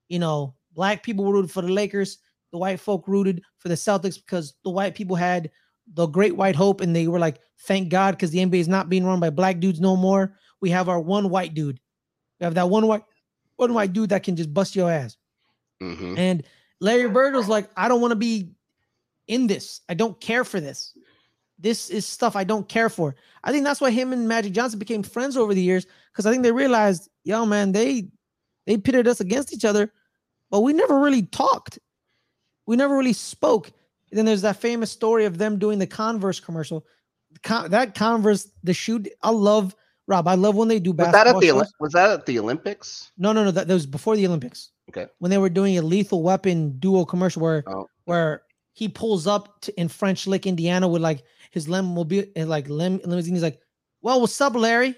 you 0.08 0.18
know, 0.18 0.54
black 0.74 1.02
people 1.02 1.30
rooted 1.32 1.50
for 1.50 1.60
the 1.60 1.72
Lakers, 1.72 2.18
the 2.52 2.58
white 2.58 2.78
folk 2.78 3.08
rooted 3.08 3.42
for 3.58 3.68
the 3.68 3.74
Celtics 3.74 4.16
because 4.16 4.54
the 4.64 4.70
white 4.70 4.94
people 4.94 5.16
had 5.16 5.50
the 5.94 6.06
great 6.06 6.36
white 6.36 6.56
hope 6.56 6.80
and 6.80 6.94
they 6.94 7.08
were 7.08 7.18
like, 7.18 7.40
thank 7.60 7.88
God, 7.88 8.12
because 8.12 8.30
the 8.30 8.38
NBA 8.38 8.60
is 8.60 8.68
not 8.68 8.88
being 8.88 9.04
run 9.04 9.20
by 9.20 9.30
black 9.30 9.60
dudes 9.60 9.80
no 9.80 9.96
more. 9.96 10.36
We 10.60 10.70
have 10.70 10.88
our 10.88 11.00
one 11.00 11.28
white 11.30 11.54
dude. 11.54 11.80
We 12.40 12.44
have 12.44 12.54
that 12.54 12.70
one 12.70 12.86
white 12.86 13.02
one 13.56 13.74
white 13.74 13.92
dude 13.92 14.10
that 14.10 14.22
can 14.22 14.36
just 14.36 14.52
bust 14.52 14.74
your 14.74 14.90
ass. 14.90 15.16
hmm 15.80 16.14
And 16.16 16.42
Larry 16.80 17.08
Bird 17.08 17.34
was 17.34 17.48
like, 17.48 17.70
I 17.76 17.88
don't 17.88 18.00
want 18.00 18.12
to 18.12 18.16
be 18.16 18.50
in 19.28 19.46
this. 19.46 19.80
I 19.88 19.94
don't 19.94 20.20
care 20.20 20.44
for 20.44 20.60
this. 20.60 20.96
This 21.58 21.90
is 21.90 22.06
stuff 22.06 22.34
I 22.34 22.42
don't 22.42 22.68
care 22.68 22.88
for. 22.88 23.14
I 23.44 23.52
think 23.52 23.64
that's 23.64 23.80
why 23.80 23.90
him 23.90 24.12
and 24.12 24.26
Magic 24.26 24.52
Johnson 24.52 24.80
became 24.80 25.04
friends 25.04 25.36
over 25.36 25.54
the 25.54 25.62
years 25.62 25.86
because 26.10 26.26
I 26.26 26.30
think 26.30 26.42
they 26.42 26.50
realized, 26.50 27.08
yo, 27.22 27.46
man, 27.46 27.72
they 27.72 28.08
they 28.66 28.76
pitted 28.76 29.06
us 29.06 29.20
against 29.20 29.52
each 29.52 29.64
other, 29.64 29.92
but 30.50 30.60
we 30.60 30.72
never 30.72 30.98
really 30.98 31.22
talked. 31.22 31.78
We 32.66 32.76
never 32.76 32.96
really 32.96 33.12
spoke. 33.12 33.70
And 34.12 34.18
then 34.18 34.26
there's 34.26 34.42
that 34.42 34.56
famous 34.58 34.90
story 34.92 35.24
of 35.24 35.38
them 35.38 35.58
doing 35.58 35.78
the 35.78 35.86
Converse 35.86 36.38
commercial. 36.38 36.86
Con- 37.42 37.70
that 37.70 37.94
Converse, 37.94 38.48
the 38.62 38.74
shoe. 38.74 39.02
I 39.22 39.30
love 39.30 39.74
Rob. 40.06 40.28
I 40.28 40.34
love 40.34 40.54
when 40.54 40.68
they 40.68 40.78
do 40.78 40.92
Was 40.92 41.10
that 41.12 41.26
at 41.26 41.40
the 41.40 41.46
shows. 41.46 41.72
was 41.80 41.92
that 41.92 42.10
at 42.10 42.26
the 42.26 42.38
Olympics? 42.38 43.10
No, 43.16 43.32
no, 43.32 43.42
no. 43.42 43.50
That, 43.50 43.68
that 43.68 43.74
was 43.74 43.86
before 43.86 44.14
the 44.16 44.26
Olympics. 44.26 44.70
Okay. 44.90 45.06
When 45.18 45.30
they 45.30 45.38
were 45.38 45.48
doing 45.48 45.78
a 45.78 45.82
lethal 45.82 46.22
weapon 46.22 46.78
duo 46.78 47.06
commercial 47.06 47.40
where 47.40 47.64
Oh. 47.66 47.86
where 48.04 48.42
he 48.74 48.86
pulls 48.88 49.26
up 49.26 49.60
to, 49.62 49.80
in 49.80 49.88
French 49.88 50.26
Lick, 50.26 50.46
Indiana 50.46 50.86
with 50.86 51.00
like 51.00 51.22
his 51.50 51.66
limobil 51.66 52.24
and 52.36 52.44
eh, 52.44 52.44
like 52.44 52.68
lim- 52.68 53.00
limousine. 53.04 53.32
He's 53.34 53.42
like, 53.42 53.60
Well, 54.02 54.20
what's 54.20 54.38
up, 54.42 54.54
Larry? 54.54 54.94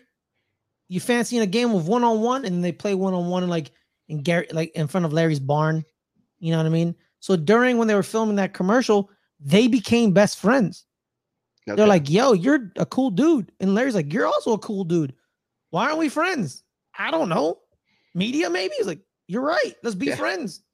You 0.88 0.98
fancying 0.98 1.42
a 1.42 1.46
game 1.46 1.70
of 1.72 1.86
one 1.86 2.02
on 2.02 2.20
one? 2.20 2.44
And 2.44 2.64
they 2.64 2.72
play 2.72 2.94
one 2.96 3.14
on 3.14 3.28
one 3.28 3.44
and 3.44 3.50
like 3.50 3.70
in 4.08 4.22
Gary, 4.22 4.48
like 4.50 4.72
in 4.74 4.88
front 4.88 5.06
of 5.06 5.12
Larry's 5.12 5.40
barn. 5.40 5.84
You 6.40 6.50
know 6.50 6.58
what 6.58 6.66
I 6.66 6.70
mean? 6.70 6.94
So 7.24 7.36
during 7.36 7.78
when 7.78 7.88
they 7.88 7.94
were 7.94 8.02
filming 8.02 8.36
that 8.36 8.52
commercial, 8.52 9.08
they 9.40 9.66
became 9.66 10.12
best 10.12 10.38
friends. 10.38 10.84
Okay. 11.66 11.74
They're 11.74 11.86
like, 11.86 12.10
yo, 12.10 12.34
you're 12.34 12.70
a 12.76 12.84
cool 12.84 13.10
dude. 13.10 13.50
And 13.60 13.74
Larry's 13.74 13.94
like, 13.94 14.12
you're 14.12 14.26
also 14.26 14.52
a 14.52 14.58
cool 14.58 14.84
dude. 14.84 15.14
Why 15.70 15.86
aren't 15.86 15.96
we 15.96 16.10
friends? 16.10 16.64
I 16.98 17.10
don't 17.10 17.30
know. 17.30 17.60
Media, 18.14 18.50
maybe? 18.50 18.74
He's 18.76 18.86
like, 18.86 19.00
you're 19.26 19.40
right. 19.40 19.72
Let's 19.82 19.96
be 19.96 20.04
Yeah. 20.08 20.16
friends. 20.16 20.64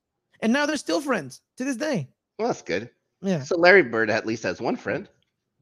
And 0.40 0.52
now 0.52 0.66
they're 0.66 0.76
still 0.76 1.00
friends 1.00 1.40
to 1.56 1.64
this 1.64 1.76
day. 1.76 2.08
well, 2.36 2.48
that's 2.48 2.62
good. 2.62 2.90
Yeah. 3.22 3.44
So 3.44 3.56
Larry 3.56 3.84
Bird 3.84 4.10
at 4.10 4.26
least 4.26 4.42
has 4.42 4.60
one 4.60 4.74
friend. 4.74 5.08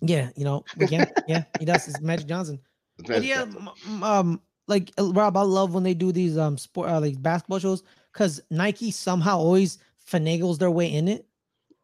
Yeah. 0.01 0.31
You 0.37 0.45
know, 0.47 0.65
again, 0.81 1.07
yeah, 1.29 1.45
he 1.59 1.67
does. 1.67 1.87
It's 1.87 2.01
Magic 2.01 2.27
Johnson. 2.29 2.61
It's 2.99 3.11
Magic 3.11 3.29
yeah, 3.29 3.45
Johnson. 3.45 4.03
um, 4.03 4.41
like 4.69 4.91
Rob, 4.99 5.37
I 5.37 5.43
love 5.43 5.75
when 5.75 5.83
they 5.83 5.93
do 5.93 6.13
these 6.13 6.39
um 6.39 6.57
sport 6.57 6.89
uh, 6.89 6.99
like 6.99 7.21
basketball 7.23 7.59
shows 7.59 7.83
because 8.15 8.41
Nike 8.51 8.91
somehow 8.91 9.37
always 9.39 9.77
finagles 10.11 10.59
their 10.59 10.71
way 10.71 10.93
in 10.93 11.09
it, 11.09 11.27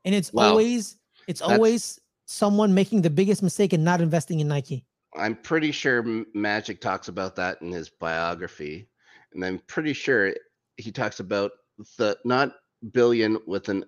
and 0.05 0.15
it's 0.15 0.33
Wow. 0.33 0.51
always 0.51 0.97
it's 1.27 1.41
That's- 1.41 1.57
always 1.57 2.01
someone 2.27 2.75
making 2.75 3.03
the 3.03 3.11
biggest 3.11 3.43
mistake 3.43 3.73
and 3.73 3.85
not 3.85 4.01
investing 4.01 4.41
in 4.41 4.49
Nike. 4.49 4.85
I'm 5.17 5.37
pretty 5.37 5.73
sure 5.73 6.03
Magic 6.35 6.81
talks 6.81 7.09
about 7.09 7.37
that 7.37 7.61
in 7.63 7.71
his 7.71 7.89
biography, 7.89 8.89
and 9.33 9.45
I'm 9.45 9.59
pretty 9.67 9.93
sure 9.93 10.35
he 10.77 10.91
talks 10.91 11.21
about 11.21 11.53
the 11.99 12.19
not 12.25 12.55
billion 12.93 13.39
with 13.47 13.69
an 13.69 13.85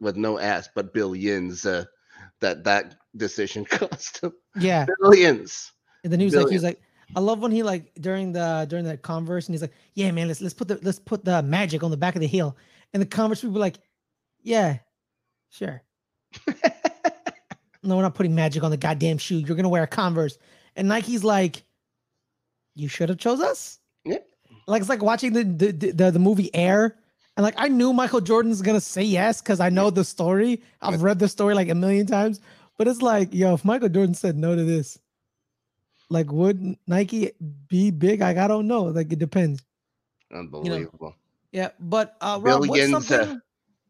with 0.00 0.16
no 0.16 0.36
s, 0.38 0.68
but 0.74 0.94
billions. 0.94 1.66
Uh, 1.66 1.84
that 2.40 2.64
that 2.64 2.96
decision 3.16 3.64
cost 3.70 4.18
him 4.22 4.32
Yeah. 4.58 4.86
billions. 5.00 5.72
And 6.04 6.12
then 6.12 6.20
he 6.20 6.26
was 6.26 6.34
like, 6.34 6.48
he 6.48 6.54
was 6.54 6.62
like, 6.62 6.80
I 7.16 7.20
love 7.20 7.40
when 7.40 7.50
he 7.52 7.62
like 7.62 7.92
during 8.00 8.32
the 8.32 8.66
during 8.68 8.84
that 8.86 9.02
converse, 9.02 9.46
and 9.46 9.54
he's 9.54 9.62
like, 9.62 9.74
yeah, 9.94 10.10
man, 10.10 10.28
let's 10.28 10.40
let's 10.40 10.54
put 10.54 10.68
the 10.68 10.78
let's 10.82 10.98
put 10.98 11.24
the 11.24 11.42
magic 11.42 11.82
on 11.82 11.90
the 11.90 11.96
back 11.96 12.14
of 12.14 12.20
the 12.20 12.26
heel. 12.26 12.56
And 12.94 13.02
the 13.02 13.06
converse 13.06 13.40
people 13.40 13.60
like, 13.60 13.76
yeah, 14.42 14.78
sure. 15.50 15.82
no, 17.82 17.96
we're 17.96 18.02
not 18.02 18.14
putting 18.14 18.34
magic 18.34 18.62
on 18.62 18.70
the 18.70 18.76
goddamn 18.76 19.18
shoe. 19.18 19.38
You're 19.38 19.56
gonna 19.56 19.68
wear 19.68 19.82
a 19.82 19.88
Converse. 19.88 20.38
And 20.76 20.88
Nike's 20.88 21.24
like, 21.24 21.64
you 22.74 22.88
should 22.88 23.08
have 23.08 23.18
chose 23.18 23.40
us. 23.40 23.78
Yeah. 24.04 24.18
Like 24.66 24.80
it's 24.80 24.88
like 24.88 25.02
watching 25.02 25.32
the 25.32 25.42
the 25.42 25.92
the, 25.92 26.10
the, 26.12 26.18
movie 26.18 26.54
Air. 26.54 26.96
And 27.36 27.42
like 27.42 27.54
I 27.56 27.68
knew 27.68 27.92
Michael 27.92 28.20
Jordan's 28.20 28.62
gonna 28.62 28.80
say 28.80 29.02
yes 29.02 29.42
because 29.42 29.58
I 29.58 29.70
know 29.70 29.90
the 29.90 30.04
story. 30.04 30.62
I've 30.80 31.02
read 31.02 31.18
the 31.18 31.28
story 31.28 31.54
like 31.54 31.68
a 31.68 31.74
million 31.74 32.06
times. 32.06 32.40
But 32.78 32.88
it's 32.88 33.02
like, 33.02 33.34
yo, 33.34 33.54
if 33.54 33.64
Michael 33.64 33.88
Jordan 33.88 34.14
said 34.14 34.36
no 34.36 34.54
to 34.54 34.64
this, 34.64 34.98
like 36.10 36.30
would 36.30 36.76
Nike 36.86 37.32
be 37.68 37.90
big? 37.90 38.20
Like 38.20 38.36
I 38.36 38.46
don't 38.46 38.68
know. 38.68 38.84
Like 38.84 39.12
it 39.12 39.18
depends. 39.18 39.64
Unbelievable. 40.32 41.14
Yeah, 41.54 41.70
but 41.78 42.16
uh, 42.20 42.40
Rob, 42.42 42.66
what's 42.66 42.90
something? 42.90 43.40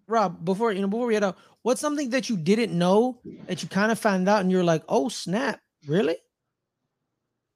Rob, 0.06 0.44
before 0.44 0.70
you 0.72 0.82
know, 0.82 0.86
before 0.86 1.06
we 1.06 1.14
head 1.14 1.24
out, 1.24 1.38
what's 1.62 1.80
something 1.80 2.10
that 2.10 2.28
you 2.28 2.36
didn't 2.36 2.76
know 2.76 3.22
that 3.46 3.62
you 3.62 3.70
kind 3.70 3.90
of 3.90 3.98
found 3.98 4.28
out, 4.28 4.42
and 4.42 4.52
you're 4.52 4.62
like, 4.62 4.84
oh 4.86 5.08
snap, 5.08 5.60
really? 5.88 6.16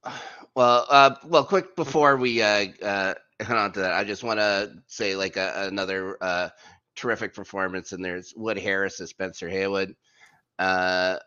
Well, 0.55 0.87
uh, 0.89 1.15
well, 1.25 1.45
quick 1.45 1.77
before 1.77 2.17
we 2.17 2.43
uh, 2.43 2.67
uh, 2.83 3.15
head 3.39 3.57
on 3.57 3.71
to 3.73 3.81
that, 3.81 3.93
I 3.93 4.03
just 4.03 4.25
want 4.25 4.41
to 4.41 4.73
say 4.89 5.15
like 5.15 5.37
a, 5.37 5.69
another 5.69 6.17
uh, 6.21 6.49
terrific 6.97 7.33
performance, 7.33 7.93
and 7.93 8.05
there's 8.05 8.35
Wood 8.37 8.59
Harris 8.59 8.99
as 9.01 9.11
Spencer 9.11 9.49
Haywood. 9.49 9.95
Uh, 10.59 11.19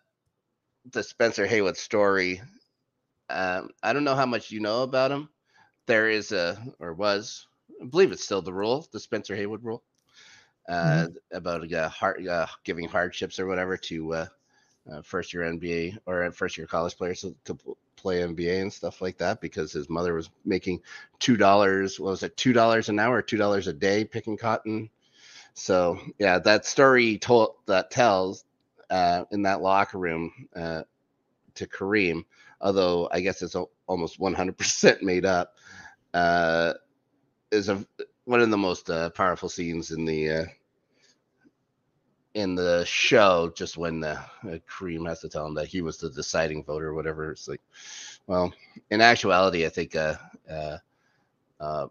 the 0.91 1.01
Spencer 1.01 1.45
Haywood 1.45 1.77
story. 1.77 2.41
Um, 3.29 3.69
I 3.81 3.93
don't 3.93 4.03
know 4.03 4.15
how 4.15 4.25
much 4.25 4.51
you 4.51 4.59
know 4.59 4.83
about 4.83 5.11
him. 5.11 5.29
There 5.87 6.09
is 6.09 6.33
a, 6.33 6.61
or 6.79 6.93
was, 6.93 7.47
I 7.81 7.85
believe 7.85 8.11
it's 8.11 8.23
still 8.23 8.41
the 8.41 8.53
rule, 8.53 8.87
the 8.91 8.99
Spencer 8.99 9.35
Haywood 9.35 9.63
rule, 9.63 9.83
uh, 10.69 11.07
about 11.31 11.71
uh, 11.73 11.89
hard, 11.89 12.27
uh, 12.27 12.47
giving 12.63 12.87
hardships 12.87 13.39
or 13.39 13.47
whatever 13.47 13.77
to 13.77 14.13
uh, 14.13 14.25
uh, 14.91 15.01
first 15.01 15.33
year 15.33 15.43
NBA 15.43 15.97
or 16.05 16.31
first 16.31 16.57
year 16.57 16.67
college 16.67 16.97
players 16.97 17.21
to, 17.21 17.35
to 17.45 17.57
play 17.95 18.21
NBA 18.21 18.61
and 18.61 18.71
stuff 18.73 19.01
like 19.01 19.17
that 19.17 19.41
because 19.41 19.71
his 19.71 19.89
mother 19.89 20.13
was 20.13 20.29
making 20.45 20.81
two 21.19 21.37
dollars. 21.37 21.99
What 21.99 22.11
was 22.11 22.23
it? 22.23 22.37
Two 22.37 22.53
dollars 22.53 22.89
an 22.89 22.99
hour, 22.99 23.21
two 23.21 23.37
dollars 23.37 23.67
a 23.67 23.73
day 23.73 24.05
picking 24.05 24.37
cotton. 24.37 24.89
So 25.53 25.99
yeah, 26.19 26.39
that 26.39 26.65
story 26.65 27.17
told 27.17 27.55
that 27.67 27.91
tells 27.91 28.45
uh, 28.89 29.25
in 29.31 29.43
that 29.43 29.61
locker 29.61 29.97
room 29.97 30.31
uh, 30.55 30.83
to 31.55 31.67
Kareem, 31.67 32.25
although 32.61 33.09
I 33.11 33.21
guess 33.21 33.41
it's 33.41 33.55
al- 33.55 33.71
almost 33.87 34.19
100% 34.19 35.01
made 35.01 35.25
up, 35.25 35.55
uh, 36.13 36.73
is 37.51 37.69
a 37.69 37.85
one 38.25 38.41
of 38.41 38.49
the 38.49 38.57
most 38.57 38.89
uh, 38.89 39.09
powerful 39.11 39.49
scenes 39.49 39.91
in 39.91 40.05
the 40.05 40.29
uh, 40.29 40.45
in 42.33 42.55
the 42.55 42.83
show. 42.85 43.51
Just 43.55 43.77
when 43.77 43.99
the 43.99 44.11
uh, 44.11 44.59
Kareem 44.69 45.07
has 45.07 45.19
to 45.21 45.29
tell 45.29 45.45
him 45.47 45.55
that 45.55 45.67
he 45.67 45.81
was 45.81 45.97
the 45.97 46.09
deciding 46.09 46.63
voter, 46.63 46.89
or 46.89 46.93
whatever. 46.93 47.31
It's 47.31 47.47
like, 47.47 47.61
well, 48.27 48.53
in 48.89 49.01
actuality, 49.01 49.65
I 49.65 49.69
think 49.69 49.95
uh, 49.95 50.15
uh, 50.49 50.77
uh, 51.59 51.87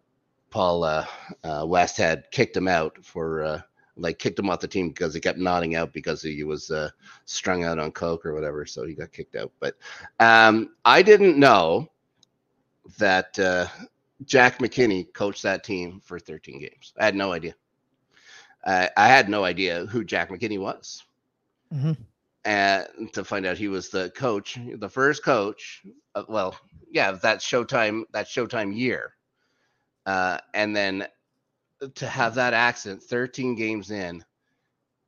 Paul 0.50 1.04
Westhead 1.44 2.30
kicked 2.30 2.56
him 2.56 2.68
out 2.68 3.04
for. 3.04 3.64
Like 3.96 4.18
kicked 4.18 4.38
him 4.38 4.48
off 4.48 4.60
the 4.60 4.68
team 4.68 4.88
because 4.88 5.12
he 5.12 5.20
kept 5.20 5.38
nodding 5.38 5.74
out 5.74 5.92
because 5.92 6.22
he 6.22 6.42
was 6.42 6.70
uh, 6.70 6.88
strung 7.26 7.64
out 7.64 7.78
on 7.78 7.92
coke 7.92 8.24
or 8.24 8.32
whatever, 8.32 8.64
so 8.64 8.86
he 8.86 8.94
got 8.94 9.12
kicked 9.12 9.36
out. 9.36 9.52
But 9.60 9.74
um, 10.20 10.74
I 10.86 11.02
didn't 11.02 11.38
know 11.38 11.90
that 12.98 13.38
uh, 13.38 13.66
Jack 14.24 14.58
McKinney 14.58 15.12
coached 15.12 15.42
that 15.42 15.64
team 15.64 16.00
for 16.04 16.18
13 16.18 16.60
games. 16.60 16.92
I 16.98 17.04
had 17.04 17.14
no 17.14 17.32
idea. 17.32 17.54
I 18.64 18.90
I 18.96 19.08
had 19.08 19.28
no 19.28 19.44
idea 19.44 19.86
who 19.86 20.04
Jack 20.04 20.28
McKinney 20.30 20.58
was, 20.58 21.02
Mhm. 21.72 21.96
and 22.44 22.86
to 23.14 23.24
find 23.24 23.46
out 23.46 23.56
he 23.56 23.68
was 23.68 23.88
the 23.88 24.10
coach, 24.10 24.58
the 24.76 24.88
first 24.88 25.24
coach. 25.24 25.82
Of, 26.14 26.28
well, 26.28 26.56
yeah, 26.90 27.12
that 27.12 27.38
Showtime 27.38 28.02
that 28.12 28.26
Showtime 28.26 28.76
year, 28.76 29.14
uh, 30.06 30.38
and 30.54 30.74
then 30.74 31.06
to 31.94 32.06
have 32.06 32.34
that 32.34 32.52
accident 32.52 33.02
13 33.02 33.54
games 33.54 33.90
in 33.90 34.22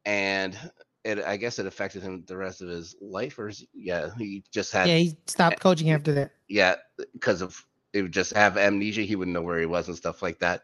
and 0.06 0.58
it 1.04 1.18
i 1.18 1.36
guess 1.36 1.58
it 1.58 1.66
affected 1.66 2.02
him 2.02 2.24
the 2.26 2.36
rest 2.36 2.62
of 2.62 2.68
his 2.68 2.96
life 3.02 3.38
or 3.38 3.48
is, 3.48 3.64
yeah 3.74 4.08
he 4.16 4.42
just 4.50 4.72
had 4.72 4.88
yeah 4.88 4.96
he 4.96 5.16
stopped 5.26 5.60
coaching 5.60 5.90
after 5.90 6.12
that. 6.14 6.32
Yeah, 6.48 6.76
because 7.12 7.42
of 7.42 7.62
it 7.93 8.03
would 8.03 8.12
just 8.12 8.34
have 8.34 8.57
amnesia 8.57 9.03
he 9.03 9.16
wouldn't 9.16 9.34
know 9.34 9.43
where 9.43 9.61
he 9.61 9.66
was 9.66 9.88
and 9.88 9.97
stuff 9.97 10.22
like 10.22 10.38
that 10.38 10.62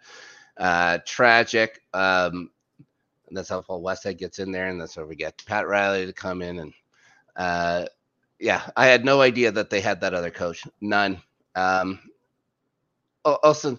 uh 0.59 0.99
tragic 1.07 1.81
um 1.95 2.51
that's 3.31 3.49
how 3.49 3.61
paul 3.61 3.83
westhead 3.83 4.19
gets 4.19 4.39
in 4.39 4.53
there 4.53 4.69
and 4.69 4.81
that's 4.81 4.97
where 4.97 5.07
we 5.07 5.17
get 5.17 5.43
pat 5.47 5.67
riley 5.67 6.07
to 6.07 6.13
come 6.13 6.43
in 6.43 6.59
and 6.61 6.73
uh 7.37 7.85
yeah 8.41 8.69
i 8.77 8.87
had 8.87 9.05
no 9.05 9.21
idea 9.21 9.51
that 9.53 9.71
they 9.71 9.81
had 9.81 10.01
that 10.01 10.15
other 10.15 10.31
coach 10.31 10.67
none 10.81 11.21
um 11.55 12.01
also 13.25 13.79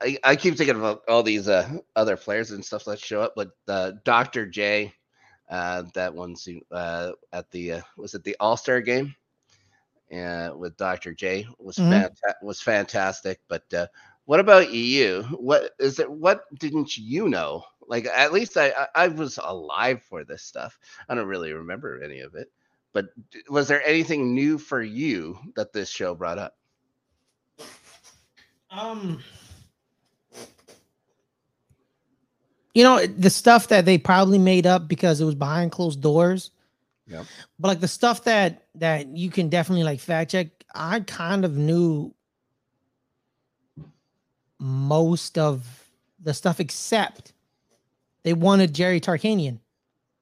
I, 0.00 0.18
I 0.24 0.36
keep 0.36 0.56
thinking 0.56 0.76
about 0.76 1.02
all 1.08 1.22
these 1.22 1.48
uh, 1.48 1.68
other 1.94 2.16
players 2.16 2.50
and 2.52 2.64
stuff 2.64 2.84
that 2.84 2.98
show 2.98 3.20
up, 3.22 3.34
but 3.36 3.50
uh, 3.68 3.92
Dr. 4.04 4.46
J, 4.46 4.94
uh, 5.50 5.84
that 5.94 6.14
one 6.14 6.36
uh, 6.70 7.12
at 7.32 7.50
the 7.50 7.72
uh, 7.74 7.80
was 7.96 8.14
it 8.14 8.24
the 8.24 8.36
All 8.40 8.56
Star 8.56 8.80
game, 8.80 9.14
uh, 10.14 10.50
with 10.56 10.76
Dr. 10.76 11.14
J 11.14 11.46
was 11.58 11.76
Mhm. 11.76 11.90
fanta- 11.90 12.42
was 12.42 12.60
fantastic. 12.60 13.40
But 13.48 13.72
uh, 13.72 13.86
what 14.24 14.40
about 14.40 14.72
you? 14.72 15.22
What 15.38 15.72
is 15.78 15.98
it? 15.98 16.10
What 16.10 16.42
didn't 16.58 16.96
you 16.96 17.28
know? 17.28 17.64
Like 17.86 18.06
at 18.06 18.32
least 18.32 18.56
I, 18.56 18.70
I 18.70 18.86
I 19.04 19.08
was 19.08 19.38
alive 19.42 20.02
for 20.02 20.24
this 20.24 20.42
stuff. 20.42 20.78
I 21.08 21.14
don't 21.14 21.26
really 21.26 21.52
remember 21.52 22.02
any 22.02 22.20
of 22.20 22.34
it. 22.34 22.50
But 22.92 23.06
was 23.48 23.68
there 23.68 23.84
anything 23.86 24.34
new 24.34 24.58
for 24.58 24.82
you 24.82 25.38
that 25.56 25.72
this 25.72 25.88
show 25.88 26.14
brought 26.14 26.38
up? 26.38 26.56
Um, 28.70 29.22
you 32.74 32.84
know 32.84 33.04
the 33.06 33.30
stuff 33.30 33.68
that 33.68 33.84
they 33.84 33.98
probably 33.98 34.38
made 34.38 34.66
up 34.66 34.86
because 34.88 35.20
it 35.20 35.24
was 35.24 35.34
behind 35.34 35.72
closed 35.72 36.00
doors. 36.00 36.50
Yep. 37.10 37.26
But 37.58 37.68
like 37.68 37.80
the 37.80 37.88
stuff 37.88 38.24
that 38.24 38.62
that 38.76 39.08
you 39.16 39.30
can 39.30 39.48
definitely 39.48 39.84
like 39.84 40.00
fact 40.00 40.30
check, 40.30 40.46
I 40.74 41.00
kind 41.00 41.44
of 41.44 41.56
knew 41.56 42.14
most 44.58 45.38
of 45.38 45.66
the 46.22 46.34
stuff 46.34 46.60
except 46.60 47.32
they 48.22 48.32
wanted 48.34 48.74
Jerry 48.74 49.00
Tarkanian. 49.00 49.58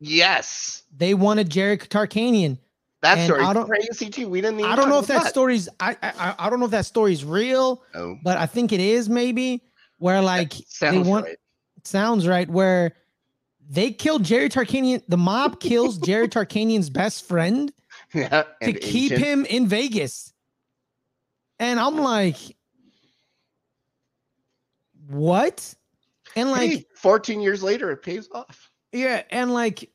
Yes. 0.00 0.84
They 0.96 1.14
wanted 1.14 1.50
Jerry 1.50 1.76
Tarkanian. 1.78 2.58
That 3.02 3.18
And 3.18 3.26
story 3.26 3.42
I 3.44 3.52
don't- 3.52 3.66
crazy 3.66 4.10
too. 4.10 4.28
We 4.28 4.40
didn't. 4.40 4.60
Even 4.60 4.72
I 4.72 4.76
don't 4.76 4.88
know 4.88 4.98
if 4.98 5.06
that 5.08 5.18
about 5.18 5.28
story's 5.30 5.68
I, 5.78 5.96
I 6.02 6.34
I 6.38 6.50
don't 6.50 6.58
know 6.58 6.64
if 6.64 6.72
that 6.72 6.86
story's 6.86 7.24
real, 7.24 7.82
Oh, 7.94 8.16
but 8.24 8.38
I 8.38 8.46
think 8.46 8.72
it 8.72 8.80
is 8.80 9.08
maybe 9.08 9.62
where 9.98 10.20
like 10.20 10.54
they 10.54 10.64
sounds 10.68 11.06
want 11.06 11.26
right. 11.26 11.36
sounds 11.84 12.26
right 12.26 12.48
where 12.48 12.94
they 13.68 13.90
killed 13.92 14.24
Jerry 14.24 14.48
Tarkanian. 14.48 15.02
The 15.08 15.16
mob 15.18 15.60
kills 15.60 15.98
Jerry 15.98 16.28
Tarkanian's 16.28 16.90
best 16.90 17.26
friend 17.28 17.72
Yeah, 18.14 18.44
to 18.62 18.72
keep 18.72 19.12
agent. 19.12 19.24
him 19.24 19.44
in 19.44 19.66
Vegas. 19.66 20.32
And 21.58 21.78
I'm 21.78 21.98
like, 21.98 22.36
what? 25.08 25.74
And 26.36 26.50
like, 26.50 26.70
Hey, 26.70 26.84
14 26.96 27.40
years 27.40 27.62
later, 27.62 27.90
it 27.90 28.02
pays 28.02 28.28
off. 28.32 28.70
yeah, 28.92 29.22
and 29.30 29.52
like, 29.52 29.90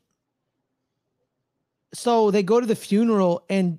so 1.92 2.30
they 2.30 2.42
go 2.42 2.60
to 2.60 2.66
the 2.66 2.74
funeral, 2.74 3.44
and 3.48 3.78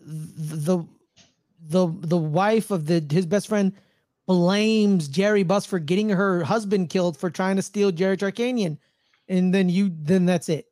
the 0.00 0.86
the 1.68 1.86
the 1.88 2.16
wife 2.16 2.70
of 2.70 2.86
the 2.86 3.04
his 3.10 3.26
best 3.26 3.48
friend 3.48 3.72
blames 4.26 5.08
Jerry 5.08 5.42
Buss 5.42 5.66
for 5.66 5.78
getting 5.80 6.08
her 6.08 6.44
husband 6.44 6.88
killed 6.90 7.16
for 7.16 7.30
trying 7.30 7.56
to 7.56 7.62
steal 7.62 7.90
Jerry 7.90 8.16
Tarkanian, 8.16 8.78
and 9.32 9.52
then 9.52 9.68
you 9.68 9.90
then 9.94 10.26
that's 10.26 10.48
it. 10.48 10.66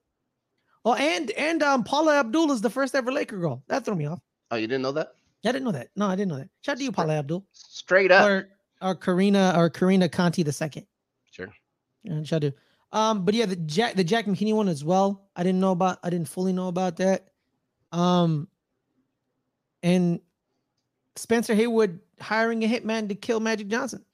Oh, 0.84 0.94
and 0.94 1.30
and 1.32 1.62
um 1.62 1.82
Paula 1.84 2.20
Abdul 2.20 2.52
is 2.52 2.61
the 2.61 2.70
first 2.70 2.94
ever 2.94 3.11
Laker 3.12 3.38
girl. 3.38 3.62
That 3.68 3.84
threw 3.84 3.94
me 3.94 4.06
off. 4.06 4.20
Oh, 4.50 4.56
you 4.56 4.66
didn't 4.66 4.82
know 4.82 4.92
that? 4.92 5.14
I 5.44 5.52
didn't 5.52 5.64
know 5.64 5.72
that. 5.72 5.88
No, 5.96 6.06
I 6.06 6.16
didn't 6.16 6.28
know 6.30 6.38
that. 6.38 6.48
Shout 6.61 6.74
out 6.74 6.78
to 6.78 6.84
you, 6.84 6.92
Paula 6.92 7.14
Abdul, 7.18 7.44
Straight 7.52 8.11
up. 8.12 8.28
or 8.28 8.48
or 8.82 8.94
Karina 8.94 9.54
or 9.56 9.70
Karina 9.70 10.08
Conti 10.08 10.42
the 10.42 10.52
second. 10.52 10.86
Sure. 11.30 11.48
And 12.04 12.26
shout 12.26 12.44
out. 12.44 12.52
Um, 12.92 13.24
but 13.24 13.34
yeah, 13.34 13.46
the 13.46 13.56
Jack 13.56 13.94
the 13.94 14.04
Jack 14.04 14.26
McKinney 14.26 14.54
one 14.54 14.68
as 14.68 14.84
well. 14.84 15.28
I 15.36 15.42
didn't 15.42 15.61
know 15.61 15.72
about. 15.72 15.98
I 16.02 16.11
didn't 16.11 16.28
fully 16.28 16.52
know 16.52 16.68
about 16.68 16.96
that. 16.96 17.28
Um, 17.92 18.48
and 19.82 20.20
Spencer 21.16 21.54
Haywood 21.54 22.00
hiring 22.20 22.62
a 22.64 22.68
hitman 22.68 23.08
to 23.08 23.14
kill 23.14 23.40
Magic 23.40 23.68
Johnson. 23.68 24.04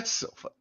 so 0.04 0.28
fun. 0.36 0.52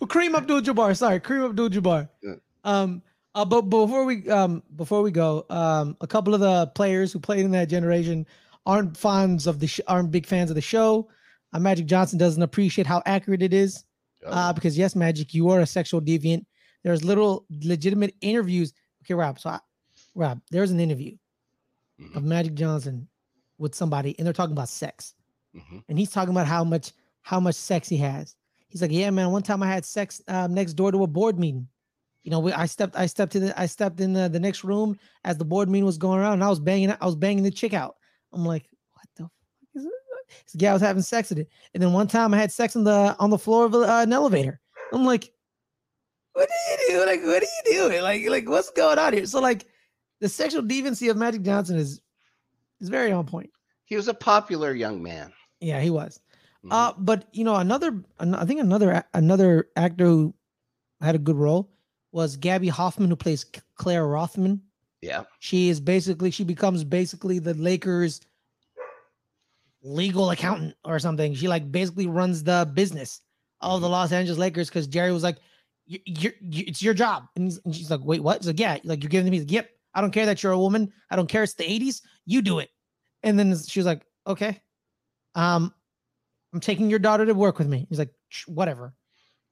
Well, 0.00 0.08
Kareem 0.08 0.34
Abdul-Jabbar. 0.36 0.96
Sorry, 0.96 1.20
Kareem 1.20 1.48
Abdul-Jabbar. 1.48 2.08
Yeah. 2.22 2.34
Um, 2.64 3.02
uh, 3.34 3.44
but 3.44 3.62
before 3.62 4.04
we 4.04 4.28
um 4.28 4.62
before 4.76 5.02
we 5.02 5.10
go, 5.10 5.46
um, 5.50 5.96
a 6.00 6.06
couple 6.06 6.34
of 6.34 6.40
the 6.40 6.66
players 6.74 7.12
who 7.12 7.20
played 7.20 7.44
in 7.44 7.52
that 7.52 7.68
generation 7.68 8.26
aren't 8.66 8.96
fans 8.96 9.46
of 9.46 9.60
the 9.60 9.66
sh- 9.68 9.80
aren't 9.86 10.10
big 10.10 10.26
fans 10.26 10.50
of 10.50 10.56
the 10.56 10.60
show. 10.60 11.08
Uh, 11.52 11.58
Magic 11.60 11.86
Johnson 11.86 12.18
doesn't 12.18 12.42
appreciate 12.42 12.86
how 12.86 13.02
accurate 13.06 13.42
it 13.42 13.54
is. 13.54 13.84
Uh, 14.26 14.52
because 14.52 14.76
yes, 14.76 14.94
Magic, 14.96 15.32
you 15.32 15.48
are 15.48 15.60
a 15.60 15.66
sexual 15.66 16.00
deviant. 16.00 16.44
There's 16.82 17.04
little 17.04 17.46
legitimate 17.62 18.14
interviews. 18.20 18.72
Okay, 19.04 19.14
Rob. 19.14 19.38
So, 19.38 19.50
I, 19.50 19.60
Rob, 20.14 20.40
there's 20.50 20.70
an 20.72 20.80
interview 20.80 21.16
Mhm, 22.00 22.16
of 22.16 22.24
Magic 22.24 22.54
Johnson 22.54 23.08
with 23.58 23.74
somebody, 23.74 24.14
and 24.18 24.26
they're 24.26 24.32
talking 24.34 24.52
about 24.52 24.68
sex, 24.68 25.14
mhm. 25.54 25.82
and 25.88 25.98
he's 25.98 26.10
talking 26.10 26.30
about 26.30 26.46
how 26.46 26.64
much 26.64 26.92
how 27.22 27.40
much 27.40 27.54
sex 27.54 27.88
he 27.88 27.96
has. 27.98 28.34
He's 28.68 28.82
like, 28.82 28.92
yeah, 28.92 29.10
man. 29.10 29.30
One 29.30 29.42
time 29.42 29.62
I 29.62 29.66
had 29.66 29.84
sex 29.84 30.22
um, 30.28 30.54
next 30.54 30.74
door 30.74 30.92
to 30.92 31.02
a 31.02 31.06
board 31.06 31.38
meeting. 31.38 31.66
You 32.22 32.30
know, 32.30 32.40
we, 32.40 32.52
I 32.52 32.66
stepped, 32.66 32.96
I 32.96 33.06
stepped 33.06 33.32
to 33.32 33.40
the, 33.40 33.60
I 33.60 33.66
stepped 33.66 34.00
in 34.00 34.12
the, 34.12 34.28
the 34.28 34.38
next 34.40 34.62
room 34.62 34.98
as 35.24 35.38
the 35.38 35.44
board 35.44 35.68
meeting 35.68 35.86
was 35.86 35.98
going 35.98 36.20
around, 36.20 36.34
and 36.34 36.44
I 36.44 36.50
was 36.50 36.60
banging, 36.60 36.94
I 37.00 37.06
was 37.06 37.16
banging 37.16 37.42
the 37.42 37.50
chick 37.50 37.72
out. 37.72 37.96
I'm 38.32 38.44
like, 38.44 38.66
what 38.92 39.06
the 39.16 39.22
fuck 39.24 39.30
is 39.74 39.84
it? 39.86 39.92
This 40.44 40.60
guy 40.60 40.72
was 40.72 40.82
having 40.82 41.02
sex 41.02 41.30
with 41.30 41.38
it, 41.38 41.48
and 41.74 41.82
then 41.82 41.92
one 41.92 42.06
time 42.06 42.34
I 42.34 42.36
had 42.36 42.52
sex 42.52 42.76
on 42.76 42.84
the 42.84 43.16
on 43.18 43.30
the 43.30 43.38
floor 43.38 43.64
of 43.64 43.74
uh, 43.74 43.84
an 43.84 44.12
elevator. 44.12 44.60
I'm 44.92 45.04
like, 45.04 45.32
what 46.34 46.48
are 46.48 46.72
you 46.72 46.90
doing? 46.90 47.06
Like, 47.06 47.22
what 47.22 47.42
are 47.42 47.46
you 47.46 47.88
doing? 47.88 48.02
Like, 48.02 48.28
like 48.28 48.48
what's 48.48 48.70
going 48.70 48.98
on 48.98 49.12
here? 49.12 49.26
So 49.26 49.40
like, 49.40 49.66
the 50.20 50.28
sexual 50.28 50.62
deviancy 50.62 51.10
of 51.10 51.16
Magic 51.16 51.42
Johnson 51.42 51.78
is 51.78 52.00
is 52.80 52.88
very 52.88 53.10
on 53.12 53.26
point. 53.26 53.50
He 53.86 53.96
was 53.96 54.08
a 54.08 54.14
popular 54.14 54.72
young 54.72 55.02
man. 55.02 55.32
Yeah, 55.58 55.80
he 55.80 55.90
was. 55.90 56.20
Mhm. 56.64 56.72
Uh, 56.72 56.92
but 56.98 57.26
you 57.32 57.44
know, 57.44 57.56
another, 57.56 58.02
I 58.18 58.44
think 58.44 58.60
another 58.60 59.02
another 59.14 59.68
actor 59.76 60.04
who 60.04 60.34
had 61.00 61.14
a 61.14 61.18
good 61.18 61.36
role 61.36 61.70
was 62.12 62.36
Gaby 62.36 62.68
Hoffmann, 62.68 63.08
who 63.10 63.16
plays 63.16 63.44
Claire 63.76 64.06
Rothman. 64.06 64.60
yeah. 65.00 65.24
She 65.38 65.70
is 65.70 65.80
basically 65.80 66.30
she 66.30 66.44
becomes 66.44 66.84
basically 66.84 67.38
the 67.38 67.54
Lakers 67.54 68.20
legal 69.82 70.30
accountant 70.30 70.74
or 70.84 70.98
something. 70.98 71.34
She 71.34 71.48
like 71.48 71.70
basically 71.72 72.06
runs 72.06 72.42
the 72.44 72.70
business 72.74 73.20
of 73.62 73.80
the 73.80 73.88
Los 73.88 74.12
Angeles 74.12 74.38
Lakers 74.38 74.68
because 74.68 74.86
Jerry 74.86 75.12
was 75.12 75.22
like, 75.22 75.38
"You- 75.86 76.00
"You're, 76.04 76.32
it's 76.42 76.82
your 76.82 76.94
job," 76.94 77.24
and, 77.36 77.52
and 77.64 77.74
she's 77.74 77.90
like, 77.90 78.00
"Wait, 78.04 78.22
what?" 78.22 78.38
He's 78.38 78.46
like, 78.48 78.60
"Yeah, 78.60 78.78
like 78.84 79.02
you're 79.02 79.08
giving 79.10 79.26
to 79.26 79.30
me." 79.30 79.40
Like, 79.40 79.50
"Yep, 79.50 79.70
I 79.94 80.00
don't 80.00 80.10
care 80.10 80.26
that 80.26 80.42
you're 80.42 80.52
a 80.52 80.58
woman. 80.58 80.92
I 81.10 81.16
don't 81.16 81.28
care 81.28 81.42
it's 81.42 81.54
the 81.54 81.64
'80s. 81.64 82.02
You 82.26 82.42
do 82.42 82.58
it." 82.58 82.68
And 83.22 83.38
then 83.38 83.56
she 83.56 83.78
was 83.78 83.86
like, 83.86 84.04
"Okay, 84.26 84.60
um, 85.34 85.72
I'm 86.52 86.60
taking 86.60 86.90
your 86.90 86.98
daughter 86.98 87.26
to 87.26 87.34
work 87.34 87.58
with 87.58 87.68
me." 87.68 87.86
He's 87.88 87.98
like, 87.98 88.14
"Whatever." 88.46 88.94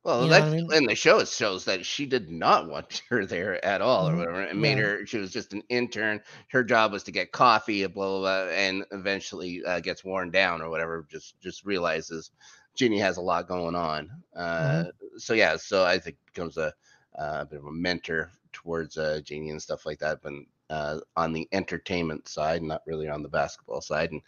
Well, 0.04 0.22
You 0.24 0.30
that 0.30 0.44
I 0.44 0.50
mean? 0.50 0.68
in 0.72 0.86
the 0.86 0.94
show 0.94 1.18
it 1.18 1.28
shows 1.28 1.64
that 1.66 1.84
she 1.84 2.06
did 2.06 2.30
not 2.30 2.68
want 2.68 3.02
her 3.10 3.26
there 3.26 3.62
at 3.64 3.82
all, 3.82 4.08
or 4.08 4.16
Mhm. 4.16 4.18
whatever. 4.18 4.42
It 4.44 4.56
made 4.56 4.78
Yeah. 4.78 4.84
her. 4.84 5.04
She 5.06 5.18
was 5.18 5.32
just 5.32 5.52
an 5.52 5.62
intern. 5.68 6.20
Her 6.50 6.64
job 6.64 6.92
was 6.92 7.02
to 7.04 7.12
get 7.12 7.32
coffee, 7.32 7.86
blah 7.86 8.06
blah, 8.20 8.20
blah 8.20 8.52
and 8.52 8.84
eventually 8.92 9.62
uh, 9.64 9.80
gets 9.80 10.04
worn 10.04 10.30
down 10.30 10.62
or 10.62 10.70
whatever. 10.70 11.06
Just 11.10 11.38
just 11.40 11.64
realizes 11.64 12.30
Jeanie 12.74 12.98
has 13.00 13.16
a 13.18 13.22
lot 13.22 13.48
going 13.48 13.74
on. 13.74 14.10
Uh, 14.34 14.84
So 15.18 15.34
yeah, 15.34 15.56
so 15.56 15.84
I 15.84 15.98
think 15.98 16.16
becomes 16.26 16.56
a, 16.56 16.72
uh, 17.18 17.44
bit 17.44 17.58
of 17.58 17.66
a 17.66 17.72
mentor 17.72 18.30
towards 18.52 18.96
uh, 18.96 19.20
Jeanie 19.24 19.50
and 19.50 19.60
stuff 19.62 19.84
like 19.84 19.98
that. 19.98 20.20
But 20.22 20.32
uh, 20.70 21.00
on 21.16 21.32
the 21.32 21.48
entertainment 21.52 22.28
side, 22.28 22.62
not 22.62 22.82
really 22.86 23.08
on 23.08 23.22
the 23.22 23.28
basketball 23.28 23.80
side, 23.82 24.12
and 24.12 24.22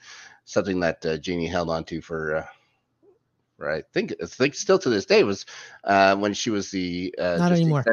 something 0.44 0.80
that 0.80 1.06
uh, 1.06 1.16
Jeanie 1.18 1.46
held 1.46 1.70
on 1.70 1.84
to 1.84 2.00
for. 2.02 2.46
I 3.68 3.82
think 3.92 4.14
I 4.22 4.26
think 4.26 4.54
still 4.54 4.78
to 4.78 4.88
this 4.88 5.04
day 5.04 5.24
was 5.24 5.44
uh, 5.84 6.16
when 6.16 6.32
she 6.34 6.50
was 6.50 6.70
the 6.70 7.14
uh, 7.18 7.36
Not 7.36 7.48
just 7.48 7.48
the 7.48 7.54
anymore. 7.62 7.84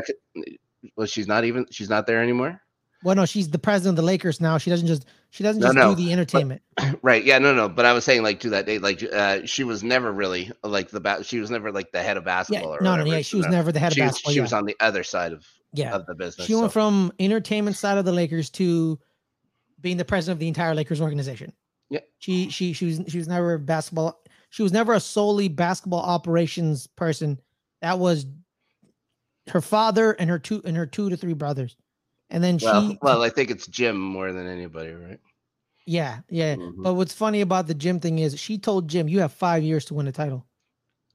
well, 0.95 1.07
she's 1.07 1.27
not 1.27 1.43
even 1.43 1.65
she's 1.71 1.89
not 1.89 2.05
there 2.07 2.21
anymore. 2.21 2.61
Well, 3.03 3.15
no, 3.15 3.25
she's 3.25 3.49
the 3.49 3.59
president 3.59 3.91
of 3.99 4.03
the 4.03 4.07
Lakers 4.07 4.41
now. 4.41 4.57
She 4.57 4.69
doesn't 4.71 4.87
just 4.87 5.05
she 5.29 5.43
doesn't 5.43 5.61
No, 5.61 5.67
just 5.67 5.75
no, 5.75 5.93
do 5.95 6.03
the 6.03 6.11
entertainment. 6.13 6.61
Right. 7.01 7.23
Yeah. 7.23 7.37
No. 7.39 7.53
No. 7.53 7.67
But 7.69 7.85
I 7.85 7.93
was 7.93 8.03
saying 8.05 8.23
like 8.23 8.39
to 8.41 8.49
that 8.51 8.65
day, 8.65 8.79
like 8.79 9.03
uh, 9.03 9.45
she 9.45 9.63
was 9.63 9.83
never 9.83 10.11
really 10.11 10.51
like 10.63 10.89
the 10.89 10.99
ba- 10.99 11.23
she 11.23 11.39
was 11.39 11.51
never 11.51 11.71
like 11.71 11.91
the 11.91 12.01
head 12.01 12.17
of 12.17 12.23
Yeah, 12.23 12.25
basketball. 12.25 12.75
or 12.75 12.81
no, 12.81 12.91
no, 12.95 13.03
whatever, 13.03 13.17
yeah, 13.17 13.21
she 13.21 13.35
was 13.37 13.45
no. 13.45 13.51
never 13.51 13.71
the 13.71 13.79
head 13.79 13.93
She 13.93 14.01
of 14.01 14.05
was, 14.07 14.11
basketball. 14.13 14.31
she 14.33 14.37
yeah. 14.37 14.41
was 14.43 14.53
on 14.53 14.65
the 14.65 14.75
other 14.79 15.03
side 15.03 15.31
of 15.33 15.45
yeah. 15.73 15.93
of 15.93 16.05
the 16.07 16.15
business. 16.15 16.47
She 16.47 16.55
went 16.55 16.67
so- 16.67 16.69
from 16.69 17.11
entertainment 17.19 17.75
side 17.77 17.97
of 17.97 18.05
the 18.05 18.11
Lakers 18.11 18.49
to 18.51 18.99
being 19.79 19.97
the 19.97 20.05
president 20.05 20.35
of 20.37 20.39
the 20.39 20.47
entire 20.47 20.73
Lakers 20.73 21.01
organization. 21.01 21.53
Yeah. 21.89 21.99
She 22.19 22.49
she 22.49 22.73
she 22.73 22.85
was 22.85 23.01
she 23.07 23.17
was 23.19 23.27
never 23.27 23.57
basketball. 23.59 24.19
She 24.49 24.63
was 24.63 24.71
never 24.71 24.93
a 24.93 24.99
solely 24.99 25.47
basketball 25.49 26.01
operations 26.01 26.87
person. 26.87 27.39
That 27.81 27.99
was 27.99 28.25
her 29.49 29.61
father 29.61 30.13
and 30.13 30.29
her 30.29 30.39
two 30.39 30.61
and 30.65 30.75
her 30.77 30.85
two 30.85 31.09
to 31.09 31.17
three 31.17 31.33
brothers. 31.33 31.75
And 32.29 32.43
then 32.43 32.59
well, 32.61 32.89
she 32.89 32.97
well, 33.01 33.23
I 33.23 33.29
think 33.29 33.49
it's 33.51 33.67
Jim 33.67 33.97
more 33.97 34.33
than 34.33 34.47
anybody, 34.47 34.91
right? 34.91 35.19
yeah, 35.85 36.19
yeah. 36.29 36.55
Mhm. 36.55 36.83
But 36.83 36.95
what's 36.95 37.13
funny 37.13 37.41
about 37.41 37.67
the 37.67 37.73
Jim 37.73 37.99
thing 37.99 38.19
is 38.19 38.37
she 38.39 38.57
told 38.57 38.89
Jim, 38.89 39.07
you 39.07 39.19
have 39.21 39.31
five 39.31 39.63
years 39.63 39.85
to 39.85 39.93
win 39.93 40.05
the 40.05 40.11
title. 40.11 40.45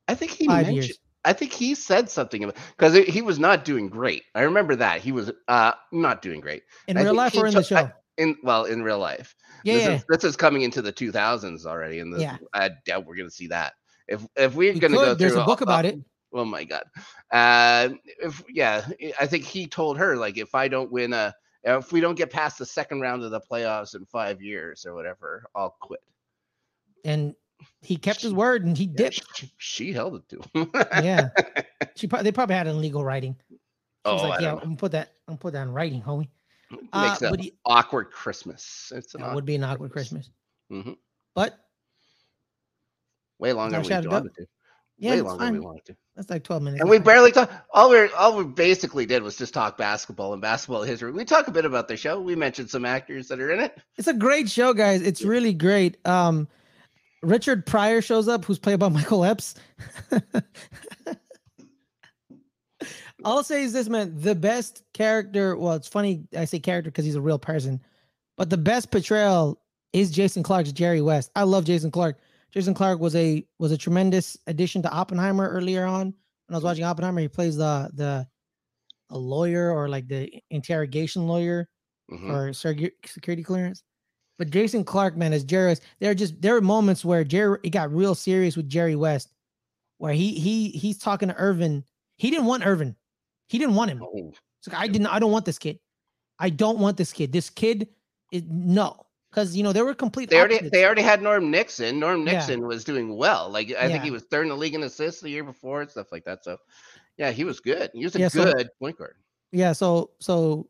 I 0.09 0.14
think 0.14 0.30
he 0.33 0.47
Five 0.47 0.66
mentioned. 0.66 0.76
years. 0.89 0.99
I 1.24 1.33
think 1.33 1.53
he 1.53 1.74
said 1.76 2.11
something 2.11 2.43
about 2.43 2.57
because 2.76 2.95
he 3.07 3.22
was 3.22 3.39
not 3.39 3.64
doing 3.64 3.89
great. 3.89 4.24
I 4.35 4.43
remember 4.43 4.74
that 4.76 5.01
he 5.01 5.12
was 5.12 5.30
uh 5.49 5.72
not 5.93 6.20
doing 6.22 6.41
great 6.41 6.62
In 6.89 6.97
I 6.97 7.03
real 7.03 7.14
life 7.14 7.37
or 7.37 7.47
in 7.47 7.55
the 7.55 7.62
took- 7.62 7.78
I- 7.78 7.83
show? 7.83 7.93
In 8.19 8.37
well 8.43 8.65
in 8.65 8.83
real 8.83 8.99
life. 8.99 9.35
yeah, 9.65 9.75
this, 9.75 9.83
yeah. 9.85 9.95
is, 9.95 10.05
this 10.09 10.25
is 10.25 10.37
coming 10.37 10.63
into 10.63 10.83
the 10.83 10.93
2000s 10.93 11.67
already, 11.67 12.01
and 12.01 12.13
this, 12.13 12.23
Yeah. 12.23 12.39
I 12.53 12.71
doubt 12.85 13.07
we're 13.07 13.17
gonna 13.17 13.31
see 13.31 13.49
that. 13.49 13.75
If 14.09 14.27
if 14.37 14.55
we're 14.55 14.73
We 14.73 14.81
gonna 14.81 14.95
go 14.95 15.05
could. 15.05 15.19
There's 15.19 15.33
through 15.33 15.43
a 15.43 15.47
book 15.47 15.63
all- 15.63 15.69
about 15.69 15.85
it. 15.85 15.99
Oh 16.35 16.45
my 16.45 16.65
god. 16.65 16.85
Uh, 17.31 17.91
if 18.23 18.43
yeah, 18.49 18.87
I 19.21 19.27
think 19.27 19.45
he 19.45 19.67
told 19.67 19.99
her 19.99 20.17
like 20.17 20.39
if 20.39 20.55
I 20.55 20.67
don't 20.69 20.91
win 20.91 21.13
a 21.13 21.35
if 21.65 21.93
we 21.93 22.01
don't 22.01 22.15
get 22.17 22.31
past 22.31 22.59
the 22.59 22.67
second 22.67 23.01
round 23.01 23.23
of 23.23 23.31
the 23.31 23.41
playoffs 23.41 23.95
in 23.95 24.05
five 24.07 24.41
years 24.43 24.85
or 24.87 24.95
whatever, 24.95 25.45
I'll 25.55 25.77
quit. 25.81 26.01
And 27.05 27.35
he 27.81 27.97
kept 27.97 28.23
his 28.23 28.33
word 28.33 28.65
and 28.65 28.77
he 28.77 28.87
dipped. 28.87 29.23
she, 29.37 29.53
she 29.59 29.93
held 29.93 30.17
it 30.17 30.29
to 30.31 30.61
him. 30.61 30.71
Yeah. 31.05 31.29
She 31.95 32.07
probably 32.07 32.25
they 32.25 32.33
probably 32.33 32.55
had 32.55 32.67
it 32.67 32.71
in 32.71 32.81
legal 32.81 33.05
writing. 33.05 33.37
She 33.51 33.59
oh, 34.07 34.15
was 34.15 34.23
like, 34.23 34.41
I 34.41 34.45
yeah, 34.45 34.53
I'm 34.53 34.61
gonna 34.61 34.77
put 34.77 34.93
that, 34.93 35.09
I'm 35.29 35.33
gonna 35.33 35.39
put 35.39 35.53
that 35.53 35.63
in 35.63 35.73
writing, 35.73 36.01
homie. 36.01 36.29
It 36.73 36.79
Uh, 36.93 37.09
makes 37.09 37.23
an 37.23 37.39
he, 37.39 37.53
awkward 37.64 38.11
Christmas. 38.11 38.93
It's 38.95 39.14
an 39.14 39.23
awkward 39.23 39.35
would 39.37 39.45
be 39.45 39.55
an 39.57 39.64
awkward 39.64 39.93
Christmas. 39.93 40.31
mm-hmm 40.70 40.93
But 41.35 41.59
Way 43.39 43.53
longer 43.53 43.81
than 43.83 43.87
we 43.89 43.95
it 43.95 44.09
wanted 44.11 44.35
to. 44.37 44.47
Yeah, 44.99 45.11
Way 45.12 45.20
longer 45.23 45.45
than 45.45 45.55
we 45.55 45.61
wanted 45.61 45.85
to. 45.87 45.97
that's 46.14 46.31
like 46.31 46.45
12 46.45 46.62
minutes. 46.62 46.81
And 46.81 46.89
we 46.89 46.99
barely 47.01 47.33
talked. 47.33 47.53
All 47.73 47.91
we 47.91 48.09
all 48.12 48.37
we 48.39 48.45
basically 48.45 49.05
did 49.05 49.23
was 49.23 49.37
just 49.37 49.53
talk 49.53 49.77
basketball 49.77 50.33
and 50.33 50.41
basketball 50.41 50.83
history. 50.83 51.11
We 51.11 51.25
talk 51.25 51.49
a 51.49 51.51
bit 51.51 51.64
about 51.64 51.89
the 51.89 51.97
show. 51.97 52.20
We 52.20 52.37
mentioned 52.37 52.70
some 52.70 52.85
actors 52.85 53.27
that 53.29 53.41
are 53.41 53.51
in 53.51 53.59
it. 53.61 53.77
It's 53.99 54.07
a 54.09 54.14
great 54.14 54.49
show, 54.49 54.73
guys. 54.75 55.03
It's 55.03 55.23
really 55.23 55.55
great. 55.55 55.97
Um, 56.07 56.47
Richard 57.23 57.66
Pryor 57.66 58.01
shows 58.01 58.29
up, 58.29 58.45
who's 58.45 58.59
played 58.61 58.79
by 58.79 58.89
Michael 58.91 59.25
Epps. 59.25 59.55
I'll 63.25 63.45
say 63.45 63.62
is 63.64 63.73
this, 63.73 63.89
man. 63.89 64.12
The 64.20 64.35
best 64.35 64.83
character. 64.95 65.57
Well, 65.57 65.75
it's 65.75 65.89
funny 65.89 66.25
I 66.37 66.45
say 66.45 66.59
character 66.59 66.91
because 66.91 67.05
he's 67.05 67.14
a 67.14 67.20
real 67.20 67.39
person, 67.39 67.81
but 68.37 68.51
the 68.51 68.57
best 68.59 68.91
portrayal 68.91 69.61
is 69.93 70.11
Jason 70.11 70.43
Clarke's 70.43 70.73
Jerry 70.73 71.01
West. 71.03 71.31
I 71.37 71.43
love 71.43 71.64
Jason 71.64 71.91
Clarke. 71.91 72.18
Jason 72.53 72.75
Clarke 72.75 73.01
was 73.01 73.14
a 73.16 73.47
was 73.59 73.73
a 73.73 73.79
tremendous 73.79 74.37
addition 74.47 74.83
to 74.83 74.91
Oppenheimer 74.91 75.49
earlier 75.49 75.85
on. 75.85 76.07
When 76.47 76.55
I 76.55 76.57
was 76.57 76.64
watching 76.64 76.85
Oppenheimer, 76.85 77.20
he 77.20 77.29
plays 77.29 77.57
the 77.57 77.91
the 77.95 78.27
a 79.11 79.18
lawyer 79.18 79.70
or 79.70 79.89
like 79.89 80.09
the 80.09 80.33
interrogation 80.51 81.27
lawyer 81.27 81.68
Mhm. 82.11 82.27
for 82.29 82.51
secu- 82.51 82.93
security 83.07 83.43
clearance. 83.43 83.83
But 84.39 84.51
Jason 84.51 84.85
Clarke, 84.85 85.16
man, 85.16 85.33
as 85.33 85.45
Jerry 85.45 85.68
West, 85.68 85.83
there 86.01 86.11
are 86.11 86.14
just 86.14 86.41
there 86.41 86.57
are 86.57 86.61
moments 86.61 87.05
where 87.05 87.23
Jerry 87.25 87.59
it 87.62 87.70
got 87.70 87.93
real 87.95 88.14
serious 88.14 88.57
with 88.57 88.68
Jerry 88.68 88.97
West, 88.97 89.33
where 89.99 90.12
he 90.14 90.33
he 90.39 90.70
he's 90.70 90.99
talking 90.99 91.29
to 91.29 91.35
Earvin. 91.37 91.85
He 92.16 92.31
didn't 92.31 92.47
want 92.47 92.64
Earvin. 92.66 92.97
He 93.49 93.59
didn't 93.59 93.74
want 93.74 93.90
him. 93.90 94.03
Oh, 94.03 94.32
It's 94.59 94.68
like 94.68 94.78
I 94.78 94.86
didn't. 94.88 95.09
I 95.09 95.18
don't 95.18 95.32
want 95.32 95.45
this 95.45 95.59
kid. 95.59 95.78
I 96.38 96.51
don't 96.51 96.78
want 96.78 96.97
this 96.97 97.12
kid. 97.12 97.32
This 97.32 97.51
kid 97.51 97.88
is 98.32 98.43
no, 98.49 99.07
because 99.30 99.55
you 99.57 99.62
know 99.62 99.72
they 99.72 99.82
were 99.82 99.95
complete. 99.95 100.30
They 100.30 100.38
already 100.38 100.55
opposites. 100.57 100.72
they 100.72 100.84
already 100.84 101.03
had 101.03 101.22
Norm 101.22 101.51
Nixon. 101.51 101.99
Norm 102.01 102.26
Yeah. 102.26 102.34
Nixon 102.34 102.66
was 102.66 102.84
doing 102.84 103.16
well. 103.16 103.51
Like 103.51 103.72
I 103.78 103.88
think 103.88 104.03
he 104.05 104.11
was 104.11 104.22
third 104.24 104.43
in 104.45 104.49
the 104.49 104.57
league 104.57 104.74
in 104.74 104.82
assists 104.82 105.20
the 105.20 105.30
year 105.30 105.45
before 105.45 105.82
and 105.82 105.90
stuff 105.90 106.11
like 106.12 106.24
that. 106.24 106.45
So 106.45 106.57
yeah, 107.18 107.30
he 107.30 107.45
was 107.45 107.61
good. 107.61 107.90
He 107.93 108.05
was 108.05 108.16
a 108.16 108.20
Yeah, 108.20 108.28
so- 108.28 108.53
good 108.53 108.68
point 108.80 108.97
guard. 108.99 109.16
Yeah, 109.53 109.72
so 109.74 110.11
so 110.18 110.68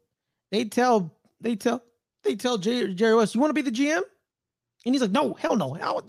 they 0.51 0.65
tell 0.65 1.15
they 1.41 1.55
tell 1.55 1.83
they 2.25 2.35
tell 2.35 2.59
Jerry, 2.59 2.95
Jerry 2.95 3.15
West, 3.15 3.35
you 3.35 3.41
want 3.41 3.51
to 3.51 3.63
be 3.63 3.69
the 3.69 3.71
GM? 3.77 4.03
And 4.85 4.95
he's 4.95 5.03
like, 5.03 5.13
no, 5.13 5.35
hell 5.35 5.55
no, 5.57 5.75
hell 5.75 6.05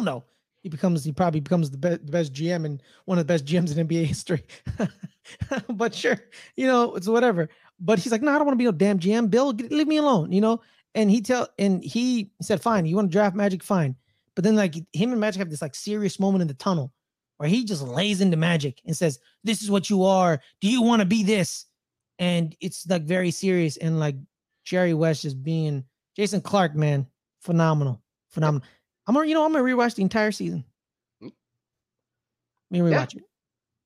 no. 0.00 0.24
He 0.68 0.70
becomes 0.70 1.02
he 1.02 1.12
probably 1.12 1.40
becomes 1.40 1.70
the 1.70 1.78
best 1.78 2.04
the 2.04 2.12
best 2.12 2.34
GM 2.34 2.66
and 2.66 2.82
one 3.06 3.18
of 3.18 3.26
the 3.26 3.32
best 3.32 3.46
GMs 3.46 3.74
in 3.74 3.88
NBA 3.88 4.04
history. 4.04 4.44
but 5.70 5.94
sure, 5.94 6.18
you 6.56 6.66
know 6.66 6.94
it's 6.94 7.08
whatever. 7.08 7.48
But 7.80 7.98
he's 7.98 8.12
like, 8.12 8.20
no, 8.20 8.32
I 8.32 8.36
don't 8.36 8.46
want 8.46 8.58
to 8.58 8.58
be 8.58 8.64
no 8.64 8.72
damn 8.72 8.98
GM. 8.98 9.30
Bill, 9.30 9.52
get, 9.54 9.72
leave 9.72 9.88
me 9.88 9.96
alone. 9.96 10.30
You 10.30 10.42
know. 10.42 10.60
And 10.94 11.10
he 11.10 11.20
tell 11.20 11.48
and 11.58 11.82
he 11.82 12.32
said, 12.42 12.60
fine, 12.60 12.84
you 12.84 12.96
want 12.96 13.10
to 13.10 13.12
draft 13.12 13.36
Magic, 13.36 13.62
fine. 13.62 13.94
But 14.34 14.44
then 14.44 14.56
like 14.56 14.74
him 14.92 15.12
and 15.12 15.20
Magic 15.20 15.38
have 15.38 15.50
this 15.50 15.62
like 15.62 15.74
serious 15.74 16.20
moment 16.20 16.42
in 16.42 16.48
the 16.48 16.54
tunnel 16.54 16.92
where 17.38 17.48
he 17.48 17.64
just 17.64 17.82
lays 17.82 18.20
into 18.20 18.36
Magic 18.36 18.80
and 18.84 18.96
says, 18.96 19.18
"This 19.44 19.62
is 19.62 19.70
what 19.70 19.88
you 19.88 20.04
are. 20.04 20.40
Do 20.60 20.68
you 20.68 20.82
want 20.82 21.00
to 21.00 21.06
be 21.06 21.22
this?" 21.22 21.66
and 22.18 22.56
it's 22.60 22.86
like 22.88 23.04
very 23.04 23.30
serious 23.30 23.76
and 23.76 24.00
like 24.00 24.16
Jerry 24.64 24.94
West 24.94 25.22
just 25.22 25.42
being 25.42 25.84
Jason 26.16 26.40
Clarke, 26.40 26.74
man, 26.74 27.06
phenomenal, 27.40 28.02
phenomenal. 28.30 28.66
I'm 29.08 29.14
gonna, 29.14 29.26
you 29.26 29.34
know, 29.34 29.44
I'm 29.44 29.52
gonna 29.52 29.64
rewatch 29.64 29.94
the 29.96 30.02
entire 30.02 30.30
season. 30.30 30.64
Mm. 31.22 31.32
Let 32.70 32.82
me 32.82 32.90
Yeah. 32.90 33.04
rewatch 33.04 33.16
it. 33.16 33.24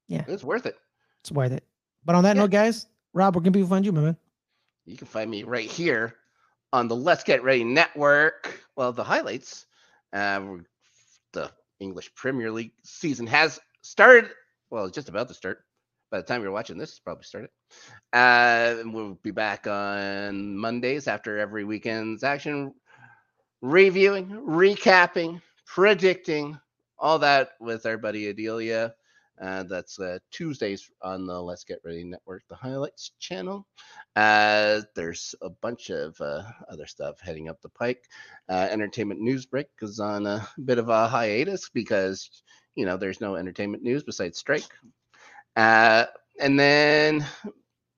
Yeah, 0.08 0.24
it's 0.28 0.44
worth 0.44 0.66
it. 0.66 0.76
It's 1.20 1.30
worth 1.32 1.52
it. 1.52 1.64
But 2.04 2.16
on 2.16 2.24
that 2.24 2.36
Yeah. 2.36 2.42
note, 2.42 2.50
guys, 2.50 2.86
Rob, 3.14 3.34
where 3.36 3.42
can 3.42 3.52
people 3.52 3.68
find 3.68 3.84
you, 3.86 3.92
my 3.92 4.00
man? 4.00 4.16
You 4.84 4.96
can 4.96 5.06
find 5.06 5.30
me 5.30 5.44
right 5.44 5.70
here 5.70 6.16
on 6.72 6.88
the 6.88 6.96
Let's 6.96 7.22
Get 7.22 7.44
Ready 7.44 7.62
Network. 7.64 8.60
Well, 8.76 8.92
the 8.92 9.04
highlights. 9.04 9.66
Uh, 10.12 10.56
the 11.32 11.50
English 11.78 12.12
Premier 12.14 12.50
League 12.50 12.72
season 12.82 13.26
has 13.28 13.60
started. 13.82 14.30
Well, 14.70 14.86
it's 14.86 14.94
just 14.94 15.08
about 15.08 15.28
to 15.28 15.34
start. 15.34 15.64
by 16.10 16.18
the 16.18 16.24
time 16.24 16.42
you're 16.42 16.52
watching 16.52 16.76
this, 16.76 16.90
it's 16.90 16.98
probably 17.00 17.24
started. 17.24 17.48
Uh, 18.12 18.82
we'll 18.84 19.14
be 19.22 19.30
back 19.30 19.66
on 19.66 20.54
Mondays 20.58 21.08
after 21.08 21.38
every 21.38 21.64
weekend's 21.64 22.22
action, 22.22 22.74
reviewing, 23.62 24.28
recapping, 24.28 25.40
predicting, 25.66 26.58
all 26.98 27.18
that 27.20 27.50
with 27.60 27.86
our 27.86 27.96
buddy 27.96 28.28
Adelia. 28.28 28.92
Uh, 29.40 29.62
that's 29.64 29.98
uh, 29.98 30.18
Tuesdays 30.30 30.90
on 31.00 31.26
the 31.26 31.40
Let's 31.40 31.64
Get 31.64 31.80
Ready 31.84 32.04
Network, 32.04 32.42
the 32.48 32.54
highlights 32.54 33.12
channel. 33.18 33.66
Uh, 34.14 34.82
there's 34.94 35.34
a 35.40 35.48
bunch 35.48 35.90
of 35.90 36.20
uh, 36.20 36.42
other 36.68 36.86
stuff 36.86 37.18
heading 37.20 37.48
up 37.48 37.60
the 37.60 37.68
pike. 37.70 38.04
Uh, 38.48 38.68
entertainment 38.70 39.20
news 39.20 39.46
break 39.46 39.68
is 39.80 39.98
on 39.98 40.26
a 40.26 40.46
bit 40.64 40.78
of 40.78 40.90
a 40.90 41.08
hiatus 41.08 41.70
because 41.70 42.42
you 42.74 42.84
know 42.84 42.96
there's 42.96 43.20
no 43.20 43.36
entertainment 43.36 43.82
news 43.82 44.04
besides 44.04 44.38
strike. 44.38 44.68
Uh, 45.56 46.04
and 46.38 46.58
then 46.58 47.26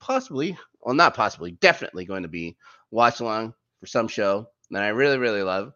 possibly, 0.00 0.56
well, 0.80 0.94
not 0.94 1.14
possibly, 1.14 1.52
definitely 1.52 2.04
going 2.04 2.22
to 2.22 2.28
be 2.28 2.56
watch 2.90 3.20
along 3.20 3.52
for 3.80 3.86
some 3.86 4.08
show 4.08 4.46
that 4.70 4.82
I 4.82 4.88
really, 4.88 5.18
really 5.18 5.42
love. 5.42 5.72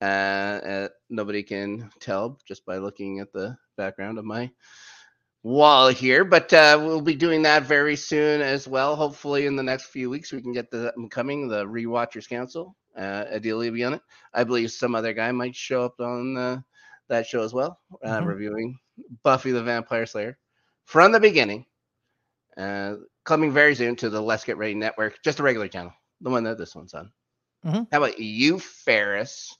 Uh, 0.00 0.04
uh, 0.04 0.88
nobody 1.10 1.42
can 1.42 1.90
tell 2.00 2.38
just 2.46 2.64
by 2.64 2.78
looking 2.78 3.20
at 3.20 3.32
the 3.32 3.56
background 3.76 4.18
of 4.18 4.24
my 4.24 4.50
wall 5.42 5.88
here, 5.88 6.24
but 6.24 6.52
uh, 6.52 6.78
we'll 6.80 7.00
be 7.00 7.14
doing 7.14 7.42
that 7.42 7.64
very 7.64 7.96
soon 7.96 8.40
as 8.40 8.66
well. 8.66 8.96
Hopefully, 8.96 9.46
in 9.46 9.56
the 9.56 9.62
next 9.62 9.86
few 9.86 10.10
weeks, 10.10 10.32
we 10.32 10.42
can 10.42 10.52
get 10.52 10.70
the 10.70 10.92
coming 11.10 11.48
the 11.48 11.64
Rewatchers 11.66 12.28
Council. 12.28 12.76
Uh, 12.96 13.24
Adelia 13.30 13.72
be 13.72 13.84
on 13.84 13.94
it. 13.94 14.02
I 14.34 14.44
believe 14.44 14.70
some 14.72 14.94
other 14.94 15.12
guy 15.12 15.30
might 15.32 15.54
show 15.54 15.84
up 15.84 16.00
on 16.00 16.36
uh, 16.36 16.60
that 17.08 17.26
show 17.26 17.42
as 17.42 17.52
well, 17.52 17.78
uh, 18.04 18.18
mm-hmm. 18.18 18.26
reviewing 18.26 18.78
Buffy 19.22 19.52
the 19.52 19.62
Vampire 19.62 20.06
Slayer 20.06 20.38
from 20.84 21.12
the 21.12 21.20
beginning. 21.20 21.66
Uh, 22.56 22.96
coming 23.24 23.52
very 23.52 23.74
soon 23.74 23.96
to 23.96 24.10
the 24.10 24.20
Let's 24.20 24.44
Get 24.44 24.56
Ready 24.56 24.74
Network, 24.74 25.22
just 25.22 25.40
a 25.40 25.42
regular 25.42 25.68
channel, 25.68 25.92
the 26.20 26.30
one 26.30 26.44
that 26.44 26.58
this 26.58 26.74
one's 26.74 26.94
on. 26.94 27.12
Mm-hmm. 27.64 27.82
How 27.92 27.98
about 27.98 28.18
you, 28.18 28.58
Fares? 28.58 29.56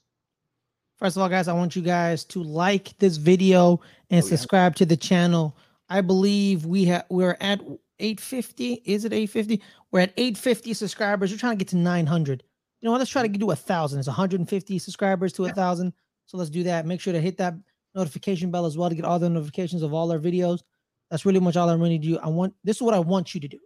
First 0.97 1.17
of 1.17 1.23
all, 1.23 1.29
guys, 1.29 1.47
I 1.47 1.53
want 1.53 1.75
you 1.75 1.81
guys 1.81 2.23
to 2.25 2.43
like 2.43 2.97
this 2.99 3.17
video 3.17 3.81
and 4.09 4.23
oh, 4.23 4.27
subscribe 4.27 4.73
yeah. 4.73 4.77
to 4.77 4.85
the 4.85 4.97
channel. 4.97 5.57
I 5.89 6.01
believe 6.01 6.65
we 6.65 6.85
have 6.85 7.05
we're 7.09 7.37
at 7.41 7.59
850. 7.99 8.81
Is 8.85 9.05
it 9.05 9.13
850? 9.13 9.61
We're 9.91 10.01
at 10.01 10.13
850 10.17 10.73
subscribers. 10.73 11.31
We're 11.31 11.37
trying 11.37 11.57
to 11.57 11.63
get 11.63 11.69
to 11.69 11.77
900. 11.77 12.43
You 12.81 12.85
know 12.85 12.91
what? 12.91 12.99
Let's 12.99 13.11
try 13.11 13.27
to 13.27 13.27
do 13.27 13.51
a 13.51 13.55
thousand. 13.55 13.99
It's 13.99 14.07
150 14.07 14.79
subscribers 14.79 15.33
to 15.33 15.45
a 15.45 15.49
thousand. 15.49 15.93
So 16.25 16.37
let's 16.37 16.49
do 16.49 16.63
that. 16.63 16.85
Make 16.85 17.01
sure 17.01 17.13
to 17.13 17.21
hit 17.21 17.37
that 17.37 17.55
notification 17.93 18.51
bell 18.51 18.65
as 18.65 18.77
well 18.77 18.89
to 18.89 18.95
get 18.95 19.05
all 19.05 19.19
the 19.19 19.29
notifications 19.29 19.83
of 19.83 19.93
all 19.93 20.11
our 20.11 20.19
videos. 20.19 20.61
That's 21.09 21.25
really 21.25 21.39
much 21.39 21.57
all 21.57 21.69
I 21.69 21.73
really 21.73 21.97
do. 21.97 22.17
I 22.19 22.27
want 22.29 22.53
this 22.63 22.77
is 22.77 22.81
what 22.81 22.93
I 22.93 22.99
want 22.99 23.35
you 23.35 23.41
to 23.41 23.47
do. 23.47 23.59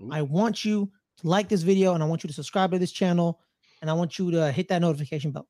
Ooh. 0.00 0.10
I 0.12 0.22
want 0.22 0.64
you 0.64 0.90
to 1.18 1.28
like 1.28 1.48
this 1.48 1.62
video 1.62 1.94
and 1.94 2.02
I 2.02 2.06
want 2.06 2.22
you 2.22 2.28
to 2.28 2.34
subscribe 2.34 2.72
to 2.72 2.78
this 2.78 2.92
channel 2.92 3.40
and 3.80 3.90
I 3.90 3.94
want 3.94 4.18
you 4.18 4.30
to 4.32 4.52
hit 4.52 4.68
that 4.68 4.82
notification 4.82 5.30
bell. 5.30 5.48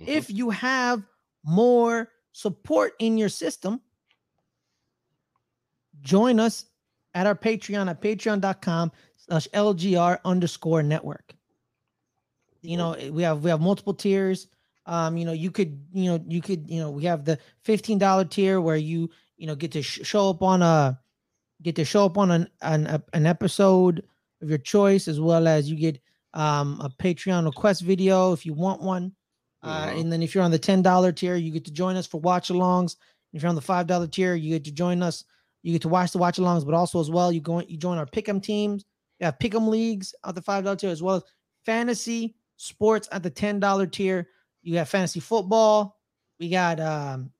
Mm-hmm. 0.00 0.10
If 0.10 0.30
you 0.30 0.50
have 0.50 1.02
more 1.44 2.10
support 2.32 2.94
in 2.98 3.18
your 3.18 3.28
system, 3.28 3.80
join 6.00 6.40
us 6.40 6.66
at 7.14 7.26
our 7.26 7.34
Patreon 7.34 7.88
at 7.90 8.00
patreon.com 8.00 8.92
slash 9.16 9.48
LGR 9.54 10.18
underscore 10.24 10.82
network. 10.82 11.34
You 12.62 12.76
know, 12.76 12.96
we 13.10 13.22
have 13.22 13.42
we 13.42 13.50
have 13.50 13.60
multiple 13.60 13.94
tiers. 13.94 14.46
Um, 14.86 15.16
you 15.16 15.24
know, 15.24 15.32
you 15.32 15.50
could, 15.50 15.80
you 15.92 16.10
know, 16.10 16.24
you 16.26 16.40
could, 16.40 16.68
you 16.68 16.80
know, 16.80 16.90
we 16.90 17.04
have 17.04 17.24
the 17.24 17.38
$15 17.64 18.30
tier 18.30 18.60
where 18.60 18.76
you, 18.76 19.10
you 19.36 19.46
know, 19.46 19.54
get 19.54 19.70
to 19.72 19.82
sh- 19.82 20.00
show 20.02 20.30
up 20.30 20.42
on 20.42 20.60
a 20.62 20.98
get 21.62 21.76
to 21.76 21.84
show 21.84 22.04
up 22.04 22.18
on 22.18 22.30
an, 22.30 22.48
an 22.62 23.02
an 23.12 23.26
episode 23.26 24.04
of 24.40 24.48
your 24.48 24.58
choice, 24.58 25.06
as 25.06 25.20
well 25.20 25.46
as 25.46 25.70
you 25.70 25.76
get 25.76 26.00
um 26.34 26.80
a 26.82 26.88
Patreon 26.88 27.44
request 27.44 27.82
video 27.82 28.32
if 28.32 28.46
you 28.46 28.54
want 28.54 28.82
one. 28.82 29.12
Uh, 29.62 29.86
mm-hmm. 29.86 29.98
and 29.98 30.12
then 30.12 30.22
if 30.22 30.34
you're 30.34 30.42
on 30.42 30.50
the 30.50 30.58
$10 30.58 31.14
tier, 31.14 31.36
you 31.36 31.52
get 31.52 31.64
to 31.64 31.70
join 31.70 31.94
us 31.94 32.06
for 32.06 32.20
watch 32.20 32.48
alongs. 32.48 32.96
If 33.32 33.42
you're 33.42 33.48
on 33.48 33.54
the 33.54 33.60
$5 33.60 34.10
tier, 34.10 34.34
you 34.34 34.50
get 34.50 34.64
to 34.64 34.72
join 34.72 35.02
us. 35.02 35.24
You 35.62 35.72
get 35.72 35.82
to 35.82 35.88
watch 35.88 36.10
the 36.10 36.18
watch 36.18 36.38
alongs, 36.38 36.64
but 36.64 36.74
also 36.74 37.00
as 37.00 37.10
well, 37.10 37.30
you 37.30 37.40
go 37.40 37.60
you 37.60 37.76
join 37.76 37.98
our 37.98 38.06
pick'em 38.06 38.42
teams. 38.42 38.84
You 39.20 39.26
have 39.26 39.38
pick'em 39.38 39.68
leagues 39.68 40.14
at 40.24 40.34
the 40.34 40.42
$5 40.42 40.78
tier, 40.78 40.90
as 40.90 41.02
well 41.02 41.16
as 41.16 41.22
fantasy 41.64 42.34
sports 42.56 43.08
at 43.12 43.22
the 43.22 43.30
$10 43.30 43.92
tier. 43.92 44.28
You 44.62 44.78
have 44.78 44.88
fantasy 44.88 45.20
football. 45.20 46.00
We 46.40 46.48
got 46.48 46.80
um, 46.80 47.30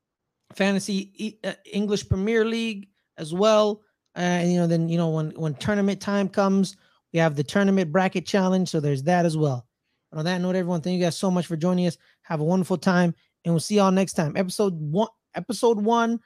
fantasy 0.55 1.39
uh, 1.43 1.55
English 1.73 2.09
Premier 2.09 2.45
League 2.45 2.89
as 3.19 3.35
well. 3.35 3.83
Uh, 4.17 4.21
and 4.21 4.53
you 4.53 4.59
know, 4.59 4.67
then 4.67 4.89
you 4.89 4.99
know 4.99 5.09
when 5.11 5.31
when 5.31 5.55
tournament 5.55 6.01
time 6.01 6.29
comes, 6.29 6.77
we 7.13 7.19
have 7.19 7.37
the 7.37 7.45
tournament 7.45 7.93
bracket 7.93 8.27
challenge. 8.27 8.69
So 8.69 8.81
there's 8.81 9.03
that 9.05 9.27
as 9.27 9.37
well. 9.37 9.67
But 10.11 10.19
on 10.19 10.25
that 10.27 10.41
note, 10.41 10.57
everyone, 10.57 10.81
thank 10.81 10.99
you 10.99 11.05
guys 11.05 11.17
so 11.17 11.31
much 11.31 11.47
for 11.47 11.57
joining 11.57 11.87
us. 11.87 11.97
Have 12.23 12.41
a 12.41 12.45
wonderful 12.45 12.77
time, 12.77 13.15
and 13.45 13.55
we'll 13.55 13.61
see 13.61 13.77
y'all 13.77 13.91
next 13.91 14.15
time. 14.15 14.37
Episode 14.37 14.75
one, 14.75 15.09
episode 15.35 15.79
one, 15.79 16.21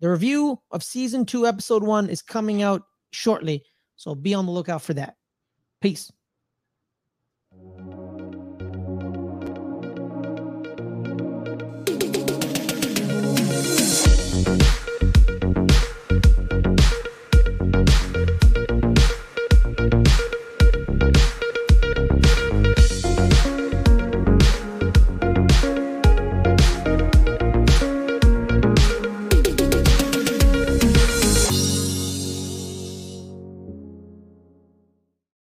the 0.00 0.10
review 0.10 0.60
of 0.70 0.82
season 0.82 1.24
two, 1.24 1.46
episode 1.46 1.82
one 1.82 2.08
is 2.08 2.22
coming 2.22 2.62
out 2.62 2.82
shortly. 3.12 3.64
So 3.96 4.14
be 4.14 4.34
on 4.34 4.46
the 4.46 4.52
lookout 4.52 4.82
for 4.82 4.94
that. 4.94 5.16
Peace. 5.80 6.10